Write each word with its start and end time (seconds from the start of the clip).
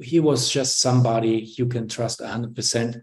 he 0.00 0.20
was 0.20 0.50
just 0.50 0.80
somebody 0.80 1.52
you 1.56 1.66
can 1.66 1.88
trust 1.88 2.20
100%. 2.20 3.02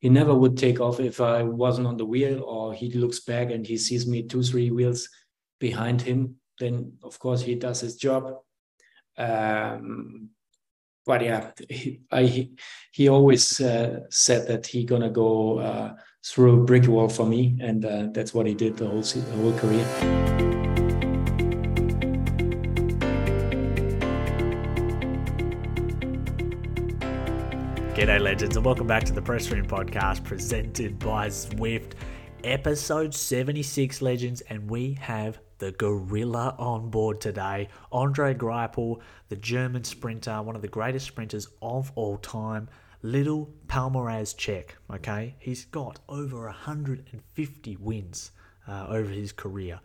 He 0.00 0.08
never 0.08 0.34
would 0.34 0.56
take 0.56 0.80
off 0.80 1.00
if 1.00 1.20
I 1.20 1.42
wasn't 1.42 1.86
on 1.86 1.96
the 1.96 2.06
wheel, 2.06 2.42
or 2.44 2.72
he 2.72 2.92
looks 2.92 3.20
back 3.20 3.50
and 3.50 3.66
he 3.66 3.76
sees 3.76 4.06
me 4.06 4.22
two, 4.22 4.42
three 4.42 4.70
wheels 4.70 5.08
behind 5.58 6.02
him. 6.02 6.36
Then, 6.60 6.92
of 7.02 7.18
course, 7.18 7.42
he 7.42 7.56
does 7.56 7.80
his 7.80 7.96
job. 7.96 8.34
Um, 9.16 10.30
but 11.04 11.22
yeah, 11.22 11.50
he, 11.68 12.00
I, 12.12 12.50
he 12.92 13.08
always 13.08 13.60
uh, 13.60 14.00
said 14.10 14.46
that 14.48 14.66
he 14.66 14.84
gonna 14.84 15.10
go 15.10 15.58
uh, 15.58 15.94
through 16.24 16.62
a 16.62 16.64
brick 16.64 16.86
wall 16.86 17.08
for 17.08 17.26
me, 17.26 17.58
and 17.60 17.84
uh, 17.84 18.06
that's 18.12 18.34
what 18.34 18.46
he 18.46 18.54
did 18.54 18.76
the 18.76 18.86
whole 18.86 19.00
the 19.00 19.36
whole 19.36 19.52
career. 19.54 20.77
G'day, 27.98 28.20
legends, 28.20 28.54
and 28.54 28.64
welcome 28.64 28.86
back 28.86 29.02
to 29.06 29.12
the 29.12 29.20
Press 29.20 29.50
Room 29.50 29.66
Podcast 29.66 30.22
presented 30.22 31.00
by 31.00 31.26
Zwift, 31.26 31.94
episode 32.44 33.12
76, 33.12 34.00
legends. 34.00 34.40
And 34.42 34.70
we 34.70 34.92
have 35.00 35.40
the 35.58 35.72
gorilla 35.72 36.54
on 36.60 36.90
board 36.90 37.20
today. 37.20 37.68
Andre 37.90 38.34
Greipel, 38.34 39.00
the 39.30 39.34
German 39.34 39.82
sprinter, 39.82 40.40
one 40.42 40.54
of 40.54 40.62
the 40.62 40.68
greatest 40.68 41.08
sprinters 41.08 41.48
of 41.60 41.90
all 41.96 42.18
time. 42.18 42.68
Little 43.02 43.52
Palmares 43.66 44.36
check, 44.36 44.76
okay? 44.94 45.34
He's 45.40 45.64
got 45.64 45.98
over 46.08 46.44
150 46.44 47.76
wins 47.78 48.30
uh, 48.68 48.86
over 48.88 49.10
his 49.10 49.32
career. 49.32 49.80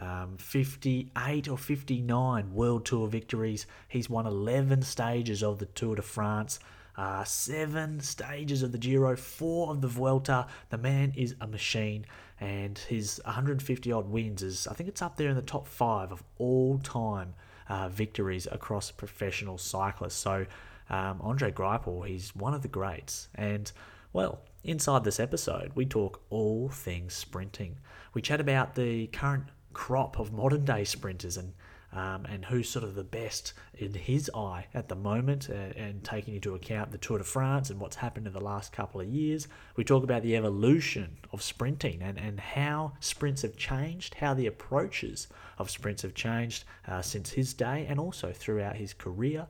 Um, 0.00 0.38
58 0.38 1.48
or 1.48 1.58
59 1.58 2.54
World 2.54 2.86
Tour 2.86 3.08
victories. 3.08 3.66
He's 3.88 4.08
won 4.08 4.26
11 4.26 4.80
stages 4.80 5.42
of 5.42 5.58
the 5.58 5.66
Tour 5.66 5.96
de 5.96 6.02
France. 6.02 6.60
Uh, 6.98 7.22
seven 7.22 8.00
stages 8.00 8.64
of 8.64 8.72
the 8.72 8.78
Giro, 8.78 9.14
four 9.14 9.70
of 9.70 9.80
the 9.80 9.86
Vuelta. 9.86 10.48
The 10.70 10.78
man 10.78 11.12
is 11.14 11.36
a 11.40 11.46
machine 11.46 12.04
and 12.40 12.76
his 12.76 13.20
150 13.24 13.92
odd 13.92 14.08
wins 14.08 14.42
is, 14.42 14.66
I 14.66 14.74
think 14.74 14.88
it's 14.88 15.00
up 15.00 15.16
there 15.16 15.28
in 15.28 15.36
the 15.36 15.42
top 15.42 15.68
five 15.68 16.10
of 16.10 16.24
all 16.38 16.78
time 16.78 17.34
uh, 17.68 17.88
victories 17.88 18.48
across 18.50 18.90
professional 18.90 19.58
cyclists. 19.58 20.16
So, 20.16 20.46
um, 20.90 21.20
Andre 21.20 21.52
Greipel, 21.52 22.04
he's 22.04 22.34
one 22.34 22.52
of 22.52 22.62
the 22.62 22.68
greats. 22.68 23.28
And, 23.36 23.70
well, 24.12 24.40
inside 24.64 25.04
this 25.04 25.20
episode, 25.20 25.70
we 25.76 25.86
talk 25.86 26.20
all 26.30 26.68
things 26.68 27.14
sprinting. 27.14 27.78
We 28.12 28.22
chat 28.22 28.40
about 28.40 28.74
the 28.74 29.06
current 29.08 29.44
crop 29.72 30.18
of 30.18 30.32
modern 30.32 30.64
day 30.64 30.82
sprinters 30.82 31.36
and 31.36 31.52
um, 31.92 32.26
and 32.26 32.44
who's 32.44 32.68
sort 32.68 32.84
of 32.84 32.94
the 32.94 33.04
best 33.04 33.52
in 33.74 33.94
his 33.94 34.30
eye 34.34 34.66
at 34.74 34.88
the 34.88 34.94
moment, 34.94 35.48
uh, 35.50 35.54
and 35.76 36.04
taking 36.04 36.34
into 36.34 36.54
account 36.54 36.90
the 36.90 36.98
Tour 36.98 37.18
de 37.18 37.24
France 37.24 37.70
and 37.70 37.80
what's 37.80 37.96
happened 37.96 38.26
in 38.26 38.32
the 38.32 38.40
last 38.40 38.72
couple 38.72 39.00
of 39.00 39.06
years. 39.06 39.48
We 39.76 39.84
talk 39.84 40.04
about 40.04 40.22
the 40.22 40.36
evolution 40.36 41.18
of 41.32 41.42
sprinting 41.42 42.02
and, 42.02 42.18
and 42.18 42.40
how 42.40 42.92
sprints 43.00 43.42
have 43.42 43.56
changed, 43.56 44.14
how 44.14 44.34
the 44.34 44.46
approaches 44.46 45.28
of 45.56 45.70
sprints 45.70 46.02
have 46.02 46.14
changed 46.14 46.64
uh, 46.86 47.02
since 47.02 47.30
his 47.30 47.54
day 47.54 47.86
and 47.88 47.98
also 47.98 48.32
throughout 48.32 48.76
his 48.76 48.92
career. 48.94 49.46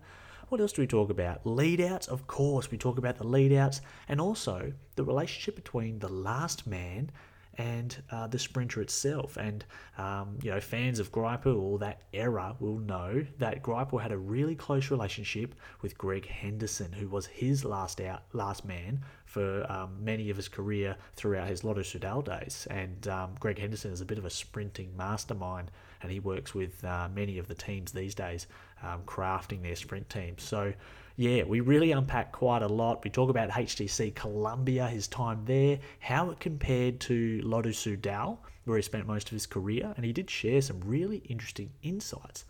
What 0.48 0.62
else 0.62 0.72
do 0.72 0.80
we 0.80 0.86
talk 0.86 1.10
about? 1.10 1.44
Lead 1.44 1.78
outs, 1.80 2.06
of 2.06 2.26
course. 2.26 2.70
We 2.70 2.78
talk 2.78 2.96
about 2.96 3.18
the 3.18 3.26
lead 3.26 3.52
outs 3.52 3.82
and 4.08 4.18
also 4.18 4.72
the 4.96 5.04
relationship 5.04 5.56
between 5.56 5.98
the 5.98 6.08
last 6.08 6.66
man 6.66 7.10
and 7.58 8.00
uh, 8.12 8.26
the 8.28 8.38
sprinter 8.38 8.80
itself. 8.80 9.36
And 9.36 9.64
um, 9.98 10.38
you 10.42 10.50
know, 10.50 10.60
fans 10.60 11.00
of 11.00 11.12
Greipel 11.12 11.60
or 11.60 11.78
that 11.80 12.02
era 12.12 12.56
will 12.60 12.78
know 12.78 13.26
that 13.38 13.62
Greipel 13.62 14.00
had 14.00 14.12
a 14.12 14.16
really 14.16 14.54
close 14.54 14.90
relationship 14.90 15.54
with 15.82 15.98
Greg 15.98 16.26
Henderson, 16.26 16.92
who 16.92 17.08
was 17.08 17.26
his 17.26 17.64
last 17.64 18.00
out, 18.00 18.22
last 18.32 18.64
man 18.64 19.00
for 19.26 19.70
um, 19.70 19.96
many 20.00 20.30
of 20.30 20.36
his 20.36 20.48
career 20.48 20.96
throughout 21.16 21.48
his 21.48 21.64
Lotto 21.64 21.82
Soudal 21.82 22.24
days. 22.24 22.66
And 22.70 23.06
um, 23.08 23.34
Greg 23.40 23.58
Henderson 23.58 23.92
is 23.92 24.00
a 24.00 24.06
bit 24.06 24.18
of 24.18 24.24
a 24.24 24.30
sprinting 24.30 24.96
mastermind, 24.96 25.70
and 26.00 26.10
he 26.10 26.20
works 26.20 26.54
with 26.54 26.82
uh, 26.84 27.08
many 27.12 27.38
of 27.38 27.48
the 27.48 27.54
teams 27.54 27.92
these 27.92 28.14
days, 28.14 28.46
um, 28.82 29.02
crafting 29.04 29.62
their 29.62 29.76
sprint 29.76 30.08
teams. 30.08 30.44
So 30.44 30.72
yeah, 31.18 31.42
we 31.42 31.58
really 31.58 31.90
unpack 31.90 32.30
quite 32.30 32.62
a 32.62 32.68
lot. 32.68 33.02
We 33.02 33.10
talk 33.10 33.28
about 33.28 33.50
HTC 33.50 34.14
Columbia, 34.14 34.86
his 34.86 35.08
time 35.08 35.42
there, 35.46 35.80
how 35.98 36.30
it 36.30 36.38
compared 36.38 37.00
to 37.00 37.40
Lotto 37.42 37.70
Soudal, 37.70 38.38
where 38.66 38.76
he 38.76 38.82
spent 38.82 39.04
most 39.04 39.26
of 39.26 39.32
his 39.32 39.44
career, 39.44 39.92
and 39.96 40.06
he 40.06 40.12
did 40.12 40.30
share 40.30 40.62
some 40.62 40.80
really 40.84 41.16
interesting 41.28 41.72
insights. 41.82 42.44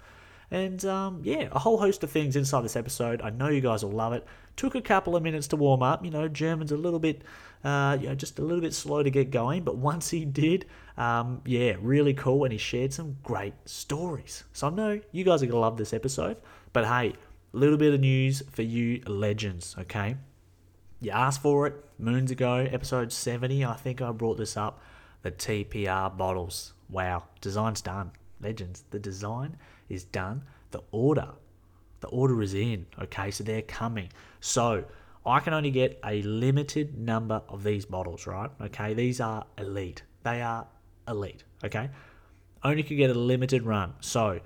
And 0.50 0.84
um, 0.84 1.22
yeah, 1.24 1.48
a 1.50 1.58
whole 1.58 1.78
host 1.78 2.04
of 2.04 2.10
things 2.10 2.36
inside 2.36 2.62
this 2.62 2.76
episode. 2.76 3.22
I 3.22 3.30
know 3.30 3.48
you 3.48 3.62
guys 3.62 3.82
will 3.82 3.92
love 3.92 4.12
it. 4.12 4.26
Took 4.56 4.74
a 4.74 4.82
couple 4.82 5.16
of 5.16 5.22
minutes 5.22 5.48
to 5.48 5.56
warm 5.56 5.82
up. 5.82 6.04
You 6.04 6.10
know, 6.10 6.28
German's 6.28 6.72
a 6.72 6.76
little 6.76 6.98
bit, 6.98 7.22
uh, 7.64 7.96
you 7.98 8.08
know, 8.08 8.14
just 8.14 8.38
a 8.38 8.42
little 8.42 8.60
bit 8.60 8.74
slow 8.74 9.02
to 9.02 9.10
get 9.10 9.30
going. 9.30 9.62
But 9.62 9.78
once 9.78 10.10
he 10.10 10.26
did, 10.26 10.66
um, 10.98 11.40
yeah, 11.46 11.76
really 11.80 12.12
cool. 12.12 12.44
And 12.44 12.52
he 12.52 12.58
shared 12.58 12.92
some 12.92 13.16
great 13.22 13.54
stories. 13.64 14.44
So 14.52 14.66
I 14.66 14.70
know 14.70 15.00
you 15.12 15.24
guys 15.24 15.42
are 15.42 15.46
going 15.46 15.56
to 15.56 15.58
love 15.58 15.78
this 15.78 15.94
episode. 15.94 16.36
But 16.74 16.86
hey, 16.86 17.14
little 17.52 17.76
bit 17.76 17.94
of 17.94 18.00
news 18.00 18.42
for 18.50 18.62
you 18.62 19.02
legends, 19.06 19.74
okay? 19.78 20.16
You 21.00 21.12
asked 21.12 21.42
for 21.42 21.66
it 21.66 21.84
moons 21.98 22.30
ago, 22.30 22.54
episode 22.70 23.12
70. 23.12 23.64
I 23.64 23.74
think 23.74 24.02
I 24.02 24.10
brought 24.12 24.36
this 24.36 24.56
up. 24.56 24.80
The 25.22 25.30
TPR 25.30 26.16
bottles. 26.16 26.74
Wow, 26.88 27.24
design's 27.40 27.80
done. 27.80 28.12
Legends, 28.40 28.84
the 28.90 28.98
design 28.98 29.56
is 29.88 30.04
done. 30.04 30.44
The 30.70 30.82
order, 30.90 31.30
the 32.00 32.08
order 32.08 32.40
is 32.42 32.54
in, 32.54 32.86
okay? 33.00 33.30
So 33.30 33.44
they're 33.44 33.62
coming. 33.62 34.10
So 34.40 34.84
I 35.26 35.40
can 35.40 35.52
only 35.54 35.70
get 35.70 35.98
a 36.04 36.22
limited 36.22 36.98
number 36.98 37.42
of 37.48 37.62
these 37.62 37.84
bottles, 37.84 38.26
right? 38.26 38.50
Okay, 38.60 38.94
these 38.94 39.20
are 39.20 39.44
elite. 39.56 40.02
They 40.22 40.42
are 40.42 40.66
elite, 41.06 41.44
okay? 41.64 41.90
Only 42.62 42.82
can 42.82 42.96
get 42.96 43.10
a 43.10 43.14
limited 43.14 43.64
run. 43.64 43.94
So 44.00 44.40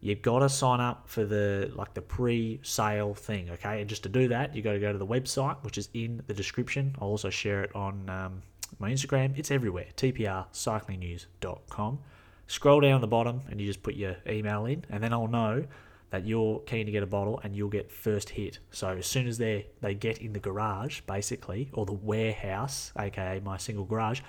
you've 0.00 0.22
got 0.22 0.38
to 0.40 0.48
sign 0.48 0.80
up 0.80 1.08
for 1.08 1.24
the 1.24 1.70
like 1.74 1.94
the 1.94 2.02
pre-sale 2.02 3.14
thing 3.14 3.50
okay? 3.50 3.80
And 3.80 3.90
just 3.90 4.04
to 4.04 4.08
do 4.08 4.28
that 4.28 4.54
you 4.54 4.62
got 4.62 4.72
to 4.72 4.78
go 4.78 4.92
to 4.92 4.98
the 4.98 5.06
website 5.06 5.56
which 5.62 5.78
is 5.78 5.88
in 5.94 6.22
the 6.26 6.34
description. 6.34 6.94
I'll 7.00 7.08
also 7.08 7.30
share 7.30 7.64
it 7.64 7.74
on 7.74 8.08
um, 8.08 8.42
my 8.78 8.90
instagram. 8.90 9.36
It's 9.38 9.50
everywhere 9.50 9.86
tprcyclingnews.com 9.96 11.98
scroll 12.46 12.80
down 12.80 13.00
the 13.00 13.06
bottom 13.06 13.42
and 13.50 13.60
you 13.60 13.66
just 13.66 13.82
put 13.82 13.94
your 13.94 14.16
email 14.26 14.64
in 14.64 14.82
and 14.88 15.02
then 15.02 15.12
i'll 15.12 15.28
know 15.28 15.62
that 16.10 16.26
you're 16.26 16.60
keen 16.60 16.86
to 16.86 16.92
get 16.92 17.02
a 17.02 17.06
bottle 17.06 17.38
and 17.42 17.54
you'll 17.54 17.68
get 17.68 17.92
first 17.92 18.30
hit. 18.30 18.60
So 18.70 18.88
as 18.88 19.06
soon 19.06 19.26
as 19.26 19.36
they 19.36 19.66
they 19.80 19.94
get 19.94 20.18
in 20.18 20.32
the 20.32 20.38
garage 20.38 21.00
basically 21.02 21.70
or 21.74 21.84
the 21.84 21.92
warehouse 21.92 22.92
aka 22.98 23.40
my 23.40 23.58
single 23.58 23.84
garage 23.84 24.20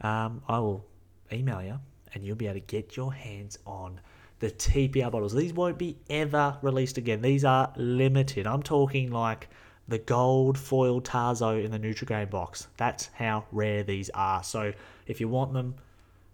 um, 0.00 0.42
i 0.48 0.58
will 0.58 0.86
email 1.32 1.62
you 1.62 1.78
and 2.14 2.24
you'll 2.24 2.36
be 2.36 2.46
able 2.46 2.54
to 2.54 2.60
get 2.60 2.96
your 2.96 3.12
hands 3.12 3.58
on 3.66 4.00
the 4.38 4.50
TPR 4.50 5.10
bottles. 5.10 5.34
These 5.34 5.52
won't 5.52 5.78
be 5.78 5.96
ever 6.10 6.58
released 6.62 6.98
again. 6.98 7.22
These 7.22 7.44
are 7.44 7.72
limited. 7.76 8.46
I'm 8.46 8.62
talking 8.62 9.10
like 9.10 9.48
the 9.88 9.98
gold 9.98 10.58
foil 10.58 11.00
Tazo 11.00 11.64
in 11.64 11.70
the 11.70 11.78
Nutri-Grain 11.78 12.28
box. 12.28 12.68
That's 12.76 13.08
how 13.14 13.44
rare 13.52 13.82
these 13.82 14.10
are. 14.10 14.42
So 14.42 14.72
if 15.06 15.20
you 15.20 15.28
want 15.28 15.52
them, 15.52 15.76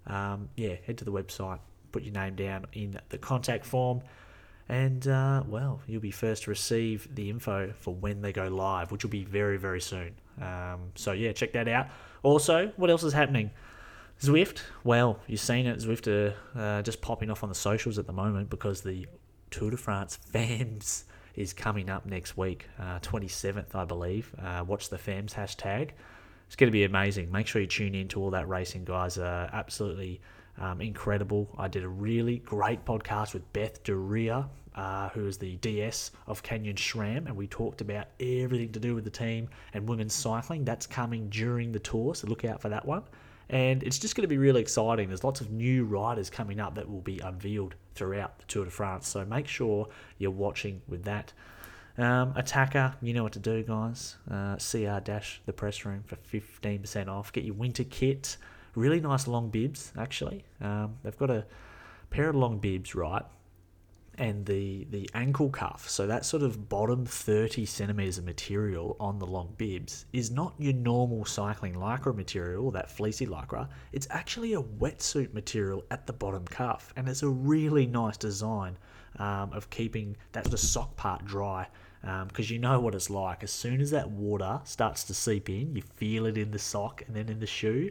um, 0.07 0.49
yeah, 0.57 0.77
head 0.87 0.99
to 0.99 1.05
the 1.05 1.13
website, 1.13 1.61
put 1.93 2.03
your 2.03 2.15
name 2.15 2.35
down 2.35 2.67
in 2.73 2.99
the 3.11 3.19
contact 3.19 3.65
form, 3.65 4.03
and 4.69 5.07
uh, 5.07 5.43
well, 5.47 5.81
you'll 5.87 6.01
be 6.01 6.11
first 6.11 6.45
to 6.45 6.51
receive 6.51 7.09
the 7.15 7.29
info 7.31 7.73
for 7.79 7.95
when 7.95 8.23
they 8.23 8.33
go 8.33 8.49
live, 8.49 8.91
which 8.91 9.05
will 9.05 9.11
be 9.11 9.25
very, 9.25 9.59
very 9.59 9.81
soon. 9.81 10.15
Um, 10.41 10.93
so 10.95 11.13
yeah, 11.13 11.33
check 11.33 11.53
that 11.53 11.69
out. 11.69 11.89
Also, 12.23 12.73
what 12.77 12.89
else 12.91 13.03
is 13.03 13.13
happening? 13.13 13.51
Zwift, 14.23 14.63
well, 14.85 15.19
you've 15.27 15.41
seen 15.41 15.67
it. 15.67 15.81
Zwift 15.81 16.07
are 16.07 16.35
uh, 16.57 16.81
just 16.83 17.03
popping 17.03 17.29
off 17.29 17.43
on 17.43 17.49
the 17.49 17.57
socials 17.57 17.99
at 17.99 18.07
the 18.07 18.13
moment 18.13 18.51
because 18.51 18.81
the 18.81 19.05
Tour 19.51 19.73
de 19.73 19.77
France 19.77 20.15
Femmes 20.33 21.05
is 21.35 21.53
coming 21.53 21.91
up 21.91 22.07
next 22.07 22.37
week, 22.37 22.69
uh, 22.79 23.01
27th, 23.01 23.75
I 23.75 23.85
believe. 23.85 24.33
Uh, 24.41 24.63
watch 24.65 24.91
the 24.91 24.99
Femmes 24.99 25.35
hashtag. 25.35 25.91
It's 26.47 26.55
going 26.55 26.69
to 26.69 26.73
be 26.73 26.85
amazing. 26.85 27.33
Make 27.33 27.49
sure 27.49 27.61
you 27.61 27.67
tune 27.67 27.97
in 27.97 28.07
to 28.09 28.21
all 28.21 28.31
that 28.31 28.49
racing, 28.49 28.85
guys. 28.85 29.19
Uh, 29.19 29.51
absolutely 29.53 30.21
um, 30.57 30.81
incredible. 30.81 31.49
I 31.59 31.67
did 31.67 31.83
a 31.83 31.89
really 31.89 32.39
great 32.39 32.85
podcast 32.85 33.35
with 33.35 33.53
Beth 33.53 33.83
Duryea, 33.83 34.49
uh, 34.77 35.09
who 35.09 35.27
is 35.27 35.37
the 35.37 35.57
DS 35.57 36.13
of 36.29 36.45
Canyon 36.45 36.77
SRAM, 36.77 37.27
and 37.27 37.37
we 37.37 37.49
talked 37.49 37.81
about 37.81 38.07
everything 38.21 38.71
to 38.71 38.79
do 38.79 38.95
with 38.95 39.03
the 39.03 39.11
team 39.11 39.49
and 39.75 39.89
women's 39.89 40.15
cycling. 40.15 40.65
That's 40.65 40.87
coming 40.87 41.29
during 41.29 41.73
the 41.73 41.81
tour, 41.81 42.15
so 42.15 42.29
look 42.29 42.45
out 42.45 42.61
for 42.61 42.69
that 42.69 42.87
one 42.87 43.03
and 43.49 43.83
it's 43.83 43.99
just 43.99 44.15
going 44.15 44.23
to 44.23 44.29
be 44.29 44.39
really 44.39 44.61
exciting. 44.61 45.09
There's 45.09 45.25
lots 45.25 45.41
of 45.41 45.51
new 45.51 45.85
riders 45.85 46.31
coming 46.31 46.61
up 46.61 46.75
that 46.77 46.89
will 46.89 47.01
be 47.01 47.19
unveiled 47.19 47.75
throughout 47.95 48.39
the 48.39 48.45
Tour 48.47 48.65
de 48.65 48.71
France, 48.71 49.09
so 49.09 49.25
make 49.25 49.47
sure 49.47 49.89
you're 50.19 50.31
watching 50.31 50.83
with 50.89 51.05
that. 51.05 51.33
Um, 51.99 52.33
Attaquer, 52.35 52.95
you 53.03 53.13
know 53.13 53.23
what 53.23 53.33
to 53.33 53.39
do, 53.39 53.63
guys. 53.63 54.17
Uh, 54.31 54.57
CR 54.57 55.01
dash 55.01 55.43
the 55.45 55.53
press 55.53 55.85
room 55.85 56.03
for 56.07 56.17
15% 56.17 57.09
off. 57.09 57.33
Get 57.33 57.45
your 57.45 57.55
winter 57.55 57.85
kit. 57.85 58.39
Really 58.75 59.01
nice 59.01 59.27
long 59.27 59.51
bibs, 59.51 59.93
actually. 59.99 60.45
Um, 60.61 60.97
they've 61.03 61.17
got 61.19 61.31
a 61.31 61.45
pair 62.09 62.31
of 62.31 62.37
long 62.37 62.59
bibs, 62.59 62.95
right? 62.95 63.25
And 64.23 64.47
the 64.47 64.87
the 64.91 65.11
ankle 65.15 65.51
cuff, 65.51 65.91
so 65.91 66.07
that 66.07 66.25
sort 66.25 66.45
of 66.45 66.69
bottom 66.69 67.05
30 67.05 67.67
centimeters 67.67 68.19
of 68.19 68.25
material 68.25 68.97
on 69.01 69.19
the 69.19 69.27
long 69.27 69.53
bibs, 69.59 70.07
is 70.13 70.31
not 70.31 70.55
your 70.59 70.75
normal 70.75 71.25
cycling 71.25 71.75
lycra 71.75 72.15
material, 72.15 72.71
that 72.71 72.89
fleecy 72.89 73.27
lycra. 73.27 73.69
It's 73.91 74.07
actually 74.11 74.55
a 74.55 74.63
wetsuit 74.63 75.35
material 75.35 75.85
at 75.91 76.07
the 76.07 76.13
bottom 76.13 76.45
cuff, 76.45 76.93
and 76.95 77.09
it's 77.09 77.25
a 77.25 77.29
really 77.29 77.85
nice 77.85 78.17
design 78.17 78.79
um, 79.19 79.53
of 79.53 79.69
keeping 79.71 80.17
that 80.31 80.45
sort 80.45 80.55
of 80.55 80.61
sock 80.61 80.97
part 80.97 81.25
dry. 81.25 81.67
Because 82.01 82.51
um, 82.51 82.55
you 82.55 82.59
know 82.61 82.79
what 82.79 82.95
it's 82.95 83.11
like. 83.11 83.43
As 83.43 83.53
soon 83.53 83.81
as 83.81 83.91
that 83.91 84.11
water 84.11 84.61
starts 84.65 85.05
to 85.05 85.15
seep 85.15 85.49
in, 85.49 85.75
you 85.75 85.83
feel 85.97 86.27
it 86.27 86.37
in 86.39 86.51
the 86.53 86.59
sock 86.59 87.03
and 87.07 87.15
then 87.15 87.29
in 87.29 87.41
the 87.41 87.47
shoe 87.47 87.91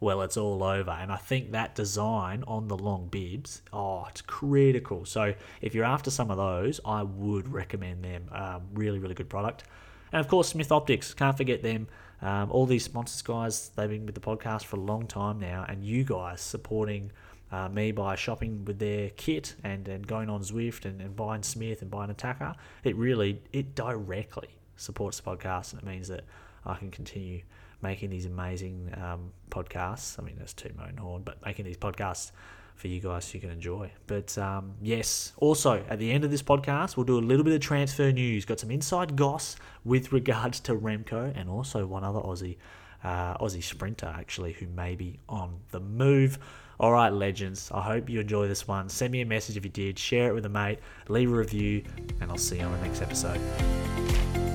well, 0.00 0.22
it's 0.22 0.36
all 0.36 0.62
over. 0.62 0.90
And 0.90 1.10
I 1.10 1.16
think 1.16 1.52
that 1.52 1.74
design 1.74 2.44
on 2.46 2.68
the 2.68 2.76
long 2.76 3.08
bibs, 3.08 3.62
oh, 3.72 4.06
it's 4.08 4.20
critical. 4.22 5.04
So 5.04 5.34
if 5.60 5.74
you're 5.74 5.84
after 5.84 6.10
some 6.10 6.30
of 6.30 6.36
those, 6.36 6.80
I 6.84 7.02
would 7.02 7.52
recommend 7.52 8.04
them. 8.04 8.28
Um, 8.32 8.62
really, 8.74 8.98
really 8.98 9.14
good 9.14 9.28
product. 9.28 9.64
And 10.12 10.20
of 10.20 10.28
course, 10.28 10.48
Smith 10.48 10.72
Optics, 10.72 11.14
can't 11.14 11.36
forget 11.36 11.62
them. 11.62 11.88
Um, 12.22 12.50
all 12.50 12.66
these 12.66 12.84
sponsors, 12.84 13.22
guys, 13.22 13.70
they've 13.76 13.88
been 13.88 14.06
with 14.06 14.14
the 14.14 14.20
podcast 14.20 14.64
for 14.64 14.76
a 14.76 14.80
long 14.80 15.06
time 15.06 15.38
now, 15.38 15.64
and 15.68 15.84
you 15.84 16.02
guys 16.02 16.40
supporting 16.40 17.12
uh, 17.52 17.68
me 17.68 17.92
by 17.92 18.14
shopping 18.16 18.64
with 18.64 18.78
their 18.78 19.10
kit 19.10 19.54
and, 19.62 19.86
and 19.88 20.06
going 20.06 20.28
on 20.28 20.42
Zwift 20.42 20.84
and, 20.84 21.00
and 21.00 21.14
buying 21.14 21.42
Smith 21.42 21.82
and 21.82 21.90
buying 21.90 22.12
Attaquer. 22.12 22.54
It 22.84 22.96
really, 22.96 23.40
it 23.52 23.74
directly 23.74 24.48
supports 24.76 25.20
the 25.20 25.30
podcast, 25.30 25.72
and 25.72 25.82
it 25.82 25.86
means 25.86 26.08
that 26.08 26.24
I 26.66 26.74
can 26.74 26.90
continue 26.90 27.42
making 27.82 28.10
these 28.10 28.26
amazing 28.26 28.92
um, 29.00 29.32
podcasts. 29.50 30.18
I 30.18 30.22
mean, 30.22 30.36
that's 30.38 30.52
too 30.52 30.70
moan 30.76 30.96
horn, 30.96 31.22
but 31.22 31.44
making 31.44 31.64
these 31.64 31.76
podcasts 31.76 32.32
for 32.78 32.88
you 32.88 33.00
guys 33.00 33.24
so 33.24 33.34
you 33.34 33.40
can 33.40 33.50
enjoy. 33.50 33.90
But 34.06 34.36
um, 34.38 34.74
yes, 34.80 35.32
also 35.36 35.84
at 35.88 35.98
the 35.98 36.10
end 36.10 36.24
of 36.24 36.30
this 36.30 36.42
podcast, 36.42 36.96
we'll 36.96 37.06
do 37.06 37.18
a 37.18 37.20
little 37.20 37.44
bit 37.44 37.54
of 37.54 37.60
transfer 37.60 38.12
news. 38.12 38.44
Got 38.44 38.60
some 38.60 38.70
inside 38.70 39.16
goss 39.16 39.56
with 39.84 40.12
regards 40.12 40.60
to 40.60 40.74
Remco 40.74 41.32
and 41.36 41.50
also 41.50 41.86
one 41.86 42.04
other 42.04 42.20
Aussie, 42.20 42.56
uh, 43.02 43.36
Aussie 43.38 43.62
sprinter 43.62 44.12
actually, 44.16 44.52
who 44.52 44.66
may 44.68 44.94
be 44.94 45.18
on 45.28 45.58
the 45.70 45.80
move. 45.80 46.38
All 46.80 46.92
right, 46.92 47.12
legends. 47.12 47.70
I 47.74 47.82
hope 47.82 48.08
you 48.08 48.20
enjoy 48.20 48.46
this 48.46 48.68
one. 48.68 48.88
Send 48.88 49.10
me 49.10 49.20
a 49.22 49.26
message 49.26 49.56
if 49.56 49.64
you 49.64 49.70
did. 49.70 49.98
Share 49.98 50.28
it 50.28 50.34
with 50.34 50.46
a 50.46 50.48
mate. 50.48 50.78
Leave 51.08 51.32
a 51.32 51.34
review, 51.34 51.82
and 52.20 52.30
I'll 52.30 52.38
see 52.38 52.58
you 52.58 52.64
on 52.64 52.72
the 52.72 52.86
next 52.86 53.02
episode. 53.02 54.47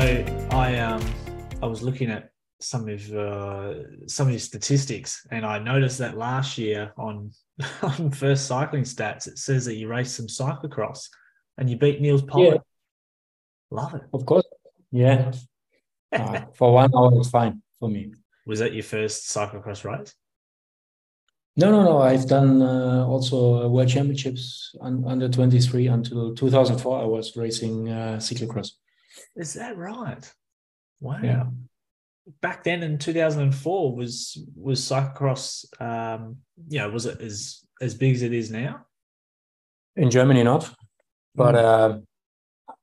Know, 0.00 0.48
I 0.50 0.78
um, 0.78 1.02
I 1.62 1.66
was 1.66 1.82
looking 1.82 2.10
at 2.10 2.30
some 2.58 2.88
of 2.88 3.12
uh, 3.12 3.74
some 4.06 4.28
of 4.28 4.32
your 4.32 4.40
statistics, 4.40 5.26
and 5.30 5.44
I 5.44 5.58
noticed 5.58 5.98
that 5.98 6.16
last 6.16 6.56
year 6.56 6.94
on 6.96 7.32
on 7.82 8.10
first 8.10 8.46
cycling 8.46 8.84
stats, 8.84 9.26
it 9.26 9.36
says 9.36 9.66
that 9.66 9.74
you 9.74 9.88
raced 9.88 10.16
some 10.16 10.26
cyclocross 10.26 11.08
and 11.58 11.68
you 11.68 11.76
beat 11.76 12.00
Nils 12.00 12.22
Politt. 12.22 12.54
Yeah. 12.54 12.60
Love 13.70 13.94
it. 13.94 14.00
Of 14.14 14.24
course. 14.24 14.46
Yeah. 14.90 15.32
uh, 16.12 16.46
for 16.54 16.72
one 16.72 16.90
hour, 16.96 17.18
it's 17.18 17.28
fine 17.28 17.60
for 17.78 17.90
me. 17.90 18.14
Was 18.46 18.60
that 18.60 18.72
your 18.72 18.84
first 18.84 19.28
cyclocross 19.28 19.84
race? 19.84 20.14
No, 21.58 21.70
no, 21.70 21.84
no. 21.84 21.98
I've 21.98 22.26
done 22.26 22.62
uh, 22.62 23.04
also 23.06 23.68
World 23.68 23.90
Championships 23.90 24.74
un- 24.80 25.04
under 25.06 25.28
23 25.28 25.88
until 25.88 26.34
2004. 26.34 27.02
I 27.02 27.04
was 27.04 27.36
racing 27.36 27.90
uh, 27.90 28.16
cyclocross. 28.16 28.70
Is 29.36 29.54
that 29.54 29.76
right? 29.76 30.32
Wow. 31.00 31.20
Yeah. 31.22 31.44
Back 32.40 32.64
then 32.64 32.82
in 32.82 32.98
2004 32.98 33.96
was 33.96 34.38
was 34.54 34.80
cyclocross 34.80 35.64
um 35.80 36.36
you 36.68 36.78
know 36.78 36.90
was 36.90 37.06
it 37.06 37.20
as 37.20 37.64
as 37.80 37.94
big 37.94 38.14
as 38.14 38.22
it 38.22 38.32
is 38.32 38.50
now? 38.50 38.86
In 39.96 40.10
Germany 40.10 40.44
not. 40.44 40.72
But 41.34 41.54
mm. 41.54 41.64
uh 41.64 41.98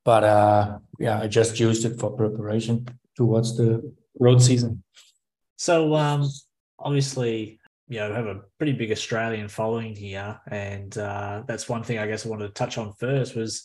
but 0.04 0.24
uh 0.24 0.78
yeah, 0.98 1.20
I 1.20 1.28
just 1.28 1.58
used 1.60 1.84
it 1.84 1.98
for 1.98 2.10
preparation 2.10 2.86
towards 3.16 3.56
the 3.56 3.94
road 4.18 4.42
season. 4.42 4.82
So 5.56 5.94
um 5.94 6.28
obviously 6.78 7.58
you 7.88 7.98
know 7.98 8.12
have 8.12 8.26
a 8.26 8.42
pretty 8.58 8.72
big 8.72 8.92
Australian 8.92 9.48
following 9.48 9.94
here, 9.94 10.38
and 10.50 10.96
uh, 10.98 11.42
that's 11.46 11.68
one 11.68 11.82
thing 11.82 11.98
I 11.98 12.06
guess 12.06 12.26
I 12.26 12.28
wanted 12.28 12.48
to 12.48 12.52
touch 12.52 12.76
on 12.76 12.92
first 12.92 13.34
was 13.34 13.64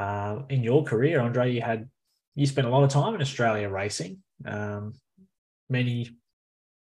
uh, 0.00 0.42
in 0.48 0.62
your 0.64 0.82
career, 0.82 1.20
Andre, 1.20 1.52
you 1.52 1.60
had 1.60 1.88
you 2.34 2.46
spent 2.46 2.66
a 2.66 2.70
lot 2.70 2.84
of 2.84 2.88
time 2.88 3.14
in 3.14 3.20
Australia 3.20 3.68
racing. 3.68 4.22
Um, 4.46 4.94
many, 5.68 6.08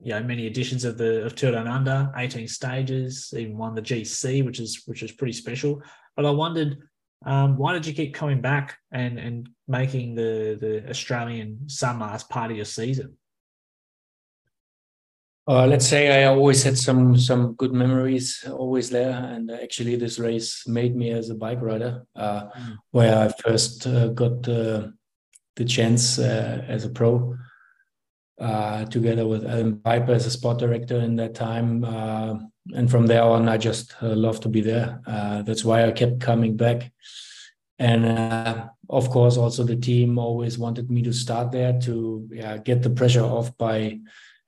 you 0.01 0.11
know, 0.13 0.23
many 0.23 0.47
editions 0.47 0.85
of 0.85 0.99
the 0.99 1.25
of 1.25 1.35
Tour 1.35 1.53
Down 1.53 1.67
Under, 1.67 2.13
eighteen 2.17 2.47
stages, 2.47 3.35
even 3.37 3.59
won 3.59 3.75
the 3.75 3.83
GC, 3.83 4.45
which 4.45 4.61
is 4.61 4.83
which 4.87 5.03
is 5.03 5.11
pretty 5.11 5.33
special. 5.33 5.83
But 6.15 6.27
I 6.27 6.31
wondered, 6.31 6.79
um, 7.27 7.57
why 7.57 7.73
did 7.73 7.87
you 7.87 7.93
keep 7.93 8.15
coming 8.15 8.41
back 8.41 8.79
and 8.93 9.19
and 9.19 9.49
making 9.67 10.15
the 10.15 10.57
the 10.61 10.89
Australian 10.89 11.69
summer 11.69 12.07
as 12.07 12.23
part 12.23 12.53
of 12.53 12.57
your 12.57 12.67
season? 12.67 13.17
Uh, 15.53 15.67
let's 15.67 15.87
say 15.87 16.25
I 16.25 16.29
always 16.29 16.63
had 16.63 16.79
some 16.79 17.19
some 17.19 17.53
good 17.57 17.75
memories 17.75 18.43
always 18.49 18.89
there, 18.89 19.13
and 19.13 19.51
actually 19.51 19.97
this 19.97 20.19
race 20.19 20.67
made 20.67 20.97
me 20.97 21.11
as 21.11 21.29
a 21.29 21.35
bike 21.35 21.61
rider, 21.61 22.07
uh, 22.17 22.45
mm. 22.45 22.79
where 22.93 23.19
I 23.19 23.29
first 23.29 23.87
uh, 23.87 24.09
got 24.09 24.45
the 24.45 24.95
chance 25.67 26.19
uh, 26.19 26.65
as 26.67 26.87
a 26.87 26.89
pro, 26.89 27.37
uh, 28.41 28.87
together 28.87 29.27
with 29.29 29.45
Allan 29.45 29.77
Peiper 29.77 30.15
as 30.15 30.25
a 30.25 30.31
sport 30.31 30.59
director 30.59 30.99
in 30.99 31.17
that 31.17 31.35
time. 31.35 31.85
Uh, 31.85 32.37
and 32.75 32.91
from 32.91 33.07
there 33.07 33.23
on, 33.23 33.47
I 33.47 33.59
just 33.59 33.95
love 34.01 34.41
to 34.41 34.49
be 34.49 34.63
there. 34.63 35.03
that's 35.45 35.67
why 35.67 35.85
I 35.85 35.93
kept 35.93 36.19
coming 36.19 36.57
back. 36.57 36.91
And 37.79 38.07
of 38.89 39.11
course, 39.11 39.37
also 39.37 39.65
the 39.65 39.77
team 39.77 40.19
always 40.19 40.57
wanted 40.59 40.91
me 40.91 41.03
to 41.03 41.13
start 41.13 41.53
there 41.53 41.79
to 41.81 42.27
yeah, 42.33 42.57
get 42.57 42.83
the 42.83 42.91
pressure 42.91 43.25
off 43.25 43.55
by 43.59 44.01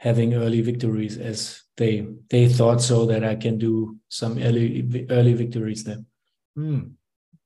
having 0.04 0.34
early 0.34 0.60
victories 0.60 1.16
as 1.18 1.62
they 1.76 2.06
they 2.30 2.48
thought 2.48 2.80
so 2.80 3.06
that 3.06 3.24
I 3.24 3.34
can 3.34 3.58
do 3.58 3.96
some 4.08 4.38
early 4.38 5.06
early 5.10 5.34
victories 5.34 5.82
there. 5.82 6.04
Mm 6.56 6.92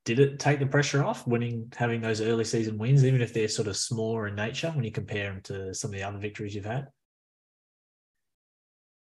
did 0.05 0.19
it 0.19 0.39
take 0.39 0.57
the 0.57 0.65
pressure 0.65 1.03
off 1.03 1.27
winning, 1.27 1.71
having 1.75 2.01
those 2.01 2.19
early 2.19 2.43
season 2.43 2.79
wins, 2.79 3.05
even 3.05 3.21
if 3.21 3.31
they're 3.31 3.47
sort 3.47 3.67
of 3.67 3.77
smaller 3.77 4.27
in 4.27 4.33
nature 4.33 4.71
when 4.71 4.83
you 4.83 4.91
compare 4.91 5.31
them 5.31 5.41
to 5.43 5.71
some 5.73 5.91
of 5.91 5.95
the 5.95 6.01
other 6.01 6.17
victories 6.17 6.55
you've 6.55 6.65
had? 6.65 6.87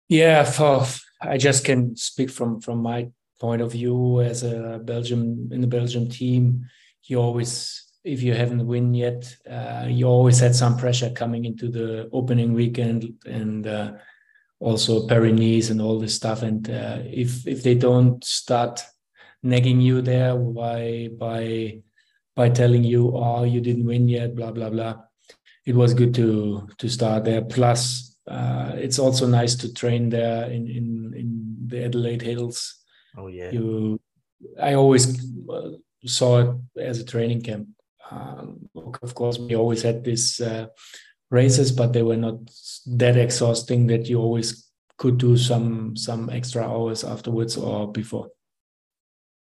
Yeah, 0.08 0.43
for, 0.43 0.84
I 1.20 1.36
just 1.36 1.65
can 1.65 1.96
speak 1.96 2.31
from 2.31 2.60
from 2.60 2.82
my 2.82 3.10
point 3.41 3.63
of 3.63 3.70
view 3.70 4.20
as 4.20 4.43
a 4.43 4.81
Belgium 4.82 5.51
in 5.53 5.60
the 5.60 5.69
Belgium 5.69 6.08
team. 6.08 6.67
You 7.05 7.20
always, 7.20 7.85
if 8.06 8.22
you 8.22 8.34
haven't 8.34 8.67
win 8.67 8.94
yet, 8.94 9.36
uh, 9.51 9.86
you 9.89 10.06
always 10.06 10.39
had 10.39 10.55
some 10.55 10.79
pressure 10.79 11.10
coming 11.10 11.44
into 11.44 11.69
the 11.69 12.08
opening 12.13 12.55
weekend 12.55 13.13
and 13.27 13.67
uh, 13.67 13.93
also 14.60 15.08
Paris 15.08 15.70
and 15.70 15.82
all 15.82 15.98
this 15.98 16.15
stuff. 16.15 16.43
And 16.43 16.70
uh, 16.70 17.01
if 17.05 17.46
if 17.46 17.65
they 17.65 17.75
don't 17.75 18.25
start 18.25 18.82
nagging 19.43 19.81
you 19.81 20.03
there 20.03 20.36
by 20.36 21.10
by 21.19 21.82
by 22.36 22.48
telling 22.51 22.84
you, 22.84 23.13
oh, 23.17 23.43
you 23.43 23.60
didn't 23.60 23.86
win 23.86 24.08
yet, 24.08 24.36
blah 24.36 24.53
blah 24.53 24.70
blah. 24.70 25.03
It 25.67 25.75
was 25.75 25.93
good 25.93 26.15
to 26.15 26.69
to 26.79 26.89
start 26.89 27.25
there. 27.25 27.43
Plus, 27.43 28.17
uh, 28.29 28.72
it's 28.77 29.01
also 29.01 29.27
nice 29.27 29.56
to 29.56 29.75
train 29.75 30.10
there 30.10 30.44
in 30.44 30.69
in 30.69 31.13
in 31.17 31.56
the 31.67 31.84
Adelaide 31.84 32.22
Hills. 32.22 32.84
Oh 33.19 33.27
yeah. 33.27 33.51
You, 33.51 34.01
I 34.63 34.75
always 34.75 35.19
uh, 35.51 35.70
saw 36.05 36.39
it 36.41 36.81
as 36.81 37.01
a 37.01 37.05
training 37.05 37.43
camp. 37.43 37.67
Um, 38.10 38.69
of 39.03 39.15
course, 39.15 39.39
we 39.39 39.56
always 39.56 39.82
had 39.82 40.05
these 40.05 40.41
uh, 40.41 40.67
races, 41.31 41.72
but 41.72 41.93
they 41.93 42.03
were 42.03 42.17
not 42.17 42.36
that 42.86 43.17
exhausting 43.17 43.86
that 43.89 44.06
you 44.08 44.20
always 44.20 44.70
could 44.98 45.19
do 45.19 45.36
some 45.36 45.96
some 45.96 46.31
extra 46.31 46.63
hours 46.63 47.05
afterwards 47.05 47.56
or 47.56 47.91
before. 47.91 48.29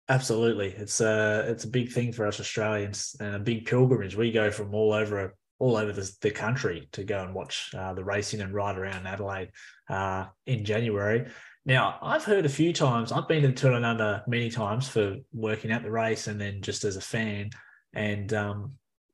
Absolutely, 0.09 0.69
it's 0.69 1.01
a 1.01 1.45
it's 1.47 1.63
a 1.63 1.69
big 1.69 1.91
thing 1.91 2.11
for 2.11 2.27
us 2.27 2.39
Australians 2.39 3.15
and 3.19 3.35
a 3.35 3.39
big 3.39 3.65
pilgrimage. 3.65 4.15
We 4.15 4.31
go 4.31 4.51
from 4.51 4.73
all 4.73 4.93
over 4.93 5.35
all 5.59 5.77
over 5.77 5.91
the, 5.91 6.11
the 6.21 6.31
country 6.31 6.89
to 6.91 7.03
go 7.03 7.23
and 7.23 7.35
watch 7.35 7.71
uh, 7.77 7.93
the 7.93 8.03
racing 8.03 8.41
and 8.41 8.53
ride 8.53 8.77
around 8.77 9.05
Adelaide 9.05 9.51
uh, 9.89 10.25
in 10.47 10.65
January. 10.65 11.29
Now, 11.65 11.99
I've 12.01 12.23
heard 12.23 12.47
a 12.47 12.49
few 12.49 12.73
times. 12.73 13.11
I've 13.11 13.27
been 13.27 13.43
to 13.43 13.51
Tour 13.51 13.73
Under 13.73 14.23
many 14.25 14.49
times 14.49 14.89
for 14.89 15.17
working 15.31 15.69
at 15.69 15.83
the 15.83 15.91
race 15.91 16.25
and 16.25 16.41
then 16.41 16.63
just 16.63 16.83
as 16.83 16.95
a 16.95 17.01
fan. 17.01 17.51
And 17.93 18.33
um, 18.33 18.73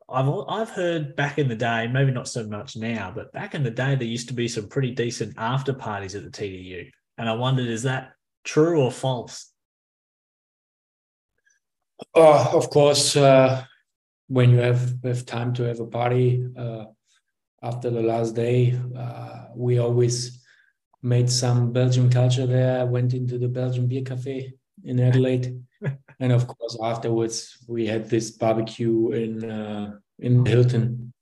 I've 0.09 0.29
I've 0.47 0.69
heard 0.69 1.15
back 1.15 1.37
in 1.37 1.47
the 1.47 1.55
day, 1.55 1.87
maybe 1.87 2.11
not 2.11 2.27
so 2.27 2.47
much 2.47 2.75
now, 2.75 3.11
but 3.13 3.33
back 3.33 3.55
in 3.55 3.63
the 3.63 3.71
day, 3.71 3.95
there 3.95 4.07
used 4.07 4.29
to 4.29 4.33
be 4.33 4.47
some 4.47 4.69
pretty 4.69 4.91
decent 4.91 5.33
after 5.37 5.73
parties 5.73 6.15
at 6.15 6.23
the 6.23 6.29
TDU. 6.29 6.89
And 7.17 7.27
I 7.27 7.33
wondered, 7.33 7.67
is 7.67 7.83
that 7.83 8.13
true 8.43 8.81
or 8.81 8.91
false? 8.91 9.51
Uh, 12.15 12.51
of 12.53 12.69
course, 12.69 13.15
uh, 13.15 13.63
when 14.27 14.51
you 14.51 14.57
have 14.57 14.93
have 15.03 15.25
time 15.25 15.53
to 15.55 15.63
have 15.63 15.79
a 15.79 15.87
party, 15.87 16.45
uh, 16.57 16.85
after 17.63 17.89
the 17.89 18.01
last 18.01 18.35
day, 18.35 18.79
uh, 18.95 19.45
we 19.55 19.79
always 19.79 20.43
made 21.01 21.29
some 21.29 21.73
Belgian 21.73 22.09
culture 22.09 22.45
there. 22.45 22.85
Went 22.85 23.13
into 23.13 23.37
the 23.37 23.47
Belgian 23.47 23.87
beer 23.87 24.03
cafe 24.03 24.53
in 24.83 24.99
Adelaide, 24.99 25.59
and 26.19 26.31
of 26.31 26.47
course 26.47 26.77
afterwards 26.81 27.57
we 27.67 27.85
had 27.85 28.09
this 28.09 28.31
barbecue 28.31 29.11
in 29.11 29.49
uh, 29.49 29.93
in 30.19 30.45
Hilton, 30.45 31.13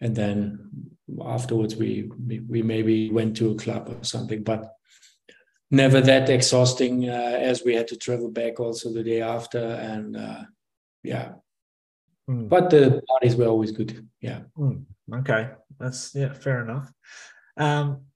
and 0.00 0.14
then 0.14 0.70
afterwards 1.24 1.76
we, 1.76 2.10
we 2.26 2.40
we 2.40 2.62
maybe 2.62 3.10
went 3.10 3.36
to 3.36 3.50
a 3.50 3.54
club 3.54 3.88
or 3.88 4.02
something, 4.04 4.42
but 4.42 4.74
never 5.70 6.00
that 6.00 6.28
exhausting 6.30 7.08
uh, 7.08 7.38
as 7.40 7.64
we 7.64 7.74
had 7.74 7.88
to 7.88 7.96
travel 7.96 8.30
back 8.30 8.60
also 8.60 8.92
the 8.92 9.02
day 9.02 9.22
after. 9.22 9.58
And 9.58 10.16
uh, 10.16 10.42
yeah. 11.02 11.32
Mm. 12.28 12.48
but 12.48 12.70
the 12.70 13.02
parties 13.06 13.36
were 13.36 13.46
always 13.46 13.72
good. 13.72 14.08
Yeah. 14.20 14.40
Mm. 14.56 14.84
okay. 15.12 15.50
That's 15.78 16.14
yeah 16.14 16.32
fair 16.32 16.62
enough. 16.62 16.90
Um 17.58 18.06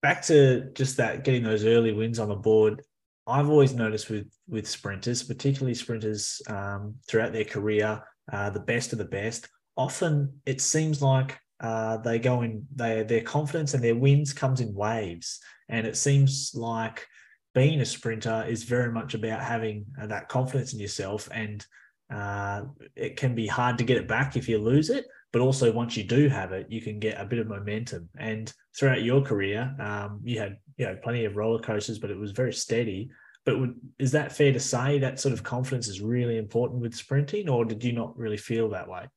back 0.00 0.22
to 0.22 0.70
just 0.72 0.96
that 0.96 1.22
getting 1.22 1.44
those 1.44 1.64
early 1.64 1.92
wins 1.92 2.18
on 2.18 2.28
the 2.28 2.34
board 2.34 2.82
i've 3.26 3.48
always 3.48 3.74
noticed 3.74 4.10
with 4.10 4.30
with 4.48 4.66
sprinters 4.68 5.22
particularly 5.22 5.74
sprinters 5.74 6.42
um, 6.48 6.94
throughout 7.08 7.32
their 7.32 7.44
career 7.44 8.02
uh, 8.32 8.50
the 8.50 8.60
best 8.60 8.92
of 8.92 8.98
the 8.98 9.04
best 9.04 9.48
often 9.76 10.32
it 10.46 10.60
seems 10.60 11.00
like 11.00 11.38
uh, 11.60 11.96
they 11.98 12.18
go 12.18 12.42
in 12.42 12.66
they 12.74 13.02
their 13.04 13.22
confidence 13.22 13.74
and 13.74 13.82
their 13.82 13.94
wins 13.94 14.32
comes 14.32 14.60
in 14.60 14.74
waves 14.74 15.40
and 15.68 15.86
it 15.86 15.96
seems 15.96 16.52
like 16.54 17.06
being 17.54 17.80
a 17.80 17.86
sprinter 17.86 18.44
is 18.48 18.64
very 18.64 18.90
much 18.90 19.14
about 19.14 19.42
having 19.42 19.84
uh, 20.00 20.06
that 20.06 20.28
confidence 20.28 20.72
in 20.72 20.80
yourself. 20.80 21.28
And 21.32 21.64
uh, 22.12 22.62
it 22.96 23.16
can 23.16 23.34
be 23.34 23.46
hard 23.46 23.78
to 23.78 23.84
get 23.84 23.98
it 23.98 24.08
back 24.08 24.36
if 24.36 24.48
you 24.48 24.58
lose 24.58 24.90
it. 24.90 25.06
But 25.32 25.40
also, 25.40 25.72
once 25.72 25.96
you 25.96 26.04
do 26.04 26.28
have 26.28 26.52
it, 26.52 26.66
you 26.70 26.82
can 26.82 26.98
get 26.98 27.20
a 27.20 27.24
bit 27.24 27.38
of 27.38 27.46
momentum. 27.46 28.10
And 28.18 28.52
throughout 28.76 29.02
your 29.02 29.22
career, 29.22 29.74
um, 29.80 30.20
you 30.22 30.38
had 30.38 30.58
you 30.76 30.86
know 30.86 30.96
plenty 31.02 31.24
of 31.24 31.36
roller 31.36 31.60
coasters, 31.60 31.98
but 31.98 32.10
it 32.10 32.18
was 32.18 32.32
very 32.32 32.52
steady. 32.52 33.10
But 33.44 33.58
would, 33.58 33.74
is 33.98 34.12
that 34.12 34.32
fair 34.32 34.52
to 34.52 34.60
say 34.60 34.98
that 34.98 35.18
sort 35.18 35.32
of 35.32 35.42
confidence 35.42 35.88
is 35.88 36.00
really 36.00 36.36
important 36.36 36.82
with 36.82 36.94
sprinting, 36.94 37.48
or 37.48 37.64
did 37.64 37.82
you 37.82 37.92
not 37.92 38.16
really 38.16 38.36
feel 38.36 38.68
that 38.70 38.88
way? 38.88 39.08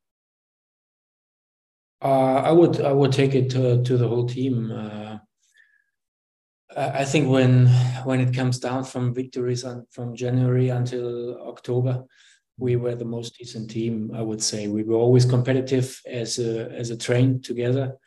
Uh, 2.02 2.42
I 2.46 2.52
would 2.52 2.82
I 2.82 2.92
would 2.92 3.12
take 3.12 3.36
it 3.36 3.50
to, 3.52 3.84
to 3.84 3.98
the 3.98 4.08
whole 4.08 4.28
team. 4.28 4.72
Uh, 4.72 5.18
I 6.78 7.06
think 7.06 7.30
when 7.30 7.68
when 8.04 8.20
it 8.20 8.36
comes 8.36 8.60
down 8.60 8.84
from 8.84 9.14
victories 9.14 9.64
on, 9.64 9.86
from 9.92 10.16
January 10.16 10.70
until 10.70 11.42
October, 11.48 12.04
we 12.58 12.76
were 12.76 12.96
the 12.96 13.06
most 13.06 13.38
decent 13.38 13.70
team. 13.70 14.12
I 14.14 14.22
would 14.22 14.42
say 14.42 14.68
we 14.68 14.84
were 14.84 14.96
always 14.96 15.26
competitive 15.26 16.02
as 16.06 16.40
a 16.40 16.72
as 16.72 16.90
a 16.90 16.98
train 16.98 17.42
together. 17.42 17.98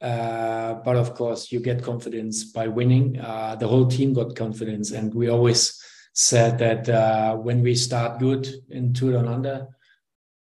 Uh, 0.00 0.74
but 0.84 0.96
of 0.96 1.14
course, 1.14 1.52
you 1.52 1.60
get 1.60 1.82
confidence 1.82 2.44
by 2.44 2.68
winning. 2.68 3.18
Uh, 3.18 3.56
the 3.56 3.68
whole 3.68 3.86
team 3.86 4.12
got 4.12 4.36
confidence, 4.36 4.90
and 4.90 5.14
we 5.14 5.28
always 5.28 5.80
said 6.12 6.58
that 6.58 6.88
uh, 6.88 7.34
when 7.36 7.62
we 7.62 7.74
start 7.74 8.18
good 8.18 8.48
in 8.70 8.92
Tour 8.92 9.12
Down 9.12 9.28
Under, 9.28 9.68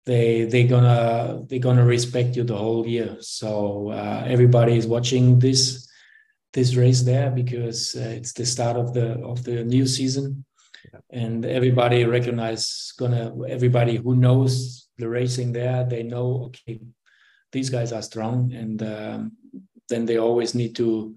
they 0.07 0.45
they 0.45 0.65
gonna 0.65 1.43
they 1.49 1.59
gonna 1.59 1.85
respect 1.85 2.37
you 2.37 2.45
the 2.45 2.57
whole 2.57 2.87
year. 2.87 3.17
So 3.21 3.91
uh, 3.91 4.25
everybody 4.27 4.77
is 4.77 4.87
watching 4.87 5.39
this 5.39 5.89
this 6.53 6.77
race 6.77 7.03
there 7.03 7.31
because 7.31 7.97
uh, 7.97 8.15
it's 8.17 8.33
the 8.33 8.47
start 8.47 8.77
of 8.77 8.95
the 8.95 9.19
of 9.25 9.43
the 9.45 9.65
new 9.65 9.87
season. 9.87 10.45
And 11.15 11.47
everybody 11.47 12.05
recognize 12.05 12.93
gonna 12.99 13.33
everybody 13.49 13.97
who 13.97 14.15
knows 14.17 14.89
the 14.99 15.09
racing 15.09 15.53
there 15.53 15.85
they 15.85 16.03
know 16.03 16.45
okay 16.47 16.81
these 17.55 17.71
guys 17.71 17.93
are 17.93 18.03
strong. 18.03 18.53
And 18.53 18.83
um, 18.83 19.33
then 19.89 20.05
they 20.05 20.19
always 20.19 20.55
need 20.55 20.75
to 20.77 21.15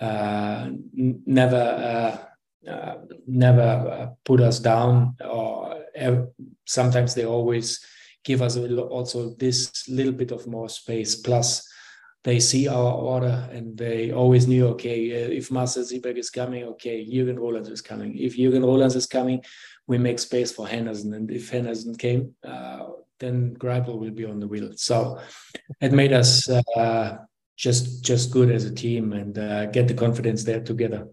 uh, 0.00 0.70
n- 0.98 1.22
never 1.26 1.64
uh, 1.92 2.70
uh 2.70 2.94
never 3.26 3.68
uh, 3.96 4.06
put 4.24 4.40
us 4.40 4.58
down 4.58 5.16
or 5.20 5.84
ever, 5.94 6.28
sometimes 6.64 7.14
they 7.14 7.26
always 7.26 7.84
give 8.24 8.40
us 8.40 8.56
also 8.56 9.34
this 9.34 9.86
little 9.88 10.12
bit 10.12 10.30
of 10.30 10.46
more 10.46 10.68
space. 10.68 11.16
Plus 11.16 11.68
they 12.24 12.40
see 12.40 12.66
our 12.68 12.92
order 12.92 13.48
and 13.52 13.76
they 13.76 14.10
always 14.10 14.48
knew, 14.48 14.66
okay, 14.68 15.24
uh, 15.24 15.28
if 15.28 15.50
Marcel 15.50 15.84
Sieberg 15.84 16.16
is 16.16 16.30
coming, 16.30 16.64
okay, 16.64 17.06
Jürgen 17.06 17.36
Roelandts 17.36 17.70
is 17.70 17.82
coming. 17.82 18.16
If 18.16 18.36
Jürgen 18.36 18.64
Roelandts 18.64 18.96
is 18.96 19.06
coming, 19.06 19.42
we 19.86 19.98
make 19.98 20.18
space 20.18 20.50
for 20.50 20.66
Henderson. 20.66 21.12
And 21.12 21.30
if 21.30 21.50
Henderson 21.50 21.94
came, 21.96 22.34
uh, 22.42 22.86
then 23.20 23.54
Greipel 23.56 23.98
will 23.98 24.10
be 24.10 24.24
on 24.24 24.40
the 24.40 24.48
wheel. 24.48 24.70
So 24.76 25.20
it 25.80 25.92
made 25.92 26.12
us 26.14 26.48
uh, 26.48 27.18
just 27.56 28.02
just 28.02 28.32
good 28.32 28.50
as 28.50 28.64
a 28.64 28.74
team 28.74 29.12
and 29.12 29.38
uh, 29.38 29.66
get 29.66 29.86
the 29.86 29.94
confidence 29.94 30.44
there 30.44 30.60
together. 30.60 31.08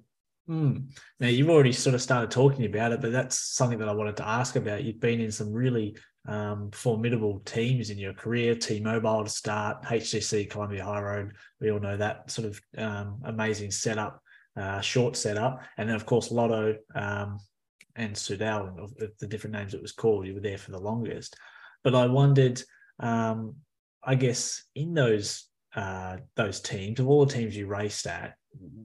Mm. 0.49 0.87
Now 1.19 1.27
you've 1.27 1.49
already 1.49 1.71
sort 1.71 1.93
of 1.93 2.01
started 2.01 2.31
talking 2.31 2.65
about 2.65 2.93
it, 2.93 3.01
but 3.01 3.11
that's 3.11 3.37
something 3.55 3.79
that 3.79 3.89
I 3.89 3.93
wanted 3.93 4.17
to 4.17 4.27
ask 4.27 4.55
about. 4.55 4.83
You've 4.83 4.99
been 4.99 5.21
in 5.21 5.31
some 5.31 5.51
really 5.51 5.95
um, 6.27 6.69
formidable 6.71 7.39
teams 7.45 7.89
in 7.89 7.97
your 7.97 8.13
career. 8.13 8.55
T-Mobile 8.55 9.23
to 9.23 9.29
start, 9.29 9.83
HTC 9.83 10.49
Columbia 10.49 10.85
High 10.85 11.01
Road. 11.01 11.31
We 11.59 11.71
all 11.71 11.79
know 11.79 11.97
that 11.97 12.29
sort 12.29 12.47
of 12.47 12.61
um, 12.77 13.21
amazing 13.23 13.71
setup, 13.71 14.21
uh, 14.55 14.81
short 14.81 15.15
setup, 15.15 15.63
and 15.77 15.89
then 15.89 15.95
of 15.95 16.05
course 16.05 16.31
Lotto 16.31 16.75
um, 16.95 17.39
and 17.95 18.15
Soudal, 18.15 18.89
the 19.19 19.27
different 19.27 19.55
names 19.55 19.73
it 19.73 19.81
was 19.81 19.91
called. 19.91 20.27
You 20.27 20.35
were 20.35 20.39
there 20.41 20.57
for 20.57 20.71
the 20.71 20.79
longest, 20.79 21.35
but 21.83 21.95
I 21.95 22.05
wondered, 22.05 22.61
um, 22.99 23.55
I 24.03 24.15
guess, 24.15 24.63
in 24.75 24.93
those 24.93 25.47
uh, 25.75 26.17
those 26.35 26.59
teams 26.59 26.99
of 26.99 27.07
all 27.07 27.25
the 27.25 27.33
teams 27.33 27.55
you 27.55 27.65
raced 27.65 28.05
at, 28.05 28.35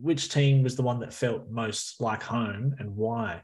which 0.00 0.30
team 0.30 0.62
was 0.62 0.76
the 0.76 0.82
one 0.82 1.00
that 1.00 1.12
felt 1.12 1.50
most 1.50 2.00
like 2.00 2.22
home, 2.22 2.76
and 2.78 2.94
why? 2.96 3.42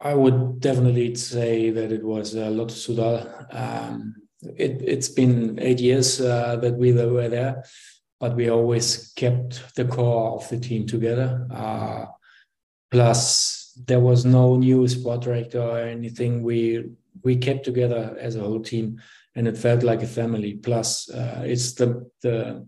I 0.00 0.14
would 0.14 0.60
definitely 0.60 1.14
say 1.16 1.70
that 1.70 1.90
it 1.90 2.04
was 2.04 2.36
uh, 2.36 2.50
Lotto 2.50 2.74
Soudal. 2.74 3.54
Um, 3.54 4.14
it, 4.42 4.88
has 4.88 5.08
been 5.08 5.58
eight 5.60 5.80
years 5.80 6.20
uh, 6.20 6.56
that 6.56 6.74
we 6.74 6.92
were 6.92 7.28
there, 7.28 7.64
but 8.20 8.36
we 8.36 8.48
always 8.48 9.12
kept 9.16 9.74
the 9.74 9.84
core 9.84 10.36
of 10.36 10.48
the 10.48 10.58
team 10.60 10.86
together. 10.86 11.46
Uh, 11.52 12.06
plus, 12.92 13.72
there 13.86 14.00
was 14.00 14.24
no 14.24 14.56
new 14.56 14.86
sport 14.86 15.22
director 15.22 15.60
or 15.60 15.80
anything. 15.80 16.42
We 16.42 16.90
we 17.24 17.36
kept 17.36 17.64
together 17.64 18.16
as 18.20 18.36
a 18.36 18.40
whole 18.40 18.60
team, 18.60 19.00
and 19.34 19.48
it 19.48 19.58
felt 19.58 19.82
like 19.82 20.02
a 20.02 20.06
family. 20.06 20.54
Plus, 20.54 21.10
uh, 21.10 21.42
it's 21.44 21.72
the 21.72 22.08
the 22.22 22.66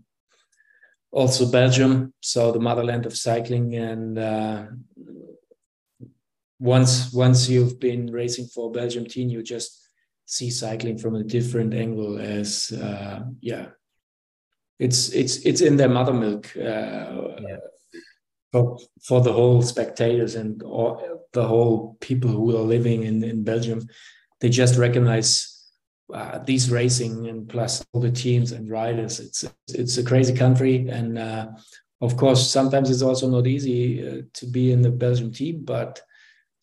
also 1.11 1.49
Belgium, 1.49 2.13
so 2.21 2.51
the 2.51 2.59
motherland 2.59 3.05
of 3.05 3.15
cycling, 3.15 3.75
and 3.75 4.17
uh, 4.19 4.65
once 6.61 7.11
once 7.11 7.49
you've 7.49 7.79
been 7.79 8.11
racing 8.11 8.45
for 8.45 8.69
a 8.69 8.71
Belgium 8.71 9.05
team, 9.05 9.29
you 9.29 9.41
just 9.41 9.89
see 10.25 10.51
cycling 10.51 10.97
from 10.97 11.15
a 11.15 11.23
different 11.23 11.73
angle. 11.73 12.19
As 12.19 12.71
uh, 12.71 13.23
yeah, 13.41 13.69
it's 14.79 15.09
it's 15.09 15.37
it's 15.37 15.61
in 15.61 15.75
their 15.75 15.89
mother 15.89 16.13
milk 16.13 16.55
uh, 16.55 16.59
yeah. 16.61 17.57
for 18.51 18.77
for 19.03 19.21
the 19.21 19.33
whole 19.33 19.63
spectators 19.63 20.35
and 20.35 20.61
all, 20.61 21.27
the 21.33 21.47
whole 21.47 21.97
people 21.99 22.29
who 22.29 22.55
are 22.55 22.61
living 22.61 23.03
in 23.03 23.23
in 23.23 23.43
Belgium. 23.43 23.81
They 24.39 24.49
just 24.49 24.77
recognize 24.77 25.47
uh, 26.13 26.39
these 26.39 26.69
racing 26.69 27.27
and 27.27 27.49
plus 27.49 27.83
all 27.91 28.01
the 28.01 28.11
teams 28.11 28.51
and 28.51 28.69
riders. 28.69 29.19
It's 29.19 29.45
it's 29.67 29.97
a 29.97 30.03
crazy 30.03 30.35
country, 30.35 30.87
and 30.89 31.17
uh, 31.17 31.47
of 32.01 32.17
course 32.17 32.51
sometimes 32.51 32.91
it's 32.91 33.01
also 33.01 33.27
not 33.27 33.47
easy 33.47 34.07
uh, 34.07 34.21
to 34.33 34.45
be 34.45 34.71
in 34.71 34.83
the 34.83 34.91
Belgium 34.91 35.33
team, 35.33 35.63
but 35.65 36.03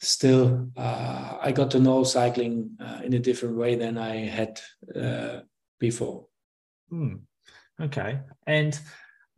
still 0.00 0.68
uh, 0.76 1.38
I 1.40 1.52
got 1.52 1.70
to 1.72 1.80
know 1.80 2.04
cycling 2.04 2.70
uh, 2.80 3.00
in 3.04 3.14
a 3.14 3.18
different 3.18 3.56
way 3.56 3.74
than 3.74 3.98
I 3.98 4.16
had 4.26 4.60
uh, 4.94 5.40
before. 5.78 6.26
Hmm. 6.90 7.16
Okay, 7.80 8.20
and 8.46 8.78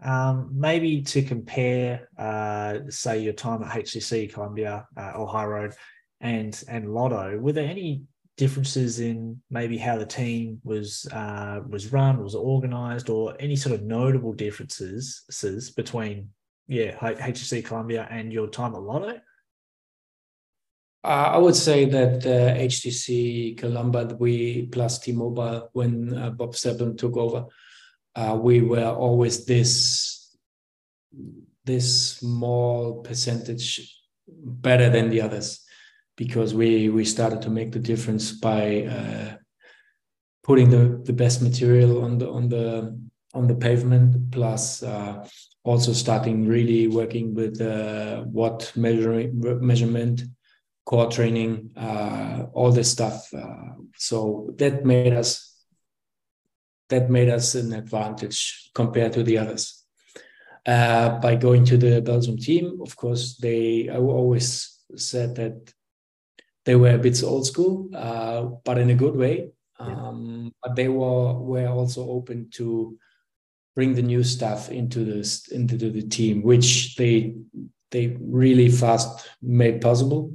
um, 0.03 0.51
maybe 0.53 1.03
to 1.03 1.23
compare, 1.23 2.09
uh, 2.17 2.79
say 2.89 3.19
your 3.19 3.35
time 3.35 3.63
at 3.63 3.71
HTC 3.71 4.33
Columbia 4.33 4.87
uh, 4.97 5.13
or 5.17 5.29
High 5.29 5.45
Road 5.45 5.75
and 6.21 6.63
and 6.69 6.93
Lotto, 6.93 7.39
were 7.39 7.53
there 7.53 7.69
any 7.69 8.03
differences 8.37 9.01
in 9.01 9.39
maybe 9.51 9.77
how 9.77 9.99
the 9.99 10.07
team 10.07 10.59
was 10.65 11.07
uh, 11.13 11.61
was 11.69 11.93
run, 11.93 12.23
was 12.23 12.35
organised, 12.35 13.11
or 13.11 13.35
any 13.39 13.57
sort 13.57 13.75
of 13.75 13.83
notable 13.83 14.33
differences 14.33 15.25
between 15.77 16.31
yeah 16.67 16.97
HTC 16.97 17.65
Columbia 17.65 18.09
and 18.11 18.33
your 18.33 18.49
time 18.49 18.75
at 18.75 18.83
Lotto? 18.83 19.21
Uh, 21.03 21.33
I 21.35 21.39
would 21.39 21.57
say 21.57 21.87
that 21.87 22.27
uh, 22.27 22.55
HTC 22.59 23.57
Columbia, 23.57 24.17
we 24.19 24.67
plus 24.67 24.99
T-Mobile, 24.99 25.71
when 25.73 26.17
uh, 26.17 26.31
Bob 26.31 26.55
Stapleton 26.55 26.97
took 26.97 27.17
over, 27.17 27.47
uh, 28.15 28.39
we 28.41 28.61
were 28.61 28.91
always 28.91 29.47
this 29.47 30.37
this 31.65 32.17
small 32.19 33.03
percentage 33.03 33.97
better 34.29 34.91
than 34.91 35.09
the 35.11 35.21
others 35.21 35.61
because 36.17 36.55
we 36.55 36.89
we 36.89 37.05
started 37.05 37.41
to 37.43 37.51
make 37.51 37.73
the 37.73 37.79
difference 37.79 38.33
by 38.33 38.83
uh, 38.85 39.37
putting 40.43 40.71
the, 40.71 41.01
the 41.05 41.13
best 41.13 41.41
material 41.41 42.05
on 42.05 42.19
the 42.19 42.29
on 42.29 42.49
the 42.49 42.99
on 43.33 43.47
the 43.47 43.55
pavement, 43.55 44.31
plus 44.33 44.83
uh, 44.83 45.27
also 45.65 45.93
starting 45.93 46.47
really 46.47 46.89
working 46.89 47.33
with 47.35 47.61
uh, 47.61 48.23
what 48.23 48.73
measuring 48.77 49.31
measurement, 49.61 50.23
core 50.91 51.09
training, 51.09 51.71
uh, 51.77 52.47
all 52.53 52.73
this 52.73 52.91
stuff. 52.91 53.33
Uh, 53.33 53.75
so 53.97 54.51
that 54.59 54.85
made 54.85 55.13
us 55.13 55.55
that 56.89 57.09
made 57.09 57.29
us 57.29 57.55
an 57.55 57.73
advantage 57.73 58.71
compared 58.75 59.13
to 59.13 59.23
the 59.23 59.39
others. 59.39 59.85
Uh, 60.67 61.21
by 61.21 61.37
going 61.37 61.65
to 61.65 61.77
the 61.79 62.03
Belgium 62.03 62.37
team, 62.37 62.81
of 62.83 62.97
course, 62.97 63.37
they 63.37 63.89
I 63.89 63.99
always 63.99 64.81
said 64.97 65.37
that 65.37 65.73
they 66.65 66.75
were 66.75 66.95
a 66.97 66.99
bit 66.99 67.23
old 67.23 67.47
school, 67.47 67.89
uh, 67.95 68.43
but 68.65 68.77
in 68.79 68.91
a 68.91 69.01
good 69.03 69.15
way. 69.15 69.53
Um, 69.79 70.53
but 70.61 70.75
they 70.75 70.89
were 70.89 71.35
were 71.35 71.69
also 71.69 72.03
open 72.11 72.49
to 72.59 72.99
bring 73.77 73.95
the 73.95 74.03
new 74.03 74.25
stuff 74.25 74.71
into 74.71 75.05
this 75.05 75.49
into 75.53 75.77
the 75.77 76.03
team, 76.03 76.43
which 76.43 76.97
they 76.97 77.37
they 77.93 78.19
really 78.21 78.69
fast 78.69 79.29
made 79.41 79.81
possible. 79.81 80.35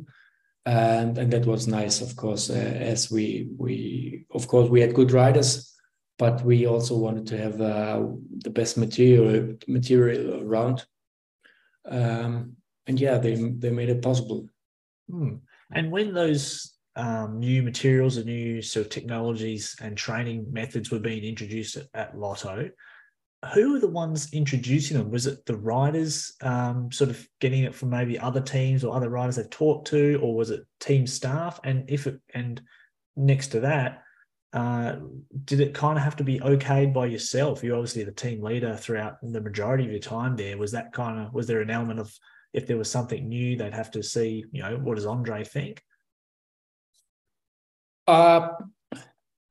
And, 0.65 1.17
and 1.17 1.31
that 1.31 1.45
was 1.45 1.67
nice, 1.67 2.01
of 2.01 2.15
course, 2.15 2.50
uh, 2.50 2.53
as 2.53 3.12
we 3.12 3.50
we 3.55 4.25
of 4.34 4.48
course 4.48 4.67
we 4.67 4.81
had 4.81 4.95
good 4.95 5.12
riders, 5.12 5.75
but 6.17 6.43
we 6.43 6.65
also 6.65 6.98
wanted 6.98 7.27
to 7.27 7.38
have 7.38 7.62
uh, 7.62 8.03
the 8.39 8.50
best 8.50 8.75
material 8.75 9.57
material 9.67 10.41
around. 10.43 10.84
Um, 11.88 12.55
and 12.88 13.00
yeah, 13.00 13.19
they 13.19 13.36
they 13.36 13.69
made 13.69 13.89
it 13.89 14.01
possible. 14.01 14.50
Hmm. 15.07 15.36
And 15.72 15.91
when 15.91 16.13
those 16.13 16.75
um, 16.95 17.39
new 17.39 17.62
materials 17.62 18.17
and 18.17 18.25
new 18.25 18.62
sort 18.62 18.88
of 18.88 18.91
technologies 18.91 19.75
and 19.81 19.95
training 19.95 20.48
methods 20.51 20.89
were 20.89 21.00
being 21.00 21.24
introduced 21.24 21.77
at, 21.77 21.88
at 21.93 22.17
Lotto, 22.17 22.69
who 23.54 23.74
were 23.74 23.80
the 23.80 23.88
ones 23.88 24.34
introducing 24.34 24.98
them? 24.98 25.12
Was 25.12 25.28
it 25.28 25.46
the 25.46 25.58
riders 25.58 26.34
um, 26.42 26.92
sort 26.92 27.10
of 27.10 27.28
getting 27.40 27.64
it 27.64 27.75
from 27.75 27.90
maybe 27.90 28.18
other 28.20 28.42
teams 28.42 28.84
or 28.84 28.96
other 28.96 29.10
riders 29.10 29.36
they've 29.36 29.50
talked 29.50 29.88
to, 29.90 30.20
or 30.22 30.36
was 30.36 30.50
it 30.50 30.66
team 30.80 31.06
staff? 31.06 31.60
And 31.64 31.90
if 31.90 32.08
it 32.08 32.20
and 32.34 32.62
next 33.16 33.48
to 33.48 33.60
that, 33.62 34.04
uh, 34.54 34.96
did 35.44 35.60
it 35.60 35.74
kind 35.74 35.98
of 35.98 36.04
have 36.04 36.16
to 36.18 36.24
be 36.24 36.40
okayed 36.40 36.94
by 36.94 37.06
yourself? 37.06 37.64
You're 37.64 37.75
obviously 37.75 38.04
the 38.04 38.12
team 38.12 38.42
leader 38.42 38.75
throughout 38.75 39.18
the 39.22 39.42
majority 39.42 39.86
of 39.86 39.92
your 39.92 40.00
time 40.00 40.36
there. 40.36 40.58
Was 40.58 40.72
that 40.72 40.94
kind 40.94 41.20
of 41.20 41.34
was 41.34 41.48
there 41.48 41.62
an 41.62 41.70
element 41.70 42.00
of 42.00 42.14
if 42.54 42.66
there 42.66 42.78
was 42.78 42.90
something 42.90 43.28
new, 43.28 43.58
they'd 43.58 43.74
have 43.74 43.92
to 43.92 44.02
see, 44.02 44.46
you 44.52 44.62
know, 44.62 44.78
what 44.78 44.96
does 44.96 45.06
Andre 45.06 45.44
think? 45.44 45.84
Uh, 48.08 48.50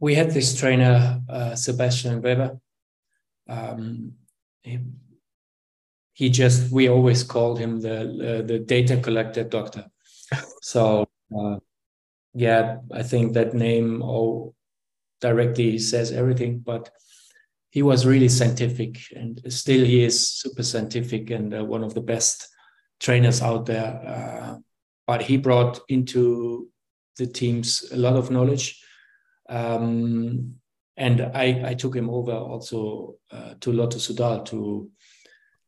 we 0.00 0.14
had 0.14 0.30
this 0.30 0.58
trainer, 0.58 1.20
uh, 1.28 1.54
Sebastian 1.54 2.22
Weber. 2.22 2.58
Um, 3.48 4.12
he, 4.62 4.78
he, 6.12 6.30
just, 6.30 6.72
we 6.72 6.88
always 6.88 7.22
called 7.22 7.58
him 7.58 7.80
the 7.80 8.00
uh, 8.00 8.46
the 8.46 8.58
data 8.58 8.96
collector 8.98 9.44
doctor. 9.44 9.86
so, 10.62 11.06
uh, 11.36 11.56
yeah, 12.34 12.78
I 12.92 13.02
think 13.02 13.34
that 13.34 13.54
name 13.54 14.02
oh, 14.02 14.54
directly 15.20 15.78
says 15.78 16.12
everything, 16.12 16.58
but 16.58 16.90
he 17.70 17.82
was 17.82 18.06
really 18.06 18.28
scientific 18.28 18.98
and 19.16 19.40
still 19.48 19.84
he 19.84 20.04
is 20.04 20.30
super 20.30 20.62
scientific 20.62 21.30
and 21.30 21.52
uh, 21.52 21.64
one 21.64 21.82
of 21.82 21.92
the 21.92 22.00
best 22.00 22.48
trainers 23.00 23.42
out 23.42 23.66
there. 23.66 24.00
Uh, 24.06 24.58
but 25.06 25.22
he 25.22 25.36
brought 25.36 25.80
into 25.88 26.68
the 27.18 27.26
teams 27.26 27.84
a 27.92 27.96
lot 27.96 28.14
of 28.14 28.30
knowledge. 28.30 28.80
Um, 29.48 30.54
and 30.96 31.20
I, 31.20 31.70
I 31.70 31.74
took 31.74 31.94
him 31.94 32.08
over 32.08 32.32
also 32.32 33.16
uh, 33.30 33.54
to 33.60 33.72
Lotto 33.72 33.98
Soudal 33.98 34.44
to 34.46 34.90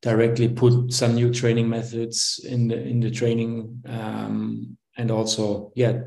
directly 0.02 0.49
put 0.49 0.92
some 0.92 1.14
new 1.14 1.33
training 1.33 1.68
methods 1.68 2.40
in 2.49 2.68
the 2.68 2.81
in 2.81 3.00
the 3.00 3.11
training 3.11 3.83
um, 3.88 4.77
and 4.96 5.11
also 5.11 5.72
yeah 5.74 6.00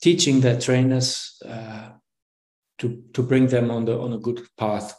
teaching 0.00 0.40
the 0.40 0.60
trainers 0.60 1.40
uh, 1.44 1.90
to 2.78 3.02
to 3.12 3.22
bring 3.22 3.46
them 3.46 3.70
on 3.70 3.84
the 3.84 3.98
on 3.98 4.12
a 4.12 4.18
good 4.18 4.40
path 4.56 4.94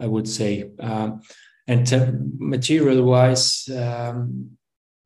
I 0.00 0.06
would 0.06 0.28
say. 0.28 0.70
Um, 0.78 1.22
and 1.66 1.86
material 2.38 3.02
wise 3.02 3.68
um, 3.68 4.58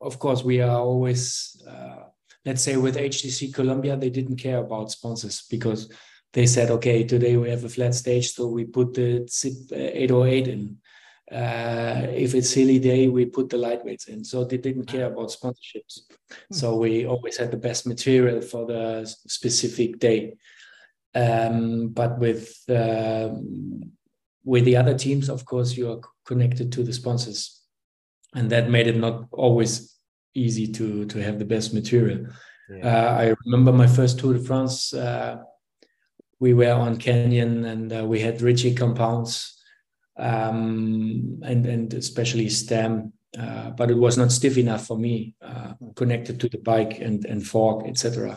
of 0.03 0.19
course, 0.19 0.43
we 0.43 0.61
are 0.61 0.79
always, 0.79 1.62
uh, 1.69 2.09
let's 2.45 2.62
say, 2.62 2.77
with 2.77 2.97
HTC 2.97 3.55
Columbia, 3.55 3.97
they 3.97 4.11
didn't 4.11 4.37
care 4.37 4.59
about 4.59 4.90
sponsors 4.90 5.45
because 5.49 5.90
they 6.33 6.47
said, 6.47 6.71
okay, 6.71 7.05
today 7.05 7.37
we 7.37 7.51
have 7.51 7.64
a 7.64 7.68
flat 7.68 7.95
stage, 7.95 8.33
so 8.33 8.47
we 8.47 8.64
put 8.64 8.95
the 8.95 9.21
Zipp 9.29 9.73
808 9.73 10.49
in. 10.49 10.79
Uh, 11.31 12.07
if 12.11 12.35
it's 12.35 12.53
hilly 12.53 12.79
day, 12.79 13.09
we 13.09 13.25
put 13.27 13.49
the 13.49 13.57
lightweights 13.57 14.09
in. 14.09 14.25
So 14.25 14.45
they 14.45 14.59
didn't 14.59 14.87
care 14.87 15.07
about 15.07 15.29
sponsorships. 15.29 16.01
Hmm. 16.31 16.55
So 16.55 16.77
we 16.77 17.07
always 17.07 17.37
had 17.37 17.51
the 17.51 17.57
best 17.57 17.87
material 17.87 18.40
for 18.40 18.66
the 18.66 19.07
specific 19.27 19.99
day. 19.99 20.35
Um, 21.14 21.88
but 21.88 22.18
with 22.18 22.62
um, 22.71 23.92
with 24.45 24.64
the 24.64 24.77
other 24.77 24.97
teams, 24.97 25.29
of 25.29 25.45
course, 25.45 25.77
you 25.77 25.90
are 25.90 26.01
connected 26.27 26.73
to 26.73 26.83
the 26.83 26.92
sponsors, 26.92 27.61
and 28.35 28.49
that 28.51 28.71
made 28.71 28.87
it 28.87 28.97
not 28.97 29.27
always 29.31 29.95
easy 30.35 30.66
to 30.73 31.05
to 31.07 31.23
have 31.23 31.38
the 31.38 31.45
best 31.45 31.75
material. 31.75 32.27
Yeah. 32.71 32.87
Uh, 32.87 33.16
I 33.18 33.35
remember 33.45 33.73
my 33.73 33.87
first 33.87 34.18
Tour 34.18 34.35
de 34.35 34.40
France. 34.40 34.95
Uh, 34.95 35.37
we 36.42 36.55
were 36.55 36.72
on 36.72 36.96
Canyon 36.96 37.64
and 37.64 37.92
uh, 37.92 38.05
we 38.05 38.18
had 38.18 38.42
Ritchey 38.42 38.74
compounds 38.74 39.62
um, 40.18 41.40
and 41.44 41.64
and 41.66 41.94
especially 41.94 42.48
stem, 42.48 43.12
uh, 43.38 43.70
but 43.70 43.92
it 43.92 43.96
was 43.96 44.18
not 44.18 44.33
stiff 44.33 44.59
enough 44.59 44.85
for 44.85 44.98
me, 44.98 45.37
uh, 45.40 45.74
connected 45.94 46.40
to 46.40 46.48
the 46.48 46.59
bike 46.59 46.98
and 46.98 47.24
and 47.26 47.46
fork, 47.46 47.87
etc. 47.87 48.37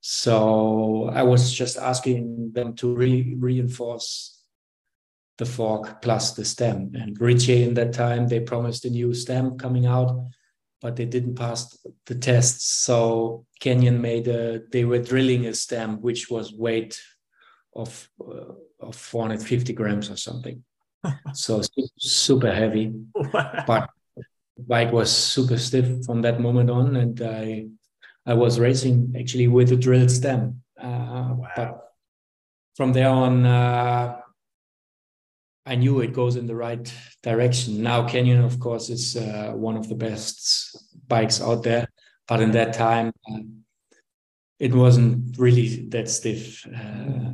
So 0.00 1.10
I 1.12 1.24
was 1.24 1.52
just 1.52 1.76
asking 1.78 2.52
them 2.52 2.76
to 2.76 2.94
re- 2.94 3.34
reinforce 3.36 4.40
the 5.38 5.46
fork 5.46 6.00
plus 6.00 6.34
the 6.34 6.44
stem. 6.44 6.92
And 6.94 7.20
Ritchey 7.20 7.64
in 7.64 7.74
that 7.74 7.92
time, 7.92 8.28
they 8.28 8.38
promised 8.38 8.84
a 8.84 8.90
new 8.90 9.12
stem 9.12 9.58
coming 9.58 9.86
out 9.86 10.12
but 10.82 10.94
they 10.94 11.06
didn't 11.06 11.34
pass 11.34 11.76
the 12.04 12.14
tests. 12.14 12.66
So 12.84 13.46
Canyon 13.60 14.00
made 14.00 14.28
a, 14.28 14.60
they 14.70 14.84
were 14.84 14.98
drilling 14.98 15.46
a 15.46 15.54
stem 15.54 16.02
which 16.02 16.30
was 16.30 16.52
weight 16.52 17.00
of 17.76 18.08
uh, 18.20 18.54
of 18.80 18.96
450 18.96 19.72
grams 19.72 20.10
or 20.10 20.16
something. 20.16 20.64
so 21.34 21.62
super 21.98 22.52
heavy, 22.52 22.92
but 23.66 23.90
bike 24.58 24.92
was 24.92 25.10
super 25.10 25.58
stiff 25.58 26.04
from 26.04 26.22
that 26.22 26.40
moment 26.40 26.70
on, 26.70 26.96
and 26.96 27.20
I 27.22 27.66
I 28.24 28.34
was 28.34 28.58
racing 28.58 29.14
actually 29.18 29.48
with 29.48 29.70
a 29.72 29.76
drilled 29.76 30.10
stem. 30.10 30.62
Uh, 30.80 31.34
wow. 31.36 31.48
But 31.56 31.92
from 32.76 32.92
there 32.92 33.08
on, 33.08 33.46
uh, 33.46 34.16
I 35.64 35.74
knew 35.74 36.00
it 36.00 36.12
goes 36.12 36.36
in 36.36 36.46
the 36.46 36.54
right 36.54 36.92
direction. 37.22 37.82
Now 37.82 38.08
Canyon, 38.08 38.44
of 38.44 38.58
course, 38.58 38.88
is 38.88 39.16
uh, 39.16 39.52
one 39.54 39.76
of 39.76 39.88
the 39.88 39.94
best 39.94 40.76
bikes 41.06 41.40
out 41.40 41.62
there, 41.62 41.88
but 42.26 42.40
in 42.40 42.50
that 42.52 42.72
time, 42.72 43.12
uh, 43.30 43.40
it 44.58 44.74
wasn't 44.74 45.38
really 45.38 45.86
that 45.90 46.08
stiff. 46.08 46.66
Uh, 46.66 47.25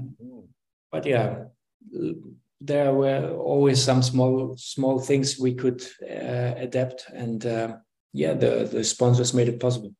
but 1.02 1.10
yeah, 1.10 1.44
there 2.60 2.92
were 2.94 3.30
always 3.30 3.82
some 3.82 4.02
small 4.02 4.54
small 4.56 5.00
things 5.00 5.38
we 5.38 5.54
could 5.54 5.82
uh, 6.02 6.54
adapt, 6.56 7.06
and 7.12 7.44
uh, 7.44 7.76
yeah, 8.12 8.34
the 8.34 8.68
the 8.70 8.84
sponsors 8.84 9.34
made 9.34 9.48
it 9.48 9.60
possible. 9.60 9.92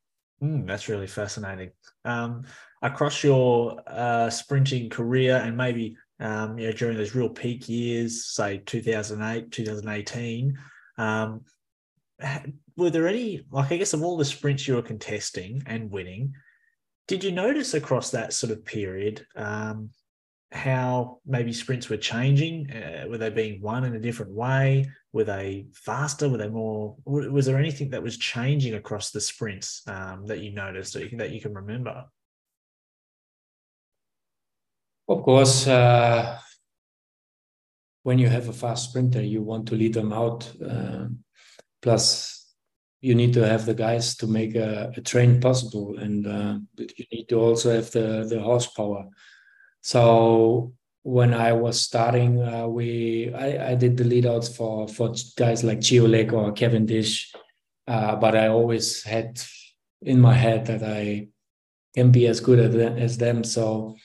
Mm, 0.43 0.67
that's 0.67 0.89
really 0.89 1.07
fascinating. 1.07 1.71
Um, 2.05 2.45
across 2.83 3.23
your 3.23 3.81
uh, 3.87 4.29
sprinting 4.29 4.91
career 4.91 5.37
and 5.37 5.57
maybe 5.57 5.97
um, 6.19 6.59
you 6.59 6.67
know, 6.67 6.73
during 6.73 6.97
those 6.97 7.15
real 7.15 7.29
peak 7.29 7.69
years, 7.69 8.27
say 8.27 8.59
2008, 8.59 9.51
2018. 9.51 10.59
Um, 10.99 11.41
were 12.77 12.91
there 12.91 13.09
any, 13.09 13.45
like, 13.51 13.73
I 13.73 13.77
guess, 13.77 13.93
of 13.93 14.03
all 14.03 14.17
the 14.17 14.25
sprints 14.25 14.67
you 14.67 14.77
were 14.77 14.83
contesting 14.83 15.63
and 15.67 15.91
winning, 15.91 16.35
did 17.09 17.25
you 17.25 17.33
notice 17.33 17.75
across 17.75 18.11
that 18.11 18.33
sort 18.33 18.53
of 18.53 18.65
period 18.65 19.27
um, 19.37 19.91
how 20.53 21.19
maybe 21.27 21.53
sprints 21.53 21.89
were 21.89 21.97
changing? 21.97 22.71
Uh, 22.71 23.07
were 23.09 23.19
they 23.19 23.31
being 23.31 23.61
won 23.61 23.85
in 23.85 23.95
a 23.95 24.01
different 24.01 24.33
way? 24.33 24.91
Were 25.13 25.25
they 25.25 25.67
faster? 25.73 26.29
Were 26.29 26.37
they 26.37 26.49
more? 26.49 26.97
Was 27.05 27.47
there 27.47 27.59
anything 27.59 27.91
that 27.91 28.03
was 28.03 28.19
changing 28.19 28.75
across 28.75 29.11
the 29.11 29.21
sprints 29.21 29.83
um, 29.87 30.27
that 30.27 30.41
you 30.41 30.53
noticed 30.53 30.95
or 30.95 31.09
that 31.17 31.33
you 31.33 31.41
can 31.41 31.55
remember? 31.55 32.05
Of 35.09 35.23
course, 35.23 35.67
uh, 35.67 36.39
when 38.03 38.19
you 38.19 38.29
have 38.29 38.49
a 38.49 38.53
fast 38.53 38.91
sprinter, 38.91 39.23
you 39.23 39.43
want 39.43 39.69
to 39.69 39.75
lead 39.75 39.95
them 39.95 40.13
out. 40.13 40.53
Uh, 40.63 41.07
plus, 41.81 42.55
you 43.01 43.15
need 43.15 43.33
to 43.35 43.47
have 43.47 43.65
the 43.65 43.75
guys 43.75 44.17
to 44.17 44.27
make 44.27 44.55
a, 44.55 44.93
a 44.97 45.01
train 45.01 45.41
possible, 45.41 45.99
and 45.99 46.27
uh, 46.27 46.59
you 46.77 47.07
need 47.11 47.29
to 47.31 47.37
also 47.37 47.75
have 47.75 47.91
the 47.91 48.27
the 48.29 48.41
horsepower. 48.41 49.09
So 49.83 50.73
when 51.03 51.35
I 51.35 51.53
was 51.53 51.81
starting, 51.81 52.41
uh, 52.41 52.67
we 52.69 53.33
I, 53.35 53.73
I 53.73 53.75
did 53.75 53.97
the 53.97 54.05
lead 54.05 54.27
outs 54.27 54.49
for 54.57 54.89
for 54.89 55.13
guys 55.37 55.63
like 55.63 55.83
Lake 55.91 56.33
or 56.33 56.53
Cavendish, 56.53 57.33
uh, 57.87 58.17
but 58.17 58.35
I 58.37 58.49
always 58.49 59.03
had 59.03 59.41
in 60.01 60.21
my 60.21 60.35
head 60.35 60.67
that 60.67 60.83
I 60.83 61.29
can 61.95 62.11
be 62.11 62.27
as 62.27 62.41
good 62.41 62.59
as 62.59 63.19
them. 63.19 63.45
So 63.45 63.97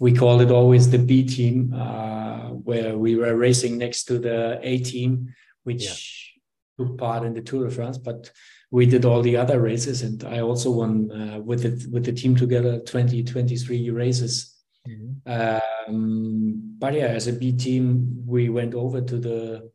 we 0.00 0.12
called 0.12 0.42
it 0.42 0.50
always 0.50 0.90
the 0.90 0.98
B 0.98 1.24
team, 1.24 1.72
uh, 1.74 2.48
where 2.48 2.98
we 2.98 3.14
were 3.14 3.36
racing 3.36 3.78
next 3.78 4.04
to 4.04 4.18
the 4.18 4.58
A 4.62 4.78
team, 4.78 5.32
which 5.64 6.34
yeah. 6.78 6.86
took 6.86 6.98
part 6.98 7.24
in 7.24 7.34
the 7.34 7.42
Tour 7.42 7.68
de 7.68 7.70
France. 7.70 7.98
But 7.98 8.30
we 8.70 8.86
did 8.86 9.04
all 9.04 9.22
the 9.22 9.36
other 9.36 9.60
races, 9.60 10.02
and 10.02 10.24
I 10.24 10.40
also 10.40 10.70
won 10.70 11.12
uh, 11.12 11.38
with 11.38 11.64
it 11.66 11.86
with 11.90 12.06
the 12.06 12.12
team 12.12 12.34
together 12.34 12.80
20, 12.80 13.22
23 13.22 13.90
races. 13.90 14.51
Mm-hmm. 14.88 15.92
Um, 15.92 16.76
but 16.78 16.94
yeah, 16.94 17.06
as 17.06 17.28
a 17.28 17.32
B 17.32 17.52
team, 17.52 18.24
we 18.26 18.48
went 18.48 18.74
over 18.74 19.00
to 19.00 19.18
the 19.18 19.70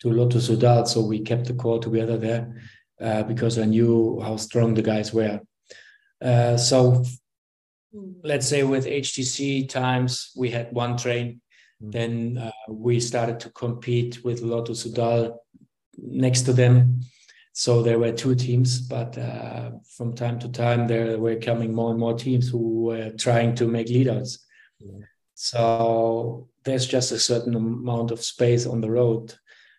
to 0.00 0.10
Lotto 0.10 0.38
Soudal, 0.38 0.86
so 0.86 1.00
we 1.00 1.20
kept 1.20 1.46
the 1.46 1.54
core 1.54 1.78
together 1.78 2.18
there 2.18 2.54
uh, 3.00 3.22
because 3.22 3.58
I 3.58 3.64
knew 3.64 4.20
how 4.20 4.36
strong 4.36 4.74
the 4.74 4.82
guys 4.82 5.12
were. 5.12 5.40
Uh, 6.20 6.56
so 6.56 7.04
let's 8.22 8.46
say 8.46 8.62
with 8.62 8.86
HTC 8.86 9.68
times, 9.68 10.32
we 10.36 10.50
had 10.50 10.72
one 10.72 10.96
train. 10.96 11.40
Mm. 11.82 11.92
Then 11.92 12.38
uh, 12.38 12.72
we 12.72 13.00
started 13.00 13.40
to 13.40 13.50
compete 13.50 14.24
with 14.24 14.42
Lotto 14.42 14.72
Soudal 14.72 15.36
next 15.96 16.42
to 16.42 16.52
them. 16.52 17.00
So 17.58 17.80
there 17.80 17.98
were 17.98 18.12
two 18.12 18.34
teams, 18.34 18.82
but 18.82 19.16
uh, 19.16 19.70
from 19.96 20.14
time 20.14 20.38
to 20.40 20.48
time 20.50 20.86
there 20.86 21.18
were 21.18 21.36
coming 21.36 21.72
more 21.74 21.90
and 21.90 21.98
more 21.98 22.12
teams 22.12 22.50
who 22.50 22.84
were 22.84 23.12
trying 23.12 23.54
to 23.54 23.66
make 23.66 23.86
leadouts. 23.86 24.40
Yeah. 24.78 25.06
So 25.32 26.50
there's 26.64 26.86
just 26.86 27.12
a 27.12 27.18
certain 27.18 27.54
amount 27.54 28.10
of 28.10 28.22
space 28.22 28.66
on 28.66 28.82
the 28.82 28.90
road, 28.90 29.32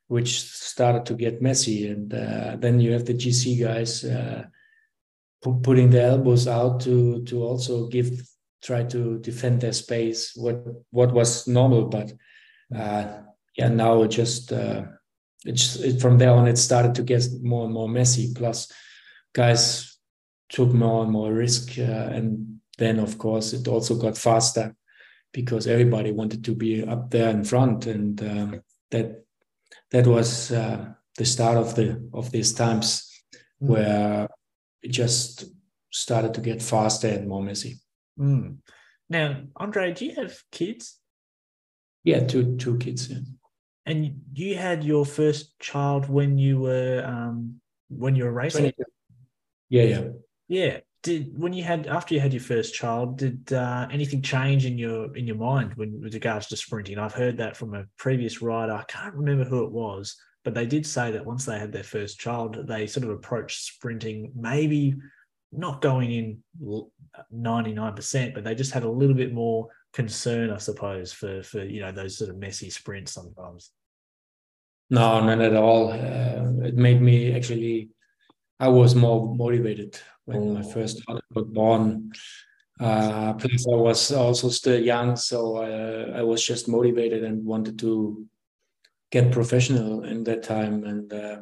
which 0.08 0.42
started 0.42 1.06
to 1.06 1.14
get 1.14 1.44
messy. 1.44 1.88
And 1.88 2.12
uh, 2.12 2.56
then 2.58 2.80
you 2.80 2.94
have 2.94 3.06
the 3.06 3.14
GC 3.14 3.62
guys 3.62 4.04
uh, 4.04 4.46
putting 5.62 5.92
their 5.92 6.10
elbows 6.10 6.48
out 6.48 6.80
to 6.82 7.24
to 7.26 7.44
also 7.44 7.88
give 7.90 8.28
try 8.64 8.84
to 8.86 9.20
defend 9.20 9.62
their 9.62 9.72
space 9.72 10.36
what 10.36 10.66
what 10.90 11.14
was 11.14 11.48
normal 11.48 11.86
but 11.86 12.12
uh 12.76 13.20
yeah 13.56 13.68
now 13.70 14.04
just 14.08 14.52
uh 14.52 14.82
it's 15.48 15.78
it, 15.78 16.02
from 16.02 16.18
there 16.18 16.32
on 16.32 16.48
it 16.48 16.58
started 16.58 16.94
to 16.96 17.04
get 17.04 17.26
more 17.42 17.66
and 17.66 17.74
more 17.74 17.90
messy 17.90 18.34
plus 18.34 18.72
guys 19.34 19.98
took 20.50 20.70
more 20.74 21.04
and 21.04 21.12
more 21.12 21.34
risk 21.34 21.80
uh, 21.80 22.10
and 22.12 22.60
then 22.78 23.00
of 23.00 23.18
course 23.18 23.54
it 23.54 23.68
also 23.68 23.96
got 23.96 24.18
faster 24.18 24.76
because 25.34 25.68
everybody 25.68 26.12
wanted 26.12 26.44
to 26.44 26.56
be 26.56 26.84
up 26.84 27.10
there 27.10 27.30
in 27.30 27.44
front 27.44 27.86
and 27.86 28.22
uh, 28.22 28.58
that 28.92 29.24
that 29.92 30.06
was 30.06 30.52
uh, 30.52 30.94
the 31.18 31.26
start 31.26 31.58
of 31.58 31.76
the 31.76 32.10
of 32.14 32.32
these 32.32 32.54
times 32.54 33.10
mm. 33.62 33.68
where 33.68 34.28
it 34.82 34.90
just 34.90 35.46
started 35.92 36.34
to 36.34 36.42
get 36.42 36.62
faster 36.62 37.08
and 37.08 37.28
more 37.28 37.42
messy. 37.42 37.80
Mm. 38.20 38.58
Now, 39.10 39.42
Andre, 39.56 39.94
do 39.94 40.06
you 40.06 40.16
have 40.16 40.38
kids? 40.52 41.00
Yeah, 42.04 42.26
two 42.26 42.58
two 42.58 42.78
kids. 42.78 43.10
Yeah. 43.10 43.20
And 43.88 44.22
you 44.34 44.58
had 44.58 44.84
your 44.84 45.06
first 45.06 45.58
child 45.60 46.10
when 46.10 46.38
you 46.38 46.60
were 46.60 47.04
um, 47.08 47.62
when 47.88 48.16
you 48.16 48.26
were 48.26 48.34
racing. 48.34 48.74
Yeah, 49.70 49.84
yeah, 49.84 50.04
yeah. 50.50 50.80
Did 51.04 51.40
when 51.40 51.54
you 51.54 51.64
had 51.64 51.88
after 51.88 52.14
you 52.14 52.20
had 52.20 52.34
your 52.34 52.42
first 52.42 52.74
child, 52.74 53.18
did 53.18 53.54
uh, 53.54 53.88
anything 53.90 54.22
change 54.22 54.66
in 54.66 54.78
your 54.78 55.16
in 55.16 55.26
your 55.26 55.38
mind 55.38 55.74
when 55.76 56.02
with 56.02 56.14
regards 56.14 56.48
to 56.48 56.58
sprinting? 56.58 57.00
I've 57.00 57.14
heard 57.14 57.38
that 57.38 57.56
from 57.56 57.74
a 57.76 57.86
previous 57.98 58.42
rider. 58.42 58.74
I 58.74 58.84
can't 58.90 59.16
remember 59.16 59.46
who 59.46 59.64
it 59.64 59.72
was, 59.72 60.18
but 60.44 60.54
they 60.54 60.66
did 60.66 60.86
say 60.86 61.12
that 61.12 61.26
once 61.26 61.46
they 61.46 61.58
had 61.58 61.72
their 61.72 61.84
first 61.84 62.20
child, 62.20 62.68
they 62.68 62.88
sort 62.88 63.06
of 63.06 63.12
approached 63.12 63.64
sprinting 63.64 64.34
maybe 64.36 64.96
not 65.54 65.82
going 65.82 66.12
in 66.12 66.44
99%, 67.34 68.34
but 68.34 68.44
they 68.44 68.54
just 68.54 68.74
had 68.74 68.84
a 68.84 68.90
little 68.90 69.16
bit 69.16 69.34
more 69.34 69.70
concern, 69.98 70.52
I 70.52 70.60
suppose, 70.60 71.12
for, 71.12 71.42
for 71.42 71.64
you 71.64 71.82
know, 71.82 71.92
those 71.92 72.20
sort 72.20 72.30
of 72.30 72.38
messy 72.38 72.70
sprints 72.70 73.14
sometimes. 73.14 73.72
No, 74.92 75.20
not 75.26 75.42
at 75.42 75.56
all. 75.56 75.92
Uh, 75.92 76.68
it 76.70 76.76
made 76.76 77.02
me 77.02 77.36
actually, 77.36 77.90
I 78.60 78.68
was 78.68 78.94
more 78.94 79.20
motivated 79.44 80.00
when 80.26 80.38
oh. 80.38 80.54
my 80.58 80.62
first 80.62 81.02
child 81.04 81.22
was 81.34 81.46
born. 81.46 82.12
Uh, 82.80 83.34
plus, 83.34 83.66
I 83.68 83.76
was 83.76 84.12
also 84.12 84.50
still 84.50 84.80
young, 84.80 85.16
so 85.16 85.38
I, 85.68 86.20
I 86.20 86.22
was 86.22 86.46
just 86.46 86.70
motivated 86.70 87.24
and 87.24 87.44
wanted 87.44 87.80
to 87.80 88.28
get 89.12 89.32
professional 89.32 90.04
in 90.04 90.24
that 90.26 90.44
time 90.44 90.84
and 90.84 91.14
uh, 91.14 91.38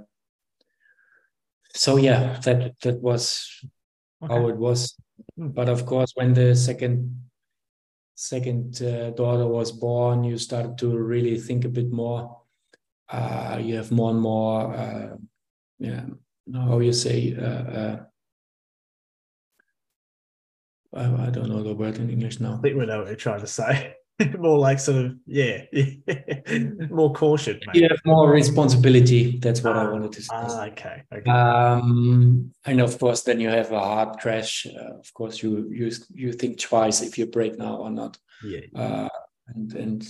so 1.74 1.98
yeah 1.98 2.40
that 2.46 2.80
that 2.82 3.02
was 3.02 3.24
okay. 4.24 4.32
how 4.32 4.48
it 4.48 4.56
was 4.56 4.96
but 5.36 5.68
of 5.68 5.84
course 5.86 6.12
when 6.14 6.32
the 6.36 6.56
second 6.56 7.26
second 8.16 8.82
uh, 8.82 9.12
daughter 9.12 9.48
was 9.48 9.72
born 9.72 10.24
you 10.24 10.38
started 10.38 10.78
to 10.78 10.98
really 10.98 11.38
think 11.38 11.66
a 11.66 11.70
bit 11.70 11.92
more 11.92 12.42
uh, 13.10 13.60
you 13.62 13.76
have 13.76 13.92
more 13.92 14.12
and 14.12 14.20
more 14.22 14.74
uh, 14.74 15.16
yeah 15.80 16.06
how 16.54 16.80
you 16.80 16.94
say 16.94 17.36
uh, 17.36 17.44
uh, 17.44 18.06
I 20.96 21.30
don't 21.30 21.50
know 21.50 21.62
the 21.62 21.74
word 21.74 21.98
in 21.98 22.10
English 22.10 22.40
now. 22.40 22.56
I 22.56 22.62
think 22.62 22.78
we 22.78 22.86
know 22.86 23.00
what 23.00 23.08
you're 23.08 23.18
trying 23.18 23.42
to 23.42 23.48
say. 23.48 23.96
more 24.38 24.58
like 24.58 24.80
sort 24.80 25.06
of 25.06 25.16
yeah, 25.26 25.64
more 26.90 27.14
caution. 27.14 27.60
Maybe. 27.68 27.80
You 27.80 27.90
have 27.90 28.00
more 28.06 28.30
responsibility. 28.30 29.40
That's 29.40 29.62
what 29.62 29.76
ah, 29.76 29.88
I 29.88 29.92
wanted 29.92 30.14
to 30.14 30.22
say. 30.22 30.28
Ah, 30.32 30.66
okay. 30.68 31.04
okay. 31.14 31.30
Um, 31.30 32.52
and 32.66 32.80
of 32.82 32.98
course, 32.98 33.24
then 33.24 33.40
you 33.40 33.50
have 33.50 33.72
a 33.72 33.80
hard 33.80 34.20
crash. 34.20 34.68
Uh, 34.68 35.00
of 35.00 35.14
course, 35.14 35.44
you 35.44 35.70
you 35.70 35.92
you 36.14 36.32
think 36.32 36.60
twice 36.60 37.02
if 37.02 37.18
you 37.18 37.26
break 37.26 37.58
now 37.58 37.76
or 37.76 37.90
not. 37.90 38.18
Yeah. 38.44 38.62
Uh, 38.74 39.10
and 39.48 39.74
and 39.74 40.08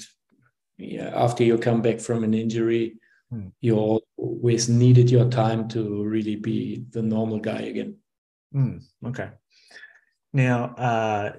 yeah, 0.77 1.11
after 1.15 1.43
you 1.43 1.57
come 1.57 1.81
back 1.81 1.99
from 1.99 2.23
an 2.23 2.33
injury, 2.33 2.97
hmm. 3.31 3.47
you 3.61 3.99
always 4.17 4.69
needed 4.69 5.09
your 5.09 5.29
time 5.29 5.67
to 5.69 6.03
really 6.03 6.35
be 6.35 6.85
the 6.91 7.01
normal 7.01 7.39
guy 7.39 7.61
again. 7.61 7.97
Hmm. 8.51 8.77
Okay. 9.03 9.29
Now, 10.31 10.75
uh, 10.75 11.31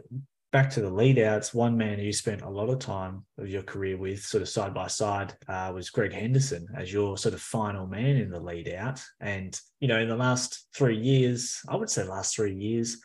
back 0.57 0.71
to 0.71 0.81
the 0.81 0.89
lead 0.89 1.19
outs, 1.19 1.53
one 1.53 1.77
man 1.77 1.99
who 1.99 2.11
spent 2.11 2.41
a 2.41 2.49
lot 2.49 2.71
of 2.71 2.79
time 2.79 3.23
of 3.37 3.47
your 3.47 3.63
career 3.63 3.99
with, 3.99 4.23
sort 4.23 4.41
of 4.41 4.49
side 4.49 4.73
by 4.73 4.87
side, 4.87 5.35
uh, 5.49 5.71
was 5.75 5.91
Greg 5.91 6.15
Henderson 6.15 6.67
as 6.75 6.91
your 6.91 7.19
sort 7.19 7.35
of 7.35 7.43
final 7.43 7.87
man 7.87 8.17
in 8.17 8.31
the 8.31 8.41
lead 8.41 8.73
out. 8.73 9.05
And, 9.21 9.55
you 9.81 9.89
know, 9.89 9.99
in 9.99 10.09
the 10.09 10.17
last 10.17 10.69
three 10.75 10.97
years, 10.97 11.61
I 11.69 11.77
would 11.77 11.91
say 11.91 12.05
last 12.05 12.35
three 12.35 12.55
years, 12.55 12.97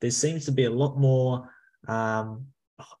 there 0.00 0.12
seems 0.12 0.44
to 0.44 0.52
be 0.52 0.66
a 0.66 0.70
lot 0.70 1.00
more 1.00 1.50
um, 1.88 2.46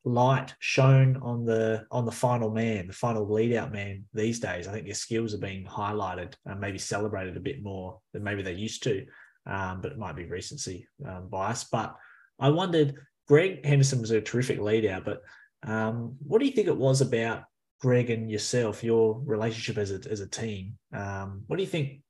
light 0.04 0.56
shown 0.58 1.16
on 1.22 1.44
the 1.44 1.86
on 1.92 2.04
the 2.04 2.10
final 2.10 2.50
man, 2.50 2.88
the 2.88 2.92
final 2.92 3.32
lead 3.32 3.54
out 3.54 3.70
man 3.70 4.06
these 4.12 4.40
days. 4.40 4.66
I 4.66 4.72
think 4.72 4.86
their 4.86 4.94
skills 4.94 5.34
are 5.34 5.38
being 5.38 5.64
highlighted 5.64 6.34
and 6.46 6.58
maybe 6.58 6.78
celebrated 6.78 7.36
a 7.36 7.46
bit 7.48 7.62
more 7.62 8.00
than 8.12 8.24
maybe 8.24 8.42
they 8.42 8.54
used 8.54 8.82
to. 8.82 9.06
Um, 9.46 9.80
but 9.80 9.92
it 9.92 9.98
might 9.98 10.16
be 10.16 10.24
recency 10.24 10.88
um, 11.06 11.28
bias. 11.28 11.62
But 11.70 11.94
I 12.40 12.48
wondered 12.48 12.96
Greg 13.30 13.64
Henderson 13.64 14.00
was 14.00 14.10
a 14.10 14.20
terrific 14.20 14.58
leader, 14.58 15.00
but 15.04 15.22
um, 15.62 16.16
what 16.18 16.40
do 16.40 16.46
you 16.46 16.50
think 16.50 16.66
it 16.66 16.76
was 16.76 17.00
about 17.00 17.44
Greg 17.80 18.10
and 18.10 18.28
yourself, 18.28 18.82
your 18.82 19.20
relationship 19.24 19.78
as 19.78 19.92
a, 19.92 20.00
as 20.10 20.18
a 20.18 20.26
team? 20.26 20.76
Um, 20.92 21.44
what 21.46 21.54
do 21.54 21.62
you 21.62 21.68
think 21.68 22.00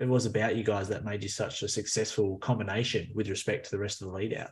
it 0.00 0.06
was 0.06 0.26
about 0.26 0.54
you 0.54 0.64
guys 0.64 0.88
that 0.90 1.02
made 1.02 1.22
you 1.22 1.30
such 1.30 1.62
a 1.62 1.68
successful 1.68 2.36
combination 2.40 3.08
with 3.14 3.30
respect 3.30 3.64
to 3.64 3.70
the 3.70 3.78
rest 3.78 4.02
of 4.02 4.08
the 4.08 4.14
lead 4.14 4.34
out? 4.34 4.50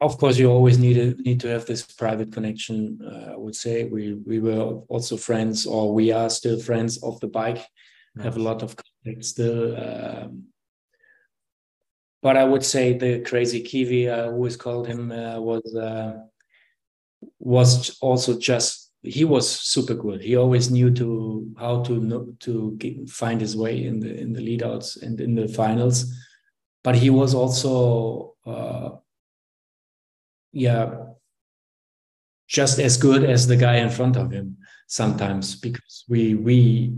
Of 0.00 0.16
course, 0.16 0.38
you 0.38 0.48
always 0.48 0.78
need 0.78 0.94
to 0.94 1.20
need 1.20 1.40
to 1.40 1.48
have 1.48 1.66
this 1.66 1.82
private 1.82 2.30
connection. 2.30 3.00
Uh, 3.04 3.32
I 3.32 3.36
would 3.36 3.56
say 3.56 3.82
we 3.82 4.14
we 4.14 4.38
were 4.38 4.82
also 4.88 5.16
friends, 5.16 5.66
or 5.66 5.92
we 5.92 6.12
are 6.12 6.30
still 6.30 6.60
friends 6.60 7.02
of 7.02 7.18
the 7.18 7.26
bike. 7.26 7.66
Nice. 8.14 8.24
Have 8.26 8.36
a 8.36 8.42
lot 8.42 8.62
of 8.62 8.76
contact 8.76 9.24
still. 9.24 9.76
Um, 9.76 10.51
but 12.22 12.36
I 12.36 12.44
would 12.44 12.64
say 12.64 12.96
the 12.96 13.20
crazy 13.20 13.60
Kiwi, 13.60 14.08
I 14.08 14.26
always 14.26 14.56
called 14.56 14.86
him, 14.86 15.10
uh, 15.10 15.40
was 15.40 15.74
uh, 15.74 16.20
was 17.38 17.98
also 18.00 18.38
just 18.38 18.92
he 19.02 19.24
was 19.24 19.48
super 19.50 19.94
good. 19.94 20.22
He 20.22 20.36
always 20.36 20.70
knew 20.70 20.90
to 20.94 21.52
how 21.58 21.82
to 21.82 22.36
to 22.40 22.76
get, 22.78 23.10
find 23.10 23.40
his 23.40 23.56
way 23.56 23.84
in 23.84 23.98
the 24.00 24.14
in 24.16 24.32
the 24.32 24.40
leadouts 24.40 25.02
and 25.02 25.20
in 25.20 25.34
the 25.34 25.48
finals. 25.48 26.06
But 26.84 26.96
he 26.96 27.10
was 27.10 27.34
also, 27.34 28.34
uh, 28.46 28.90
yeah, 30.52 30.94
just 32.48 32.78
as 32.78 32.96
good 32.96 33.24
as 33.24 33.46
the 33.46 33.56
guy 33.56 33.76
in 33.76 33.90
front 33.90 34.16
of 34.16 34.30
him 34.30 34.58
sometimes 34.86 35.56
because 35.56 36.04
we 36.08 36.34
we 36.34 36.92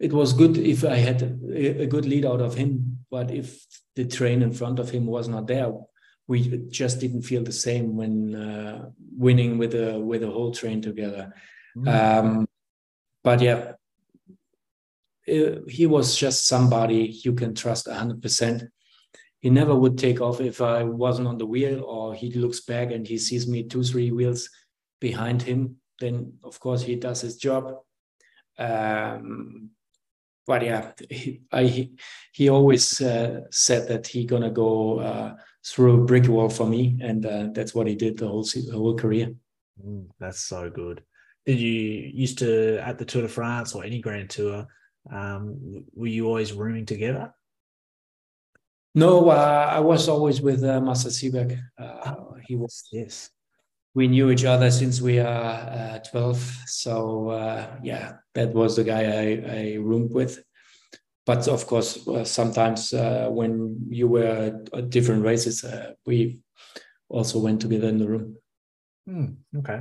it 0.00 0.12
was 0.12 0.32
good 0.32 0.56
if 0.56 0.84
I 0.84 0.96
had 0.96 1.22
a, 1.22 1.82
a 1.82 1.86
good 1.86 2.06
lead 2.06 2.24
out 2.24 2.40
of 2.40 2.54
him, 2.54 2.95
but 3.16 3.30
if 3.30 3.64
the 3.94 4.04
train 4.04 4.42
in 4.42 4.52
front 4.52 4.78
of 4.78 4.90
him 4.90 5.06
was 5.06 5.26
not 5.26 5.46
there, 5.46 5.72
we 6.28 6.38
just 6.68 7.00
didn't 7.00 7.22
feel 7.22 7.42
the 7.42 7.58
same 7.66 7.96
when 7.96 8.34
uh, 8.34 8.90
winning 9.16 9.56
with 9.56 9.74
a 9.74 9.98
with 9.98 10.22
a 10.22 10.30
whole 10.30 10.52
train 10.52 10.82
together. 10.82 11.32
Mm. 11.74 11.88
Um, 11.96 12.48
but 13.24 13.40
yeah, 13.40 13.72
it, 15.24 15.62
he 15.76 15.86
was 15.86 16.14
just 16.14 16.46
somebody 16.46 17.00
you 17.24 17.32
can 17.32 17.54
trust 17.54 17.88
hundred 17.88 18.20
percent. 18.20 18.64
He 19.40 19.48
never 19.48 19.74
would 19.74 19.96
take 19.96 20.20
off 20.20 20.42
if 20.42 20.60
I 20.60 20.82
wasn't 20.82 21.28
on 21.28 21.38
the 21.38 21.50
wheel, 21.54 21.82
or 21.84 22.14
he 22.14 22.28
looks 22.32 22.60
back 22.60 22.92
and 22.92 23.08
he 23.08 23.16
sees 23.16 23.48
me 23.48 23.62
two, 23.62 23.82
three 23.82 24.10
wheels 24.10 24.50
behind 25.00 25.40
him. 25.40 25.76
Then 26.00 26.34
of 26.44 26.60
course 26.60 26.82
he 26.82 26.96
does 26.96 27.22
his 27.22 27.36
job. 27.38 27.64
Um, 28.58 29.70
but 30.46 30.62
yeah, 30.62 30.92
he, 31.10 31.42
I, 31.52 31.90
he, 32.32 32.48
always 32.48 33.00
uh, 33.00 33.42
said 33.50 33.88
that 33.88 34.06
he 34.06 34.24
gonna 34.24 34.50
go 34.50 35.00
uh, 35.00 35.34
through 35.64 36.02
a 36.02 36.04
brick 36.04 36.28
wall 36.28 36.48
for 36.48 36.66
me, 36.66 36.98
and 37.02 37.26
uh, 37.26 37.48
that's 37.52 37.74
what 37.74 37.86
he 37.86 37.94
did 37.94 38.18
the 38.18 38.28
whole 38.28 38.44
the 38.44 38.72
whole 38.72 38.96
career. 38.96 39.32
Mm, 39.84 40.06
that's 40.18 40.40
so 40.40 40.70
good. 40.70 41.02
Did 41.44 41.60
you 41.60 42.10
used 42.12 42.38
to 42.38 42.78
at 42.78 42.98
the 42.98 43.04
Tour 43.04 43.22
de 43.22 43.28
France 43.28 43.74
or 43.74 43.84
any 43.84 44.00
Grand 44.00 44.30
Tour? 44.30 44.66
Um, 45.10 45.84
were 45.94 46.06
you 46.06 46.26
always 46.26 46.52
rooming 46.52 46.86
together? 46.86 47.32
No, 48.94 49.28
uh, 49.28 49.70
I 49.70 49.80
was 49.80 50.08
always 50.08 50.40
with 50.40 50.64
uh, 50.64 50.80
Sieberg. 50.80 51.60
Uh, 51.78 52.14
he 52.46 52.56
was 52.56 52.88
yes. 52.90 53.30
We 53.96 54.08
knew 54.08 54.30
each 54.30 54.44
other 54.44 54.70
since 54.70 55.00
we 55.00 55.18
are 55.18 55.56
uh, 55.80 55.98
twelve, 56.10 56.40
so 56.66 57.30
uh, 57.30 57.66
yeah, 57.82 58.20
that 58.34 58.52
was 58.52 58.76
the 58.76 58.84
guy 58.84 59.02
I, 59.02 59.26
I 59.58 59.62
roomed 59.80 60.12
with 60.12 60.44
but 61.26 61.48
of 61.48 61.66
course, 61.66 62.06
uh, 62.06 62.24
sometimes 62.24 62.94
uh, 62.94 63.28
when 63.28 63.86
you 63.88 64.06
were 64.06 64.56
at 64.72 64.90
different 64.90 65.24
races, 65.24 65.64
uh, 65.64 65.94
we 66.06 66.38
also 67.08 67.40
went 67.40 67.60
together 67.60 67.88
in 67.88 67.98
the 67.98 68.08
room. 68.08 68.36
Mm, 69.08 69.36
okay. 69.58 69.80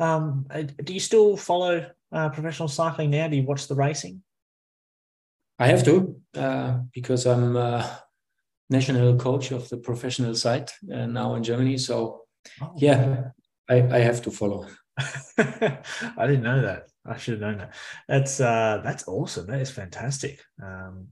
Um, 0.00 0.46
uh, 0.50 0.62
do 0.62 0.92
you 0.92 0.98
still 0.98 1.36
follow 1.36 1.88
uh, 2.10 2.28
professional 2.30 2.68
cycling 2.68 3.10
now? 3.10 3.28
Do 3.28 3.36
you 3.36 3.44
watch 3.44 3.68
the 3.68 3.76
racing? 3.76 4.22
I 5.60 5.68
have 5.68 5.84
to 5.84 6.16
uh, 6.34 6.80
because 6.92 7.26
I'm 7.26 7.54
national 8.68 9.16
coach 9.16 9.52
of 9.52 9.68
the 9.68 9.76
professional 9.76 10.34
side 10.34 10.68
now 10.82 11.36
in 11.36 11.44
Germany. 11.44 11.78
So, 11.78 12.23
oh, 12.60 12.72
yeah, 12.76 13.30
I, 13.68 13.82
I 13.82 13.98
have 13.98 14.22
to 14.22 14.30
follow. 14.30 14.66
I 15.38 15.78
didn't 16.18 16.42
know 16.42 16.62
that. 16.62 16.84
I 17.06 17.16
should 17.16 17.32
have 17.32 17.40
known 17.40 17.58
that. 17.58 17.74
That's 18.08 18.40
uh, 18.40 18.80
that's 18.82 19.06
awesome. 19.08 19.46
That 19.46 19.60
is 19.60 19.70
fantastic. 19.70 20.40
Um, 20.62 21.08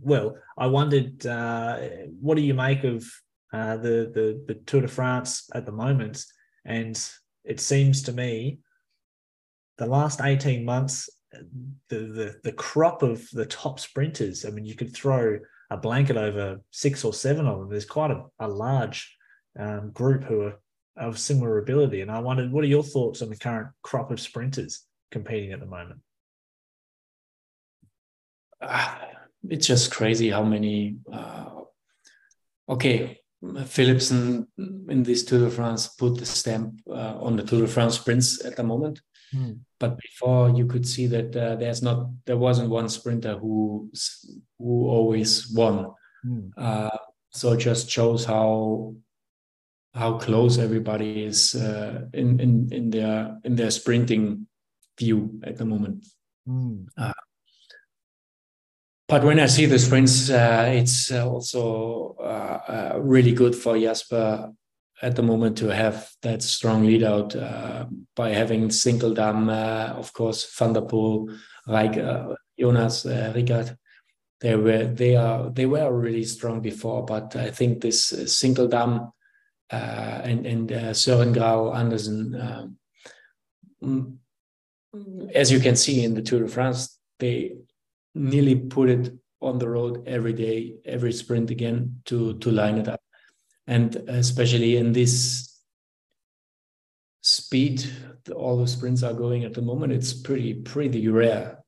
well, 0.00 0.36
I 0.56 0.66
wondered, 0.66 1.26
uh, 1.26 1.78
what 2.20 2.36
do 2.36 2.42
you 2.42 2.54
make 2.54 2.84
of 2.84 3.04
uh, 3.52 3.76
the, 3.78 4.12
the 4.14 4.44
the 4.46 4.54
Tour 4.66 4.82
de 4.82 4.88
France 4.88 5.48
at 5.54 5.66
the 5.66 5.72
moment? 5.72 6.24
And 6.64 7.00
it 7.44 7.60
seems 7.60 8.02
to 8.04 8.12
me, 8.12 8.58
the 9.78 9.86
last 9.86 10.20
eighteen 10.20 10.64
months, 10.64 11.08
the 11.88 11.98
the 11.98 12.34
the 12.44 12.52
crop 12.52 13.02
of 13.02 13.28
the 13.32 13.46
top 13.46 13.80
sprinters. 13.80 14.44
I 14.44 14.50
mean, 14.50 14.64
you 14.64 14.76
could 14.76 14.94
throw 14.94 15.38
a 15.70 15.76
blanket 15.76 16.16
over 16.16 16.60
six 16.70 17.04
or 17.04 17.12
seven 17.12 17.46
of 17.46 17.58
them. 17.58 17.70
There's 17.70 17.84
quite 17.84 18.10
a, 18.10 18.24
a 18.38 18.48
large 18.48 19.17
um, 19.58 19.90
group 19.90 20.24
who 20.24 20.42
are 20.42 20.54
of 20.96 21.18
similar 21.18 21.58
ability. 21.58 22.00
And 22.00 22.10
I 22.10 22.18
wondered, 22.18 22.50
what 22.50 22.64
are 22.64 22.68
your 22.68 22.82
thoughts 22.82 23.22
on 23.22 23.28
the 23.28 23.36
current 23.36 23.68
crop 23.82 24.10
of 24.10 24.20
sprinters? 24.20 24.88
competing 25.10 25.52
at 25.52 25.60
the 25.60 25.66
moment? 25.66 26.00
Uh, 28.60 28.96
it's 29.48 29.66
just 29.66 29.92
crazy 29.92 30.30
how 30.30 30.42
many. 30.42 30.96
Uh, 31.12 31.62
okay, 32.68 33.20
Philipsen 33.42 34.46
in 34.56 35.02
this 35.02 35.24
Tour 35.24 35.40
de 35.40 35.50
France 35.50 35.88
put 35.88 36.18
the 36.18 36.26
stamp 36.26 36.80
uh, 36.90 37.18
on 37.20 37.36
the 37.36 37.44
Tour 37.44 37.62
de 37.62 37.68
France 37.68 37.96
sprints 37.96 38.44
at 38.44 38.56
the 38.56 38.64
moment. 38.64 39.00
Mm. 39.34 39.60
But 39.78 39.98
before 39.98 40.50
you 40.50 40.66
could 40.66 40.86
see 40.88 41.06
that 41.06 41.36
uh, 41.36 41.56
there's 41.56 41.82
not 41.82 42.08
there 42.24 42.38
wasn't 42.38 42.70
one 42.70 42.88
sprinter 42.88 43.36
who 43.36 43.90
who 44.58 44.88
always 44.88 45.50
won. 45.50 45.92
Mm. 46.26 46.50
Uh, 46.56 46.98
so 47.30 47.52
it 47.52 47.58
just 47.58 47.88
shows 47.88 48.24
how 48.24 48.94
how 49.94 50.18
close 50.18 50.58
everybody 50.58 51.24
is 51.24 51.54
uh, 51.54 52.06
in 52.12 52.40
in 52.40 52.68
in 52.72 52.90
their 52.90 53.38
in 53.44 53.56
their 53.56 53.70
sprinting 53.70 54.46
view 54.98 55.40
at 55.42 55.56
the 55.56 55.64
moment. 55.64 56.06
Mm. 56.48 56.86
Uh, 56.96 57.12
but 59.08 59.24
when 59.24 59.40
I 59.40 59.46
see 59.46 59.66
the 59.66 59.78
sprints, 59.78 60.28
uh, 60.28 60.70
it's 60.74 61.10
also 61.10 62.16
uh, 62.20 62.92
uh, 62.94 62.98
really 63.00 63.32
good 63.32 63.56
for 63.56 63.78
Jasper 63.78 64.52
at 65.00 65.16
the 65.16 65.22
moment 65.22 65.56
to 65.58 65.68
have 65.68 66.10
that 66.22 66.42
strong 66.42 66.84
lead 66.84 67.02
out 67.02 67.34
uh, 67.34 67.86
by 68.14 68.30
having 68.30 68.68
Sinkeldam, 68.68 69.48
of 69.96 70.12
course, 70.12 70.44
Van 70.58 70.74
der 70.74 70.82
Poel, 70.82 71.38
Reik, 71.66 72.36
Jonas, 72.58 73.06
uh, 73.06 73.32
Rickaert. 73.34 73.76
They 74.40 74.54
were 74.56 74.84
they 74.84 75.16
are 75.16 75.50
they 75.50 75.66
were 75.66 75.90
really 75.92 76.24
strong 76.24 76.60
before, 76.60 77.04
but 77.04 77.34
I 77.34 77.50
think 77.50 77.80
this 77.80 78.12
uh, 78.12 78.24
Sinkeldam 78.26 79.10
and 79.70 80.46
and 80.46 80.70
Søren 80.70 81.34
Kragh 81.34 81.74
Andersen 81.74 82.76
um, 83.82 84.18
as 85.34 85.52
you 85.52 85.60
can 85.60 85.76
see 85.76 86.04
in 86.04 86.14
the 86.14 86.22
Tour 86.22 86.40
de 86.40 86.48
France, 86.48 86.98
they 87.18 87.56
nearly 88.14 88.56
put 88.56 88.88
it 88.88 89.12
on 89.40 89.58
the 89.58 89.68
road 89.68 90.04
every 90.06 90.32
day, 90.32 90.74
every 90.84 91.12
sprint 91.12 91.50
again 91.50 92.00
to 92.06 92.38
to 92.38 92.50
line 92.50 92.78
it 92.78 92.88
up, 92.88 93.00
and 93.66 93.96
especially 94.08 94.76
in 94.76 94.92
this 94.92 95.60
speed, 97.20 97.84
all 98.34 98.56
the 98.56 98.66
sprints 98.66 99.02
are 99.02 99.14
going 99.14 99.44
at 99.44 99.54
the 99.54 99.62
moment. 99.62 99.92
It's 99.92 100.12
pretty 100.12 100.54
pretty 100.54 101.08
rare 101.08 101.58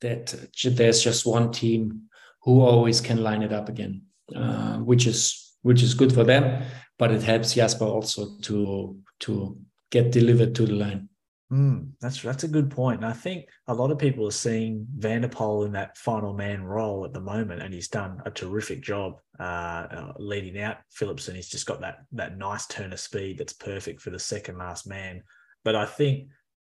that 0.00 0.34
there's 0.64 1.02
just 1.02 1.26
one 1.26 1.52
team 1.52 2.08
who 2.42 2.60
always 2.60 3.00
can 3.00 3.22
line 3.22 3.42
it 3.42 3.52
up 3.52 3.68
again, 3.68 4.02
uh, 4.34 4.78
which 4.78 5.06
is 5.06 5.52
which 5.62 5.82
is 5.82 5.94
good 5.94 6.12
for 6.12 6.24
them, 6.24 6.64
but 6.98 7.10
it 7.10 7.22
helps 7.22 7.54
Jasper 7.54 7.84
also 7.84 8.36
to 8.42 8.96
to 9.20 9.58
get 9.90 10.12
delivered 10.12 10.54
to 10.54 10.66
the 10.66 10.74
line. 10.74 11.08
Mm, 11.52 11.90
that's 12.00 12.22
that's 12.22 12.44
a 12.44 12.48
good 12.48 12.70
point. 12.70 13.02
And 13.02 13.06
I 13.06 13.12
think 13.12 13.46
a 13.68 13.74
lot 13.74 13.90
of 13.90 13.98
people 13.98 14.26
are 14.26 14.32
seeing 14.32 14.86
Van 14.96 15.20
der 15.20 15.28
Poel 15.28 15.66
in 15.66 15.72
that 15.72 15.96
final 15.98 16.32
man 16.34 16.64
role 16.64 17.04
at 17.04 17.12
the 17.12 17.20
moment, 17.20 17.62
and 17.62 17.72
he's 17.72 17.88
done 17.88 18.20
a 18.24 18.30
terrific 18.30 18.82
job 18.82 19.20
uh, 19.38 19.42
uh, 19.42 20.12
leading 20.18 20.58
out 20.60 20.78
Philipsen. 20.98 21.36
He's 21.36 21.50
just 21.50 21.66
got 21.66 21.80
that 21.82 21.98
that 22.12 22.38
nice 22.38 22.66
turn 22.66 22.92
of 22.92 23.00
speed 23.00 23.38
that's 23.38 23.52
perfect 23.52 24.00
for 24.00 24.10
the 24.10 24.18
second 24.18 24.58
last 24.58 24.86
man. 24.86 25.22
But 25.64 25.76
I 25.76 25.86
think 25.86 26.28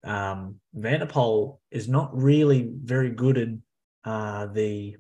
um, 0.05 0.57
Van 0.75 1.09
is 1.71 1.89
not 1.89 2.17
really 2.17 2.71
very 2.83 3.11
good 3.11 3.39
in 3.39 3.63
uh, 4.05 4.47
the 4.47 4.97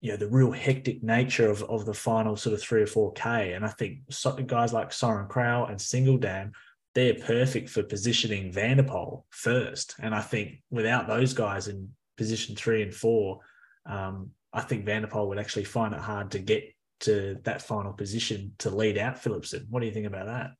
you 0.00 0.10
know 0.10 0.16
the 0.16 0.28
real 0.28 0.52
hectic 0.52 1.02
nature 1.02 1.50
of, 1.50 1.62
of 1.64 1.86
the 1.86 1.94
final 1.94 2.36
sort 2.36 2.54
of 2.54 2.62
three 2.62 2.82
or 2.82 2.86
four 2.86 3.12
k. 3.12 3.52
And 3.52 3.64
I 3.64 3.68
think 3.68 4.00
guys 4.46 4.72
like 4.72 4.92
Soren 4.92 5.28
Kragh 5.28 5.70
and 5.70 5.78
Sinkeldam 5.78 6.52
they're 6.96 7.14
perfect 7.14 7.68
for 7.68 7.82
positioning 7.82 8.50
Van 8.50 8.78
der 8.78 8.82
Poel 8.82 9.24
first. 9.28 9.94
And 10.00 10.14
I 10.14 10.22
think 10.22 10.62
without 10.70 11.06
those 11.06 11.34
guys 11.34 11.68
in 11.68 11.90
position 12.16 12.56
three 12.56 12.82
and 12.82 12.92
four, 12.92 13.40
um, 13.84 14.30
I 14.50 14.62
think 14.62 14.86
Van 14.86 15.02
der 15.02 15.08
Poel 15.08 15.28
would 15.28 15.38
actually 15.38 15.64
find 15.64 15.92
it 15.92 16.00
hard 16.00 16.30
to 16.30 16.38
get 16.38 16.74
to 17.00 17.36
that 17.42 17.60
final 17.60 17.92
position 17.92 18.54
to 18.60 18.70
lead 18.70 18.96
out 18.96 19.22
Philipsen. 19.22 19.66
What 19.68 19.80
do 19.80 19.86
you 19.86 19.92
think 19.92 20.06
about 20.06 20.24
that? 20.24 20.52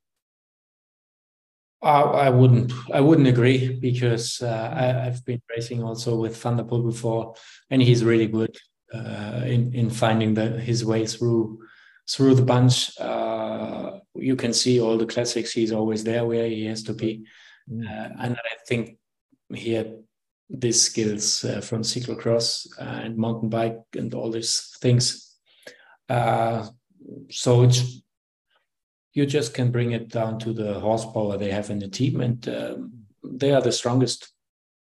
I 1.82 2.28
wouldn't. 2.30 2.72
I 2.92 3.00
wouldn't 3.00 3.28
agree 3.28 3.74
because 3.74 4.42
uh, 4.42 4.72
I, 4.74 5.04
have 5.04 5.24
been 5.24 5.40
racing 5.48 5.82
also 5.82 6.16
with 6.16 6.36
Van 6.36 6.56
der 6.56 6.64
Poel 6.64 6.84
before, 6.84 7.34
and 7.70 7.80
he's 7.80 8.04
really 8.04 8.26
good 8.26 8.56
uh, 8.92 9.42
in 9.44 9.74
in 9.74 9.90
finding 9.90 10.34
the, 10.34 10.48
his 10.60 10.84
way 10.84 11.06
through 11.06 11.60
through 12.08 12.34
the 12.34 12.42
bunch. 12.42 12.98
Uh, 13.00 13.98
you 14.14 14.36
can 14.36 14.52
see 14.52 14.80
all 14.80 14.96
the 14.96 15.06
classics. 15.06 15.52
He's 15.52 15.72
always 15.72 16.04
there 16.04 16.24
where 16.24 16.48
he 16.48 16.66
has 16.66 16.82
to 16.84 16.94
be, 16.94 17.26
mm. 17.70 17.84
uh, 17.84 18.12
and 18.20 18.36
I 18.36 18.56
think 18.66 18.98
he 19.54 19.72
had 19.72 19.98
these 20.48 20.80
skills 20.80 21.44
uh, 21.44 21.60
from 21.60 21.82
cyclocross 21.82 22.66
and 22.78 23.16
mountain 23.16 23.48
bike 23.48 23.80
and 23.94 24.14
all 24.14 24.30
these 24.30 24.76
things. 24.80 25.36
Uh, 26.08 26.68
so 27.30 27.62
it's 27.62 28.02
you 29.12 29.26
just 29.26 29.54
can 29.54 29.72
bring 29.72 29.92
it 29.92 30.08
down 30.08 30.38
to 30.38 30.52
the 30.52 30.78
horsepower 30.78 31.38
they 31.38 31.50
have 31.50 31.70
in 31.70 31.78
the 31.78 31.88
team, 31.88 32.20
and 32.20 32.48
um, 32.48 32.92
they 33.24 33.52
are 33.52 33.62
the 33.62 33.72
strongest. 33.72 34.32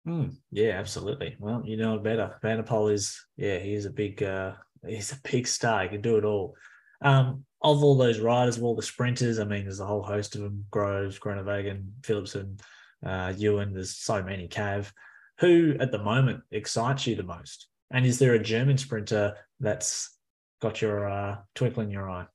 Mm, 0.07 0.37
yeah, 0.51 0.71
absolutely. 0.79 1.37
Well, 1.39 1.63
you 1.65 1.77
know 1.77 1.99
better. 1.99 2.39
Van 2.43 2.57
der 2.57 2.63
Poel 2.63 2.93
is, 2.93 3.25
yeah, 3.37 3.59
he's 3.59 3.85
a 3.85 3.91
big, 3.91 4.23
uh, 4.23 4.55
he's 4.87 5.13
a 5.13 5.19
big 5.31 5.47
star. 5.47 5.83
He 5.83 5.89
can 5.89 6.01
do 6.01 6.17
it 6.17 6.25
all. 6.25 6.57
Um, 7.03 7.45
of 7.63 7.85
all 7.85 7.97
those 7.97 8.19
riders, 8.21 8.57
of 8.57 8.65
all 8.65 8.75
the 8.75 8.83
sprinters, 8.83 9.39
I 9.39 9.45
mean, 9.45 9.65
there's 9.65 9.81
a 9.81 9.87
whole 9.87 10.03
host 10.03 10.35
of 10.35 10.41
them: 10.41 10.65
Groves, 10.71 11.19
Groenewegen, 11.19 11.91
Philipsen, 12.03 12.59
uh, 13.05 13.35
Ewan. 13.37 13.75
There's 13.75 13.97
so 13.97 14.23
many. 14.23 14.49
Cav, 14.49 14.91
who 15.39 15.77
at 15.79 15.93
the 15.93 15.99
moment 16.03 16.43
excites 16.51 17.07
you 17.07 17.17
the 17.17 17.23
most? 17.23 17.69
And 17.91 18.07
is 18.07 18.19
there 18.19 18.35
a 18.35 18.39
German 18.43 18.79
sprinter 18.79 19.37
that's 19.59 20.17
got 20.63 20.81
your 20.81 21.09
uh, 21.09 21.39
twinkle 21.55 21.83
in 21.83 21.91
your 21.91 22.09
eye? 22.09 22.27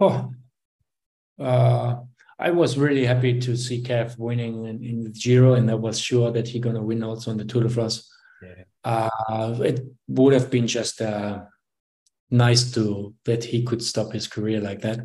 Oh, 0.00 0.32
uh, 1.38 1.96
I 2.40 2.50
was 2.50 2.78
really 2.78 3.04
happy 3.04 3.38
to 3.40 3.54
see 3.54 3.82
Kev 3.82 4.18
winning 4.18 4.64
in, 4.64 4.82
in 4.82 5.04
the 5.04 5.10
Giro, 5.10 5.54
and 5.54 5.70
I 5.70 5.74
was 5.74 6.00
sure 6.00 6.32
that 6.32 6.48
he's 6.48 6.62
going 6.62 6.74
to 6.76 6.82
win 6.82 7.04
also 7.04 7.30
in 7.30 7.36
the 7.36 7.44
Tour 7.44 7.64
de 7.64 7.68
France. 7.68 8.10
Yeah. 8.42 8.64
Uh, 8.82 9.58
it 9.62 9.84
would 10.08 10.32
have 10.32 10.50
been 10.50 10.66
just 10.66 11.02
uh, 11.02 11.42
nice 12.30 12.72
to 12.72 13.14
that 13.26 13.44
he 13.44 13.62
could 13.62 13.82
stop 13.82 14.12
his 14.12 14.26
career 14.26 14.58
like 14.60 14.80
that. 14.80 15.00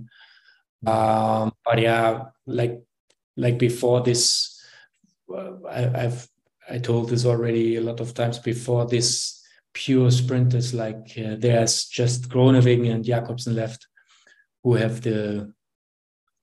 Um, 0.87 1.51
but 1.65 1.79
yeah, 1.81 2.25
like 2.45 2.81
like 3.35 3.57
before 3.57 4.01
this, 4.01 4.63
I, 5.29 6.05
I've 6.05 6.27
I 6.69 6.77
told 6.77 7.09
this 7.09 7.25
already 7.25 7.75
a 7.75 7.81
lot 7.81 7.99
of 7.99 8.13
times 8.13 8.39
before 8.39 8.85
this 8.85 9.43
pure 9.73 10.09
sprinters 10.09 10.73
like 10.73 11.11
uh, 11.17 11.35
there's 11.37 11.85
just 11.85 12.29
Groenewegen 12.29 12.91
and 12.91 13.03
Jakobsen 13.03 13.55
left 13.55 13.87
who 14.63 14.75
have 14.75 15.01
the 15.01 15.53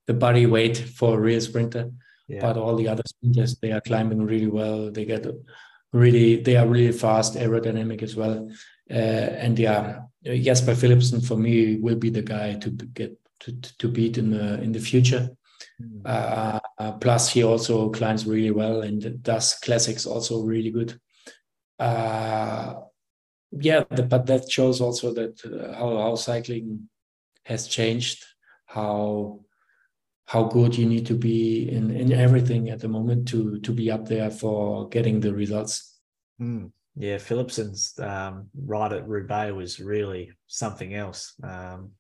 the 0.06 0.14
body 0.14 0.46
weight 0.46 0.76
for 0.76 1.16
a 1.16 1.20
real 1.20 1.40
sprinter 1.40 1.90
yeah. 2.28 2.40
but 2.40 2.56
all 2.56 2.76
the 2.76 2.88
other 2.88 3.02
sprinters 3.06 3.56
they 3.58 3.72
are 3.72 3.80
climbing 3.80 4.24
really 4.24 4.46
well 4.46 4.90
they 4.90 5.04
get 5.04 5.26
really 5.92 6.36
they 6.36 6.56
are 6.56 6.66
really 6.66 6.92
fast 6.92 7.34
aerodynamic 7.34 8.02
as 8.02 8.16
well 8.16 8.50
uh, 8.90 8.94
and 9.44 9.58
yeah 9.58 10.00
Jasper 10.24 10.74
Philipsen 10.74 11.26
for 11.26 11.36
me 11.36 11.76
will 11.76 11.96
be 11.96 12.10
the 12.10 12.22
guy 12.22 12.54
to 12.54 12.70
get 12.70 13.18
to, 13.40 13.52
to 13.78 13.88
beat 13.88 14.18
in 14.18 14.30
the 14.30 14.60
in 14.62 14.72
the 14.72 14.80
future 14.80 15.30
mm. 15.80 16.02
uh, 16.04 16.92
plus 16.92 17.28
he 17.28 17.42
also 17.42 17.90
climbs 17.90 18.26
really 18.26 18.50
well 18.50 18.82
and 18.82 19.22
does 19.22 19.54
classics 19.54 20.06
also 20.06 20.42
really 20.42 20.70
good 20.70 20.98
uh, 21.78 22.74
yeah, 23.52 23.84
the, 23.90 24.02
but 24.02 24.26
that 24.26 24.50
shows 24.50 24.80
also 24.80 25.12
that 25.12 25.44
uh, 25.44 25.76
how, 25.76 25.96
how 25.98 26.14
cycling 26.14 26.88
has 27.44 27.68
changed, 27.68 28.24
how 28.66 29.40
how 30.26 30.44
good 30.44 30.76
you 30.76 30.86
need 30.86 31.06
to 31.06 31.14
be 31.14 31.68
in 31.70 31.90
in 31.90 32.12
everything 32.12 32.70
at 32.70 32.80
the 32.80 32.88
moment 32.88 33.28
to 33.28 33.58
to 33.60 33.72
be 33.72 33.90
up 33.90 34.06
there 34.06 34.30
for 34.30 34.88
getting 34.88 35.20
the 35.20 35.32
results. 35.32 36.00
Mm. 36.40 36.70
Yeah, 36.94 37.16
Philipsen's 37.16 37.98
um, 37.98 38.50
ride 38.54 38.92
at 38.92 39.08
Roubaix 39.08 39.52
was 39.54 39.80
really 39.80 40.30
something 40.46 40.94
else. 40.94 41.34
Um, 41.42 41.92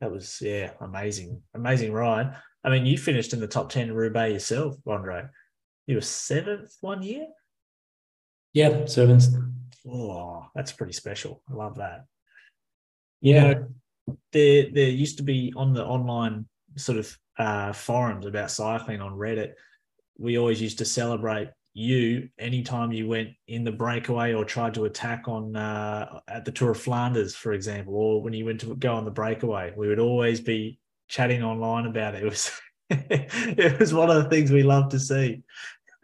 That 0.00 0.12
was 0.12 0.38
yeah, 0.40 0.72
amazing, 0.80 1.42
amazing 1.54 1.92
ride. 1.92 2.36
I 2.62 2.70
mean, 2.70 2.86
you 2.86 2.96
finished 2.98 3.32
in 3.32 3.40
the 3.40 3.46
top 3.46 3.70
ten 3.70 3.92
Roubaix 3.92 4.32
yourself, 4.32 4.76
Andre. 4.86 5.24
You 5.86 5.96
were 5.96 6.02
seventh 6.02 6.76
one 6.80 7.02
year. 7.02 7.26
Yeah, 8.52 8.86
seventh. 8.86 9.26
Oh, 9.88 10.46
that's 10.54 10.72
pretty 10.72 10.92
special. 10.92 11.42
I 11.50 11.54
love 11.54 11.76
that. 11.76 12.04
Yeah. 13.20 13.48
You 13.48 13.54
know, 13.54 14.16
there 14.32 14.66
there 14.72 14.88
used 14.88 15.18
to 15.18 15.22
be 15.24 15.52
on 15.56 15.72
the 15.74 15.84
online 15.84 16.46
sort 16.76 16.98
of 16.98 17.18
uh, 17.38 17.72
forums 17.72 18.26
about 18.26 18.50
cycling 18.50 19.00
on 19.00 19.12
Reddit. 19.12 19.52
We 20.18 20.38
always 20.38 20.60
used 20.60 20.78
to 20.78 20.84
celebrate 20.84 21.48
you 21.72 22.28
anytime 22.38 22.92
you 22.92 23.08
went 23.08 23.30
in 23.48 23.64
the 23.64 23.72
breakaway 23.72 24.32
or 24.32 24.44
tried 24.44 24.74
to 24.74 24.84
attack 24.84 25.26
on 25.26 25.56
uh, 25.56 26.20
at 26.28 26.44
the 26.44 26.52
Tour 26.52 26.70
of 26.70 26.80
Flanders, 26.80 27.34
for 27.34 27.52
example, 27.52 27.94
or 27.94 28.22
when 28.22 28.32
you 28.32 28.44
went 28.44 28.60
to 28.60 28.76
go 28.76 28.94
on 28.94 29.04
the 29.04 29.10
breakaway. 29.10 29.72
We 29.76 29.88
would 29.88 29.98
always 29.98 30.40
be 30.40 30.78
chatting 31.08 31.42
online 31.42 31.86
about 31.86 32.14
it. 32.14 32.22
It 32.22 32.30
was 32.30 32.50
it 32.90 33.78
was 33.80 33.92
one 33.92 34.10
of 34.10 34.22
the 34.22 34.30
things 34.30 34.52
we 34.52 34.62
love 34.62 34.90
to 34.90 35.00
see. 35.00 35.42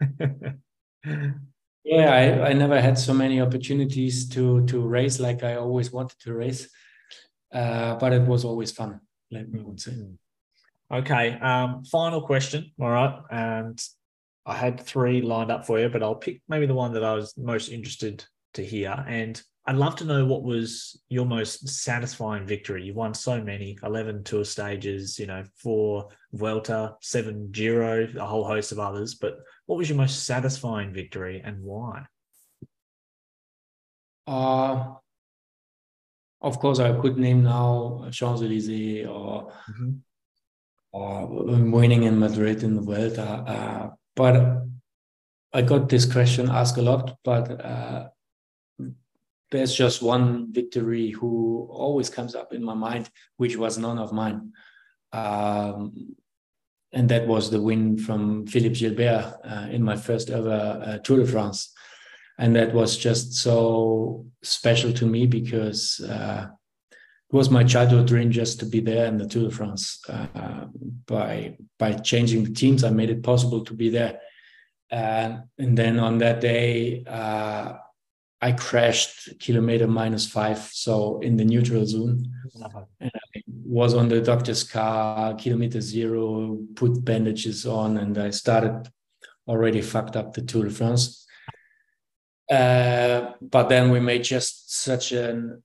Yeah, 1.83 2.13
I, 2.13 2.49
I 2.49 2.53
never 2.53 2.79
had 2.79 2.97
so 2.97 3.13
many 3.13 3.41
opportunities 3.41 4.29
to 4.29 4.65
to 4.67 4.79
race 4.79 5.19
like 5.19 5.43
I 5.43 5.55
always 5.55 5.91
wanted 5.91 6.19
to 6.19 6.33
race, 6.33 6.69
uh, 7.51 7.95
but 7.95 8.13
it 8.13 8.21
was 8.21 8.45
always 8.45 8.71
fun. 8.71 9.01
Let 9.31 9.49
me 9.49 9.61
would 9.61 9.79
say. 9.79 9.91
Mm. 9.91 10.17
Okay, 10.91 11.39
um, 11.39 11.85
final 11.85 12.21
question. 12.21 12.71
All 12.79 12.89
right, 12.89 13.17
and 13.31 13.81
I 14.45 14.55
had 14.55 14.81
three 14.81 15.21
lined 15.21 15.49
up 15.49 15.65
for 15.65 15.79
you, 15.79 15.87
but 15.87 16.03
I'll 16.03 16.15
pick 16.15 16.41
maybe 16.49 16.65
the 16.65 16.73
one 16.73 16.93
that 16.93 17.03
I 17.03 17.13
was 17.13 17.33
most 17.37 17.69
interested 17.69 18.25
to 18.55 18.65
hear. 18.65 19.05
And 19.07 19.41
I'd 19.65 19.75
love 19.75 19.95
to 19.97 20.05
know 20.05 20.25
what 20.25 20.43
was 20.43 21.01
your 21.07 21.25
most 21.25 21.69
satisfying 21.69 22.45
victory. 22.45 22.83
You 22.83 22.93
won 22.93 23.13
so 23.13 23.41
many, 23.41 23.77
11 23.83 24.25
tour 24.25 24.43
stages, 24.43 25.17
you 25.17 25.27
know, 25.27 25.43
four 25.55 26.09
Vuelta, 26.33 26.95
seven 27.01 27.51
Giro, 27.51 28.07
a 28.17 28.25
whole 28.25 28.43
host 28.43 28.73
of 28.73 28.79
others. 28.79 29.15
But 29.15 29.37
what 29.67 29.77
was 29.77 29.87
your 29.87 29.97
most 29.97 30.25
satisfying 30.25 30.93
victory 30.93 31.41
and 31.45 31.63
why? 31.63 32.05
Uh, 34.27 34.95
of 36.41 36.59
course, 36.59 36.79
I 36.79 36.99
could 36.99 37.17
name 37.17 37.43
now 37.43 38.07
Champs 38.11 38.41
Elysees 38.41 39.05
or, 39.05 39.53
mm-hmm. 39.69 39.91
Or 40.91 41.27
winning 41.27 42.03
in 42.03 42.19
Madrid 42.19 42.63
in 42.63 42.75
the 42.75 42.81
Vuelta. 42.81 43.23
Uh, 43.23 43.89
but 44.15 44.63
I 45.53 45.61
got 45.61 45.89
this 45.89 46.05
question 46.05 46.49
asked 46.49 46.77
a 46.77 46.81
lot, 46.81 47.17
but 47.23 47.63
uh, 47.63 48.09
there's 49.51 49.73
just 49.73 50.01
one 50.01 50.51
victory 50.51 51.11
who 51.11 51.67
always 51.71 52.09
comes 52.09 52.35
up 52.35 52.53
in 52.53 52.63
my 52.63 52.73
mind, 52.73 53.09
which 53.37 53.57
was 53.57 53.77
none 53.77 53.97
of 53.97 54.13
mine. 54.13 54.53
Um, 55.11 56.15
and 56.93 57.07
that 57.09 57.27
was 57.27 57.49
the 57.49 57.61
win 57.61 57.97
from 57.97 58.47
Philippe 58.47 58.75
Gilbert 58.75 59.39
uh, 59.43 59.67
in 59.69 59.83
my 59.83 59.95
first 59.95 60.29
ever 60.29 60.81
uh, 60.85 60.97
Tour 60.99 61.19
de 61.19 61.25
France. 61.25 61.73
And 62.37 62.55
that 62.55 62.73
was 62.73 62.97
just 62.97 63.33
so 63.33 64.25
special 64.41 64.91
to 64.93 65.05
me 65.05 65.27
because 65.27 65.99
uh, 65.99 66.47
it 67.31 67.35
was 67.35 67.49
my 67.49 67.63
childhood 67.63 68.07
dream 68.07 68.29
just 68.29 68.59
to 68.59 68.65
be 68.65 68.81
there 68.81 69.05
in 69.05 69.17
the 69.17 69.25
Tour 69.25 69.49
de 69.49 69.55
France. 69.55 70.01
Uh, 70.09 70.65
by 71.05 71.57
by 71.79 71.93
changing 71.93 72.43
the 72.43 72.51
teams, 72.51 72.83
I 72.83 72.89
made 72.89 73.09
it 73.09 73.23
possible 73.23 73.63
to 73.63 73.73
be 73.73 73.89
there. 73.89 74.19
and 74.91 75.77
then 75.77 75.97
on 75.99 76.17
that 76.17 76.41
day, 76.41 77.05
uh, 77.07 77.77
I 78.41 78.51
crashed 78.51 79.39
kilometer 79.39 79.87
minus 79.87 80.27
five, 80.27 80.57
so 80.57 81.19
in 81.19 81.37
the 81.37 81.45
neutral 81.45 81.85
zone. 81.85 82.25
Uh-huh. 82.61 82.83
And 82.99 83.11
I 83.15 83.41
was 83.47 83.93
on 83.93 84.09
the 84.09 84.19
doctor's 84.19 84.63
car, 84.63 85.35
kilometer 85.35 85.79
zero, 85.79 86.59
put 86.75 87.05
bandages 87.05 87.65
on, 87.65 87.97
and 87.97 88.17
I 88.17 88.31
started 88.31 88.89
already 89.47 89.81
fucked 89.81 90.17
up 90.17 90.33
the 90.33 90.41
Tour 90.41 90.65
de 90.65 90.71
France. 90.71 91.25
Uh, 92.51 93.31
but 93.41 93.69
then 93.69 93.89
we 93.89 94.01
made 94.01 94.25
just 94.25 94.73
such 94.73 95.13
a 95.13 95.59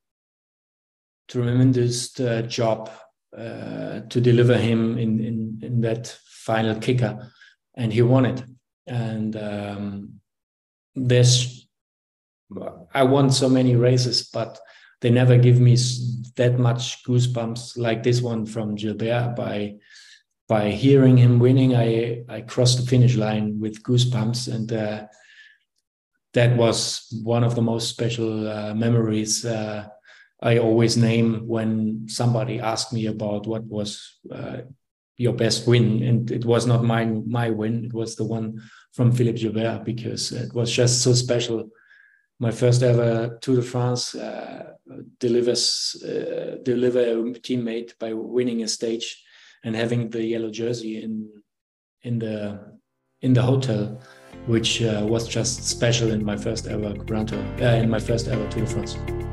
tremendous 1.29 2.19
uh, 2.21 2.43
job 2.43 2.91
uh, 3.37 4.01
to 4.09 4.21
deliver 4.21 4.57
him 4.57 4.99
in, 4.99 5.21
in, 5.21 5.61
in 5.62 5.81
that 5.83 6.17
final 6.25 6.79
kicker, 6.79 7.31
and 7.75 7.93
he 7.93 8.03
won 8.03 8.27
it. 8.27 8.43
And 8.87 9.37
um, 9.37 10.21
there's 10.95 11.67
I 12.95 13.03
won 13.03 13.31
so 13.31 13.49
many 13.49 13.77
races, 13.77 14.29
but 14.33 14.59
they 15.01 15.11
never 15.11 15.37
give 15.37 15.61
me 15.61 15.77
that 16.37 16.59
much 16.59 17.05
goosebumps 17.05 17.77
like 17.77 18.03
this 18.03 18.23
one 18.23 18.47
from 18.47 18.77
Gilbert. 18.77 19.35
By 19.37 19.77
by 20.49 20.71
hearing 20.71 21.17
him 21.17 21.39
winning, 21.39 21.75
I 21.75 22.25
I 22.29 22.43
crossed 22.43 22.79
the 22.79 22.87
finish 22.87 23.17
line 23.17 23.59
with 23.61 23.83
goosebumps, 23.83 24.53
and 24.55 24.73
uh, 24.73 25.07
that 26.35 26.57
was 26.57 27.09
one 27.25 27.45
of 27.45 27.55
the 27.55 27.62
most 27.62 27.89
special 27.89 28.49
uh, 28.49 28.75
memories. 28.75 29.45
Uh, 29.45 29.89
I 30.47 30.59
always 30.59 30.97
name 30.97 31.47
when 31.47 32.09
somebody 32.09 32.61
asked 32.61 32.93
me 32.93 33.07
about 33.07 33.47
what 33.47 33.65
was 33.65 34.21
uh, 34.31 34.59
your 35.17 35.33
best 35.33 35.67
win, 35.67 36.03
and 36.03 36.31
it 36.31 36.45
was 36.45 36.67
not 36.67 36.85
my 36.85 37.05
my 37.05 37.51
win; 37.51 37.85
it 37.85 37.93
was 37.93 38.15
the 38.15 38.25
one 38.25 38.63
from 38.93 39.11
Philippe 39.11 39.39
Gilbert 39.39 39.85
because 39.85 40.31
it 40.31 40.55
was 40.55 40.71
just 40.71 41.03
so 41.03 41.15
special 41.15 41.69
my 42.39 42.51
first 42.51 42.83
ever 42.83 43.39
Tour 43.41 43.57
de 43.57 43.63
France 43.63 44.15
uh, 44.15 44.73
delivers 45.19 46.03
uh, 46.05 46.57
deliver 46.63 47.01
a 47.01 47.14
teammate 47.41 47.99
by 47.99 48.12
winning 48.12 48.62
a 48.62 48.68
stage 48.68 49.23
and 49.64 49.75
having 49.75 50.11
the 50.11 50.25
yellow 50.25 50.51
jersey 50.51 51.03
in 51.03 51.29
in 52.03 52.18
the 52.18 52.61
in 53.23 53.33
the 53.33 53.43
hotel, 53.43 54.01
which 54.47 54.83
uh, 54.83 55.05
was 55.09 55.27
just 55.27 55.64
special 55.64 56.11
in 56.11 56.25
my 56.25 56.37
first 56.37 56.66
ever 56.68 56.93
Grand 56.93 57.29
Tour, 57.29 57.45
uh, 57.61 57.83
in 57.83 57.91
my 57.91 57.99
first 57.99 58.29
ever 58.29 58.47
Tour 58.51 58.64
de 58.64 58.70
France. 58.70 59.26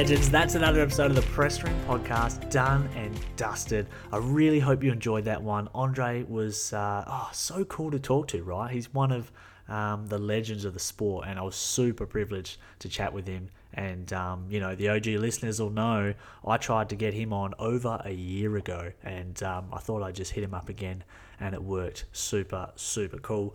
Legends, 0.00 0.30
that's 0.30 0.54
another 0.54 0.80
episode 0.80 1.10
of 1.10 1.14
the 1.14 1.30
Press 1.34 1.62
Room 1.62 1.78
Podcast 1.86 2.48
done 2.48 2.88
and 2.96 3.14
dusted. 3.36 3.86
I 4.10 4.16
really 4.16 4.58
hope 4.58 4.82
you 4.82 4.90
enjoyed 4.90 5.26
that 5.26 5.42
one. 5.42 5.68
Andre 5.74 6.22
was 6.22 6.72
uh, 6.72 7.04
oh, 7.06 7.28
so 7.34 7.66
cool 7.66 7.90
to 7.90 7.98
talk 7.98 8.26
to, 8.28 8.42
right? 8.42 8.70
He's 8.70 8.94
one 8.94 9.12
of 9.12 9.30
um, 9.68 10.06
the 10.06 10.16
legends 10.16 10.64
of 10.64 10.72
the 10.72 10.80
sport, 10.80 11.26
and 11.28 11.38
I 11.38 11.42
was 11.42 11.54
super 11.54 12.06
privileged 12.06 12.56
to 12.78 12.88
chat 12.88 13.12
with 13.12 13.28
him. 13.28 13.50
And, 13.74 14.10
um, 14.14 14.46
you 14.48 14.58
know, 14.58 14.74
the 14.74 14.88
OG 14.88 15.04
listeners 15.04 15.60
will 15.60 15.68
know 15.68 16.14
I 16.46 16.56
tried 16.56 16.88
to 16.88 16.96
get 16.96 17.12
him 17.12 17.34
on 17.34 17.52
over 17.58 18.00
a 18.02 18.10
year 18.10 18.56
ago, 18.56 18.92
and 19.02 19.42
um, 19.42 19.66
I 19.70 19.80
thought 19.80 20.02
I'd 20.02 20.14
just 20.14 20.32
hit 20.32 20.42
him 20.42 20.54
up 20.54 20.70
again, 20.70 21.04
and 21.40 21.54
it 21.54 21.62
worked. 21.62 22.06
Super, 22.12 22.70
super 22.74 23.18
cool. 23.18 23.54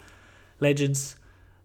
Legends, 0.60 1.16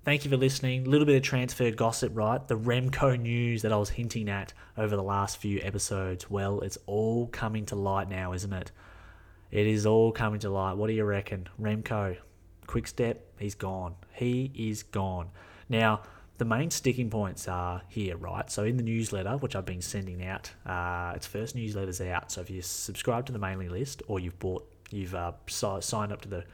Thank 0.03 0.25
you 0.25 0.31
for 0.31 0.39
listening. 0.39 0.87
A 0.87 0.89
little 0.89 1.05
bit 1.05 1.17
of 1.17 1.23
transfer 1.23 1.71
gossip, 1.71 2.13
right? 2.15 2.47
The 2.49 2.57
Remco 2.57 3.21
news 3.21 3.61
that 3.61 3.71
I 3.71 3.77
was 3.77 3.91
hinting 3.91 4.31
at 4.31 4.55
over 4.79 4.97
the 4.97 5.03
last 5.03 5.37
few 5.37 5.61
episodes. 5.63 6.31
Well, 6.31 6.61
it's 6.61 6.79
all 6.87 7.27
coming 7.27 7.67
to 7.67 7.77
light 7.77 8.09
now, 8.09 8.33
isn't 8.33 8.53
it? 8.53 8.73
It 9.51 9.67
is 9.67 9.85
all 9.85 10.11
coming 10.11 10.41
to 10.41 10.49
light. 10.49 10.79
What 10.79 10.87
do 10.87 10.95
you 10.95 11.05
reckon? 11.05 11.51
Remco, 11.61 12.17
quick 12.67 12.87
step, 12.87 13.27
he's 13.39 13.55
gone. 13.55 13.95
He 14.15 14.51
is 14.55 14.85
gone. 14.85 15.29
Now, 15.69 16.01
the 16.39 16.47
main 16.47 16.71
sticking 16.71 17.11
points 17.11 17.47
are 17.47 17.83
here, 17.89 18.17
right? 18.17 18.51
So 18.51 18.65
in 18.65 18.79
the 18.79 18.83
newsletter, 18.83 19.37
which 19.37 19.55
I've 19.55 19.67
been 19.67 19.83
sending 19.83 20.25
out, 20.25 20.51
uh, 20.65 21.13
its 21.15 21.27
first 21.27 21.55
newsletter's 21.55 22.01
out. 22.01 22.33
So 22.33 22.41
if 22.41 22.49
you 22.49 22.63
subscribe 22.63 23.27
to 23.27 23.33
the 23.33 23.39
mailing 23.39 23.69
list 23.69 24.03
or 24.09 24.19
you've 24.19 24.39
bought, 24.39 24.67
you've 24.91 25.15
uh, 25.15 25.33
signed 25.47 26.11
up 26.11 26.23
to 26.23 26.29
the 26.29 26.45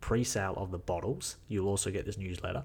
pre-sale 0.00 0.54
of 0.56 0.72
the 0.72 0.78
bottles, 0.78 1.36
you'll 1.46 1.68
also 1.68 1.92
get 1.92 2.04
this 2.04 2.18
newsletter. 2.18 2.64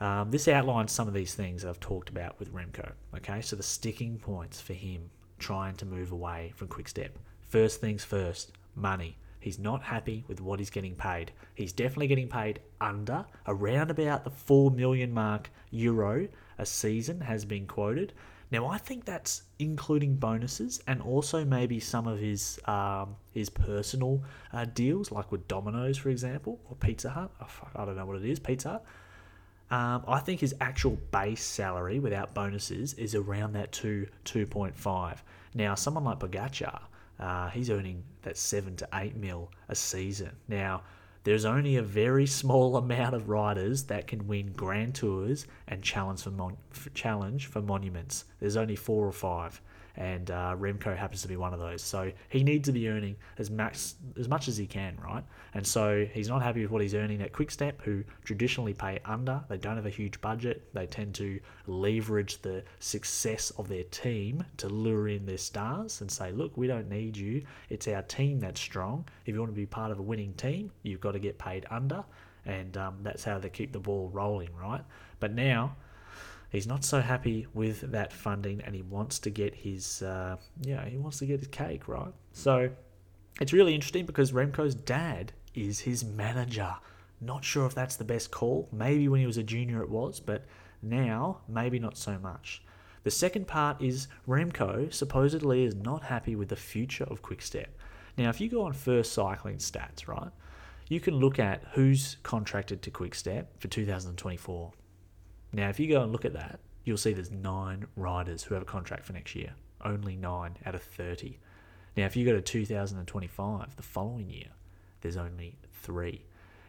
Um, 0.00 0.30
this 0.30 0.48
outlines 0.48 0.92
some 0.92 1.08
of 1.08 1.14
these 1.14 1.34
things 1.34 1.62
that 1.62 1.68
I've 1.68 1.80
talked 1.80 2.08
about 2.08 2.38
with 2.38 2.52
Remco. 2.54 2.92
Okay, 3.16 3.40
so 3.42 3.54
the 3.56 3.62
sticking 3.62 4.18
points 4.18 4.60
for 4.60 4.72
him 4.72 5.10
trying 5.38 5.74
to 5.76 5.86
move 5.86 6.12
away 6.12 6.52
from 6.56 6.68
Quickstep. 6.68 7.10
First 7.48 7.80
things 7.80 8.04
first, 8.04 8.52
money. 8.74 9.16
He's 9.40 9.58
not 9.58 9.82
happy 9.82 10.24
with 10.28 10.40
what 10.40 10.58
he's 10.58 10.70
getting 10.70 10.94
paid. 10.94 11.32
He's 11.54 11.72
definitely 11.72 12.08
getting 12.08 12.28
paid 12.28 12.60
under 12.80 13.24
around 13.46 13.90
about 13.90 14.24
the 14.24 14.30
4 14.30 14.70
million 14.70 15.12
mark 15.12 15.50
euro 15.70 16.28
a 16.58 16.66
season 16.66 17.20
has 17.20 17.44
been 17.44 17.66
quoted. 17.66 18.12
Now 18.50 18.66
I 18.66 18.78
think 18.78 19.04
that's 19.04 19.44
including 19.58 20.16
bonuses 20.16 20.82
and 20.86 21.00
also 21.00 21.44
maybe 21.44 21.80
some 21.80 22.06
of 22.06 22.18
his 22.18 22.58
um, 22.66 23.16
his 23.32 23.48
personal 23.48 24.22
uh, 24.52 24.66
deals, 24.66 25.10
like 25.12 25.30
with 25.30 25.46
Domino's, 25.48 25.96
for 25.96 26.10
example, 26.10 26.60
or 26.68 26.76
Pizza 26.76 27.10
Hut. 27.10 27.30
Oh, 27.40 27.68
I 27.76 27.84
don't 27.84 27.96
know 27.96 28.06
what 28.06 28.16
it 28.16 28.24
is, 28.24 28.38
Pizza 28.38 28.70
Hut. 28.70 28.84
Um, 29.70 30.04
I 30.08 30.18
think 30.18 30.40
his 30.40 30.54
actual 30.60 30.98
base 31.12 31.44
salary 31.44 32.00
without 32.00 32.34
bonuses 32.34 32.94
is 32.94 33.14
around 33.14 33.52
that 33.52 33.70
two 33.72 34.08
two 34.24 34.46
point 34.46 34.76
five. 34.76 35.22
Now, 35.54 35.74
someone 35.74 36.04
like 36.04 36.18
Pogacar, 36.18 36.80
uh, 37.18 37.48
he's 37.50 37.70
earning 37.70 38.02
that 38.22 38.36
seven 38.36 38.76
to 38.76 38.88
eight 38.94 39.16
mil 39.16 39.50
a 39.68 39.74
season. 39.74 40.30
Now, 40.48 40.82
there's 41.22 41.44
only 41.44 41.76
a 41.76 41.82
very 41.82 42.26
small 42.40 42.76
amount 42.76 43.14
of 43.14 43.28
riders 43.28 43.84
that 43.84 44.06
can 44.06 44.26
win 44.26 44.52
Grand 44.52 44.94
Tours 44.94 45.46
and 45.68 45.82
challenge 45.82 46.22
for 46.22 46.30
mon- 46.30 46.56
challenge 46.94 47.46
for 47.46 47.62
monuments. 47.62 48.24
There's 48.40 48.56
only 48.56 48.76
four 48.76 49.06
or 49.06 49.12
five 49.12 49.60
and 49.96 50.30
uh, 50.30 50.56
Remco 50.58 50.96
happens 50.96 51.22
to 51.22 51.28
be 51.28 51.36
one 51.36 51.52
of 51.52 51.60
those. 51.60 51.82
So 51.82 52.12
he 52.28 52.42
needs 52.42 52.66
to 52.66 52.72
be 52.72 52.88
earning 52.88 53.16
as 53.38 53.50
max 53.50 53.96
as 54.18 54.28
much 54.28 54.48
as 54.48 54.56
he 54.56 54.66
can, 54.66 54.96
right? 55.02 55.24
And 55.54 55.66
so 55.66 56.06
he's 56.12 56.28
not 56.28 56.42
happy 56.42 56.62
with 56.62 56.70
what 56.70 56.82
he's 56.82 56.94
earning 56.94 57.22
at 57.22 57.32
Quickstep, 57.32 57.80
who 57.82 58.04
traditionally 58.24 58.74
pay 58.74 59.00
under. 59.04 59.42
They 59.48 59.56
don't 59.56 59.76
have 59.76 59.86
a 59.86 59.90
huge 59.90 60.20
budget. 60.20 60.72
They 60.72 60.86
tend 60.86 61.14
to 61.16 61.40
leverage 61.66 62.40
the 62.42 62.62
success 62.78 63.50
of 63.58 63.68
their 63.68 63.84
team 63.84 64.44
to 64.58 64.68
lure 64.68 65.08
in 65.08 65.26
their 65.26 65.38
stars 65.38 66.00
and 66.00 66.10
say, 66.10 66.32
"Look, 66.32 66.56
we 66.56 66.66
don't 66.66 66.88
need 66.88 67.16
you. 67.16 67.44
It's 67.68 67.88
our 67.88 68.02
team 68.02 68.40
that's 68.40 68.60
strong. 68.60 69.06
If 69.26 69.34
you 69.34 69.40
want 69.40 69.52
to 69.52 69.56
be 69.56 69.66
part 69.66 69.90
of 69.90 69.98
a 69.98 70.02
winning 70.02 70.34
team, 70.34 70.70
you've 70.82 71.00
got 71.00 71.12
to 71.12 71.18
get 71.18 71.38
paid 71.38 71.66
under." 71.70 72.04
And 72.46 72.76
um, 72.76 72.98
that's 73.02 73.24
how 73.24 73.38
they 73.38 73.50
keep 73.50 73.72
the 73.72 73.78
ball 73.78 74.08
rolling, 74.12 74.50
right? 74.56 74.82
But 75.18 75.34
now 75.34 75.76
he's 76.50 76.66
not 76.66 76.84
so 76.84 77.00
happy 77.00 77.46
with 77.54 77.92
that 77.92 78.12
funding 78.12 78.60
and 78.62 78.74
he 78.74 78.82
wants 78.82 79.18
to 79.20 79.30
get 79.30 79.54
his 79.54 80.02
uh, 80.02 80.36
yeah 80.60 80.84
he 80.86 80.98
wants 80.98 81.18
to 81.18 81.26
get 81.26 81.38
his 81.38 81.48
cake 81.48 81.88
right? 81.88 82.12
So 82.32 82.70
it's 83.40 83.52
really 83.52 83.74
interesting 83.74 84.04
because 84.04 84.32
Remco's 84.32 84.74
dad 84.74 85.32
is 85.54 85.80
his 85.80 86.04
manager. 86.04 86.74
Not 87.20 87.44
sure 87.44 87.66
if 87.66 87.74
that's 87.74 87.96
the 87.96 88.04
best 88.04 88.30
call. 88.30 88.68
Maybe 88.72 89.08
when 89.08 89.20
he 89.20 89.26
was 89.26 89.38
a 89.38 89.42
junior 89.42 89.82
it 89.82 89.88
was 89.88 90.20
but 90.20 90.44
now 90.82 91.38
maybe 91.48 91.78
not 91.78 91.96
so 91.96 92.18
much. 92.18 92.62
The 93.02 93.10
second 93.10 93.46
part 93.46 93.80
is 93.80 94.08
Remco 94.28 94.92
supposedly 94.92 95.64
is 95.64 95.74
not 95.74 96.02
happy 96.04 96.36
with 96.36 96.48
the 96.48 96.56
future 96.56 97.04
of 97.04 97.22
Quickstep. 97.22 97.68
Now 98.18 98.28
if 98.28 98.40
you 98.40 98.50
go 98.50 98.62
on 98.62 98.74
FirstCycling 98.74 99.58
stats 99.58 100.06
right 100.06 100.30
you 100.88 100.98
can 100.98 101.14
look 101.14 101.38
at 101.38 101.62
who's 101.72 102.16
contracted 102.24 102.82
to 102.82 102.90
Quickstep 102.90 103.46
for 103.58 103.68
2024 103.68 104.72
now, 105.52 105.68
if 105.68 105.80
you 105.80 105.88
go 105.88 106.02
and 106.02 106.12
look 106.12 106.24
at 106.24 106.32
that, 106.34 106.60
you'll 106.84 106.96
see 106.96 107.12
there's 107.12 107.30
nine 107.30 107.86
riders 107.96 108.42
who 108.42 108.54
have 108.54 108.62
a 108.62 108.66
contract 108.66 109.04
for 109.04 109.12
next 109.12 109.34
year. 109.34 109.52
Only 109.84 110.16
nine 110.16 110.56
out 110.64 110.74
of 110.74 110.82
30. 110.82 111.38
Now, 111.96 112.06
if 112.06 112.16
you 112.16 112.24
go 112.24 112.32
to 112.32 112.40
2025, 112.40 113.76
the 113.76 113.82
following 113.82 114.30
year, 114.30 114.48
there's 115.00 115.16
only 115.16 115.56
three. 115.72 116.24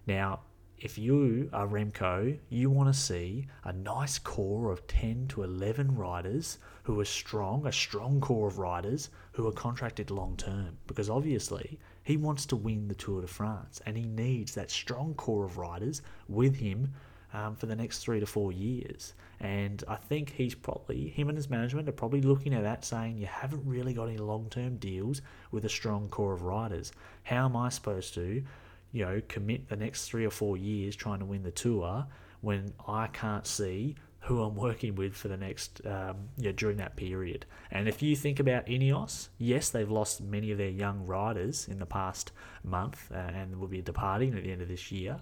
Now, 0.07 0.41
if 0.79 0.97
you 0.97 1.47
are 1.53 1.67
Remco, 1.67 2.39
you 2.49 2.71
want 2.71 2.91
to 2.91 2.99
see 2.99 3.45
a 3.65 3.71
nice 3.71 4.17
core 4.17 4.71
of 4.71 4.87
10 4.87 5.27
to 5.27 5.43
11 5.43 5.95
riders 5.95 6.57
who 6.81 6.99
are 6.99 7.05
strong, 7.05 7.67
a 7.67 7.71
strong 7.71 8.19
core 8.19 8.47
of 8.47 8.57
riders 8.57 9.11
who 9.33 9.47
are 9.47 9.51
contracted 9.51 10.09
long 10.09 10.35
term. 10.37 10.75
Because 10.87 11.07
obviously, 11.07 11.77
he 12.01 12.17
wants 12.17 12.47
to 12.47 12.55
win 12.55 12.87
the 12.87 12.95
Tour 12.95 13.21
de 13.21 13.27
France 13.27 13.79
and 13.85 13.95
he 13.95 14.07
needs 14.07 14.55
that 14.55 14.71
strong 14.71 15.13
core 15.13 15.45
of 15.45 15.59
riders 15.59 16.01
with 16.27 16.55
him 16.55 16.91
um, 17.33 17.55
for 17.55 17.65
the 17.65 17.75
next 17.75 17.99
three 17.99 18.19
to 18.19 18.25
four 18.25 18.51
years. 18.51 19.13
And 19.39 19.83
I 19.87 19.95
think 19.95 20.31
he's 20.31 20.53
probably, 20.53 21.09
him 21.09 21.29
and 21.29 21.37
his 21.37 21.49
management 21.49 21.89
are 21.89 21.93
probably 21.93 22.21
looking 22.21 22.53
at 22.53 22.63
that 22.63 22.85
saying, 22.85 23.17
you 23.17 23.25
haven't 23.25 23.63
really 23.65 23.93
got 23.93 24.05
any 24.05 24.17
long 24.17 24.49
term 24.49 24.77
deals 24.77 25.21
with 25.51 25.65
a 25.65 25.69
strong 25.69 26.09
core 26.09 26.33
of 26.33 26.43
riders. 26.43 26.91
How 27.23 27.45
am 27.45 27.55
I 27.55 27.69
supposed 27.69 28.13
to, 28.15 28.43
you 28.91 29.05
know, 29.05 29.21
commit 29.27 29.67
the 29.67 29.75
next 29.75 30.07
three 30.07 30.25
or 30.25 30.29
four 30.29 30.57
years 30.57 30.95
trying 30.95 31.19
to 31.19 31.25
win 31.25 31.43
the 31.43 31.51
tour 31.51 32.05
when 32.41 32.73
I 32.87 33.07
can't 33.07 33.47
see 33.47 33.95
who 34.21 34.43
I'm 34.43 34.55
working 34.55 34.93
with 34.93 35.15
for 35.15 35.29
the 35.29 35.37
next, 35.37 35.81
um, 35.85 36.29
yeah, 36.37 36.51
during 36.51 36.77
that 36.77 36.95
period. 36.95 37.47
And 37.71 37.87
if 37.87 38.03
you 38.03 38.15
think 38.15 38.39
about 38.39 38.67
Ineos, 38.67 39.29
yes, 39.39 39.69
they've 39.69 39.89
lost 39.89 40.21
many 40.21 40.51
of 40.51 40.59
their 40.59 40.69
young 40.69 41.07
riders 41.07 41.67
in 41.67 41.79
the 41.79 41.87
past 41.87 42.31
month 42.63 43.11
uh, 43.11 43.17
and 43.17 43.59
will 43.59 43.67
be 43.67 43.81
departing 43.81 44.35
at 44.35 44.43
the 44.43 44.51
end 44.51 44.61
of 44.61 44.67
this 44.67 44.91
year. 44.91 45.17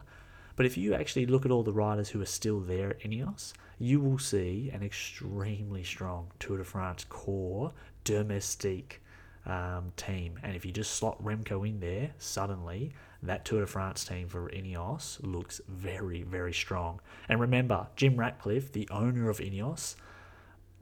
But 0.60 0.66
if 0.66 0.76
you 0.76 0.94
actually 0.94 1.26
look 1.26 1.46
at 1.46 1.52
all 1.52 1.64
the 1.64 1.72
riders 1.72 2.10
who 2.10 2.22
are 2.22 2.26
still 2.26 2.60
there 2.60 2.90
at 2.90 3.00
Ineos, 3.00 3.54
you 3.78 4.02
will 4.02 4.20
see 4.20 4.70
an 4.74 4.84
extremely 4.84 5.86
strong 5.86 6.34
Tour 6.38 6.58
de 6.58 6.66
France 6.66 7.06
core 7.08 7.72
domestique 8.04 9.02
um, 9.46 9.94
team. 9.96 10.38
And 10.44 10.58
if 10.58 10.66
you 10.66 10.74
just 10.74 10.96
slot 10.96 11.24
Remco 11.24 11.66
in 11.66 11.80
there, 11.80 12.12
suddenly 12.18 12.92
that 13.24 13.46
Tour 13.46 13.62
de 13.62 13.68
France 13.68 14.04
team 14.04 14.28
for 14.28 14.50
Ineos 14.50 15.18
looks 15.24 15.62
very, 15.70 16.24
very 16.24 16.52
strong. 16.52 17.00
And 17.30 17.40
remember, 17.40 17.88
Jim 17.96 18.18
Ratcliffe, 18.18 18.74
the 18.74 18.90
owner 18.92 19.30
of 19.30 19.38
Ineos, 19.38 19.96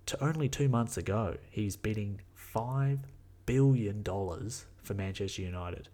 to 0.07 0.23
only 0.23 0.49
two 0.49 0.69
months 0.69 0.97
ago, 0.97 1.37
he's 1.51 1.77
bidding 1.77 2.21
$5 2.35 2.97
billion 3.45 4.03
for 4.03 4.93
Manchester 4.95 5.43
United. 5.43 5.87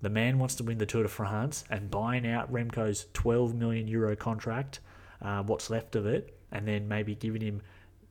The 0.00 0.08
man 0.08 0.38
wants 0.38 0.54
to 0.56 0.64
win 0.64 0.78
the 0.78 0.86
Tour 0.86 1.02
de 1.02 1.08
France 1.08 1.64
and 1.70 1.90
buying 1.90 2.26
out 2.26 2.52
Remco's 2.52 3.06
12 3.14 3.54
million 3.54 3.88
euro 3.88 4.14
contract, 4.14 4.80
uh, 5.20 5.42
what's 5.42 5.70
left 5.70 5.96
of 5.96 6.06
it, 6.06 6.38
and 6.52 6.66
then 6.66 6.86
maybe 6.86 7.14
giving 7.14 7.42
him 7.42 7.62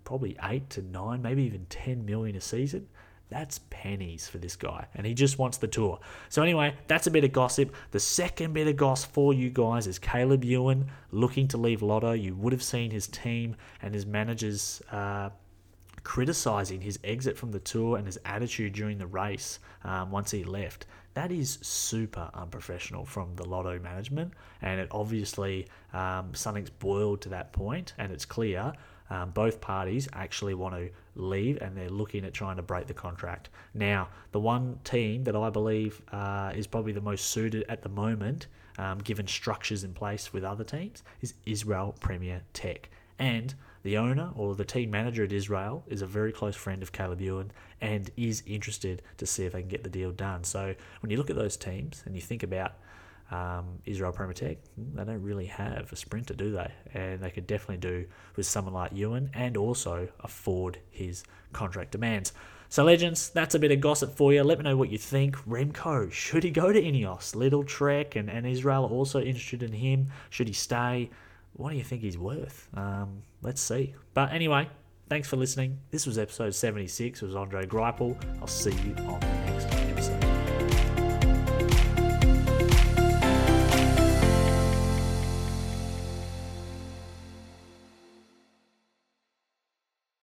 probably 0.03 0.37
eight 0.43 0.69
to 0.71 0.81
nine, 0.81 1.21
maybe 1.21 1.43
even 1.43 1.65
10 1.69 2.05
million 2.05 2.35
a 2.35 2.41
season. 2.41 2.87
That's 3.29 3.59
pennies 3.69 4.27
for 4.27 4.37
this 4.37 4.55
guy, 4.55 4.87
and 4.95 5.05
he 5.05 5.13
just 5.13 5.37
wants 5.37 5.57
the 5.57 5.67
tour. 5.67 5.99
So, 6.29 6.41
anyway, 6.41 6.75
that's 6.87 7.07
a 7.07 7.11
bit 7.11 7.25
of 7.25 7.33
gossip. 7.33 7.75
The 7.91 7.99
second 7.99 8.53
bit 8.53 8.67
of 8.67 8.77
gossip 8.77 9.11
for 9.11 9.33
you 9.33 9.49
guys 9.49 9.85
is 9.85 9.99
Caleb 9.99 10.45
Ewan 10.45 10.89
looking 11.11 11.47
to 11.49 11.57
leave 11.57 11.81
Lotto. 11.81 12.13
You 12.13 12.35
would 12.35 12.53
have 12.53 12.63
seen 12.63 12.89
his 12.89 13.07
team 13.07 13.57
and 13.81 13.93
his 13.93 14.05
managers 14.05 14.81
uh, 14.91 15.29
criticizing 16.07 16.79
his 16.79 16.97
exit 17.03 17.37
from 17.37 17.51
the 17.51 17.59
tour 17.59 17.97
and 17.97 18.05
his 18.05 18.17
attitude 18.23 18.71
during 18.71 18.97
the 18.97 19.05
race 19.05 19.59
um, 19.83 20.09
once 20.09 20.31
he 20.31 20.41
left. 20.41 20.85
That 21.15 21.33
is 21.33 21.59
super 21.61 22.31
unprofessional 22.33 23.03
from 23.03 23.35
the 23.35 23.43
Lotto 23.43 23.77
management, 23.77 24.31
and 24.61 24.79
it 24.79 24.87
obviously 24.91 25.67
um, 25.91 26.33
something's 26.33 26.69
boiled 26.69 27.19
to 27.23 27.29
that 27.29 27.51
point, 27.51 27.93
and 27.97 28.09
it's 28.09 28.23
clear 28.23 28.71
um, 29.09 29.31
both 29.31 29.59
parties 29.59 30.07
actually 30.13 30.53
want 30.53 30.75
to 30.75 30.89
leave 31.15 31.57
and 31.61 31.75
they're 31.75 31.89
looking 31.89 32.23
at 32.23 32.33
trying 32.33 32.55
to 32.55 32.61
break 32.61 32.87
the 32.87 32.93
contract. 32.93 33.49
Now, 33.73 34.07
the 34.31 34.39
one 34.39 34.79
team 34.85 35.25
that 35.25 35.35
I 35.35 35.49
believe 35.49 36.01
uh, 36.13 36.53
is 36.55 36.67
probably 36.67 36.93
the 36.93 37.01
most 37.01 37.25
suited 37.25 37.65
at 37.67 37.81
the 37.81 37.89
moment, 37.89 38.47
um, 38.77 38.99
given 38.99 39.27
structures 39.27 39.83
in 39.83 39.93
place 39.93 40.31
with 40.31 40.45
other 40.45 40.63
teams, 40.63 41.03
is 41.19 41.33
Israel 41.45 41.97
Premier 41.99 42.43
Tech. 42.53 42.89
And 43.19 43.53
the 43.87 43.97
owner 43.97 44.31
or 44.35 44.53
the 44.53 44.65
team 44.65 44.91
manager 44.91 45.23
at 45.23 45.31
Israel 45.31 45.81
is 45.87 46.01
a 46.01 46.05
very 46.05 46.33
close 46.33 46.57
friend 46.57 46.83
of 46.83 46.91
Caleb 46.91 47.21
Ewan 47.21 47.51
and 47.79 48.11
is 48.17 48.43
interested 48.45 49.01
to 49.15 49.25
see 49.25 49.45
if 49.45 49.53
they 49.53 49.61
can 49.61 49.69
get 49.69 49.81
the 49.81 49.89
deal 49.89 50.11
done. 50.11 50.43
So 50.43 50.75
when 50.99 51.09
you 51.09 51.15
look 51.15 51.29
at 51.29 51.37
those 51.37 51.55
teams 51.55 52.03
and 52.05 52.13
you 52.13 52.19
think 52.19 52.43
about 52.43 52.73
um, 53.31 53.79
Israel 53.85 54.11
Premier 54.11 54.33
Tech, 54.33 54.57
they 54.93 55.05
don't 55.05 55.21
really 55.21 55.45
have 55.45 55.89
a 55.93 55.95
sprinter, 55.95 56.33
do 56.33 56.51
they? 56.51 56.69
And 56.93 57.21
they 57.21 57.29
could 57.29 57.47
definitely 57.47 57.77
do 57.77 58.05
with 58.35 58.45
someone 58.45 58.73
like 58.73 58.91
Ewan 58.93 59.29
and 59.33 59.55
also 59.55 60.09
afford 60.19 60.79
his 60.89 61.23
contract 61.53 61.91
demands. 61.91 62.33
So, 62.67 62.83
legends, 62.83 63.29
that's 63.29 63.55
a 63.55 63.59
bit 63.59 63.71
of 63.71 63.79
gossip 63.79 64.17
for 64.17 64.33
you. 64.33 64.43
Let 64.43 64.57
me 64.57 64.65
know 64.65 64.75
what 64.75 64.89
you 64.89 64.97
think. 64.97 65.37
Remco, 65.47 66.11
should 66.11 66.43
he 66.43 66.51
go 66.51 66.73
to 66.73 66.81
Ineos? 66.81 67.33
Lidl-Trek 67.33 68.17
and, 68.17 68.29
and 68.29 68.45
Israel 68.45 68.83
are 68.83 68.89
also 68.89 69.21
interested 69.21 69.63
in 69.63 69.71
him. 69.71 70.07
Should 70.29 70.49
he 70.49 70.53
stay? 70.53 71.09
What 71.57 71.71
do 71.71 71.77
you 71.77 71.83
think 71.83 72.03
he's 72.03 72.17
worth? 72.17 72.69
Um, 72.75 73.23
let's 73.41 73.61
see. 73.61 73.95
But 74.13 74.31
anyway, 74.31 74.69
thanks 75.09 75.27
for 75.27 75.35
listening. 75.35 75.79
This 75.91 76.05
was 76.05 76.17
episode 76.17 76.53
76. 76.53 77.21
It 77.21 77.25
was 77.25 77.35
Andre 77.35 77.65
Greipel. 77.65 78.15
I'll 78.39 78.47
see 78.47 78.71
you 78.71 78.95
on 79.05 79.46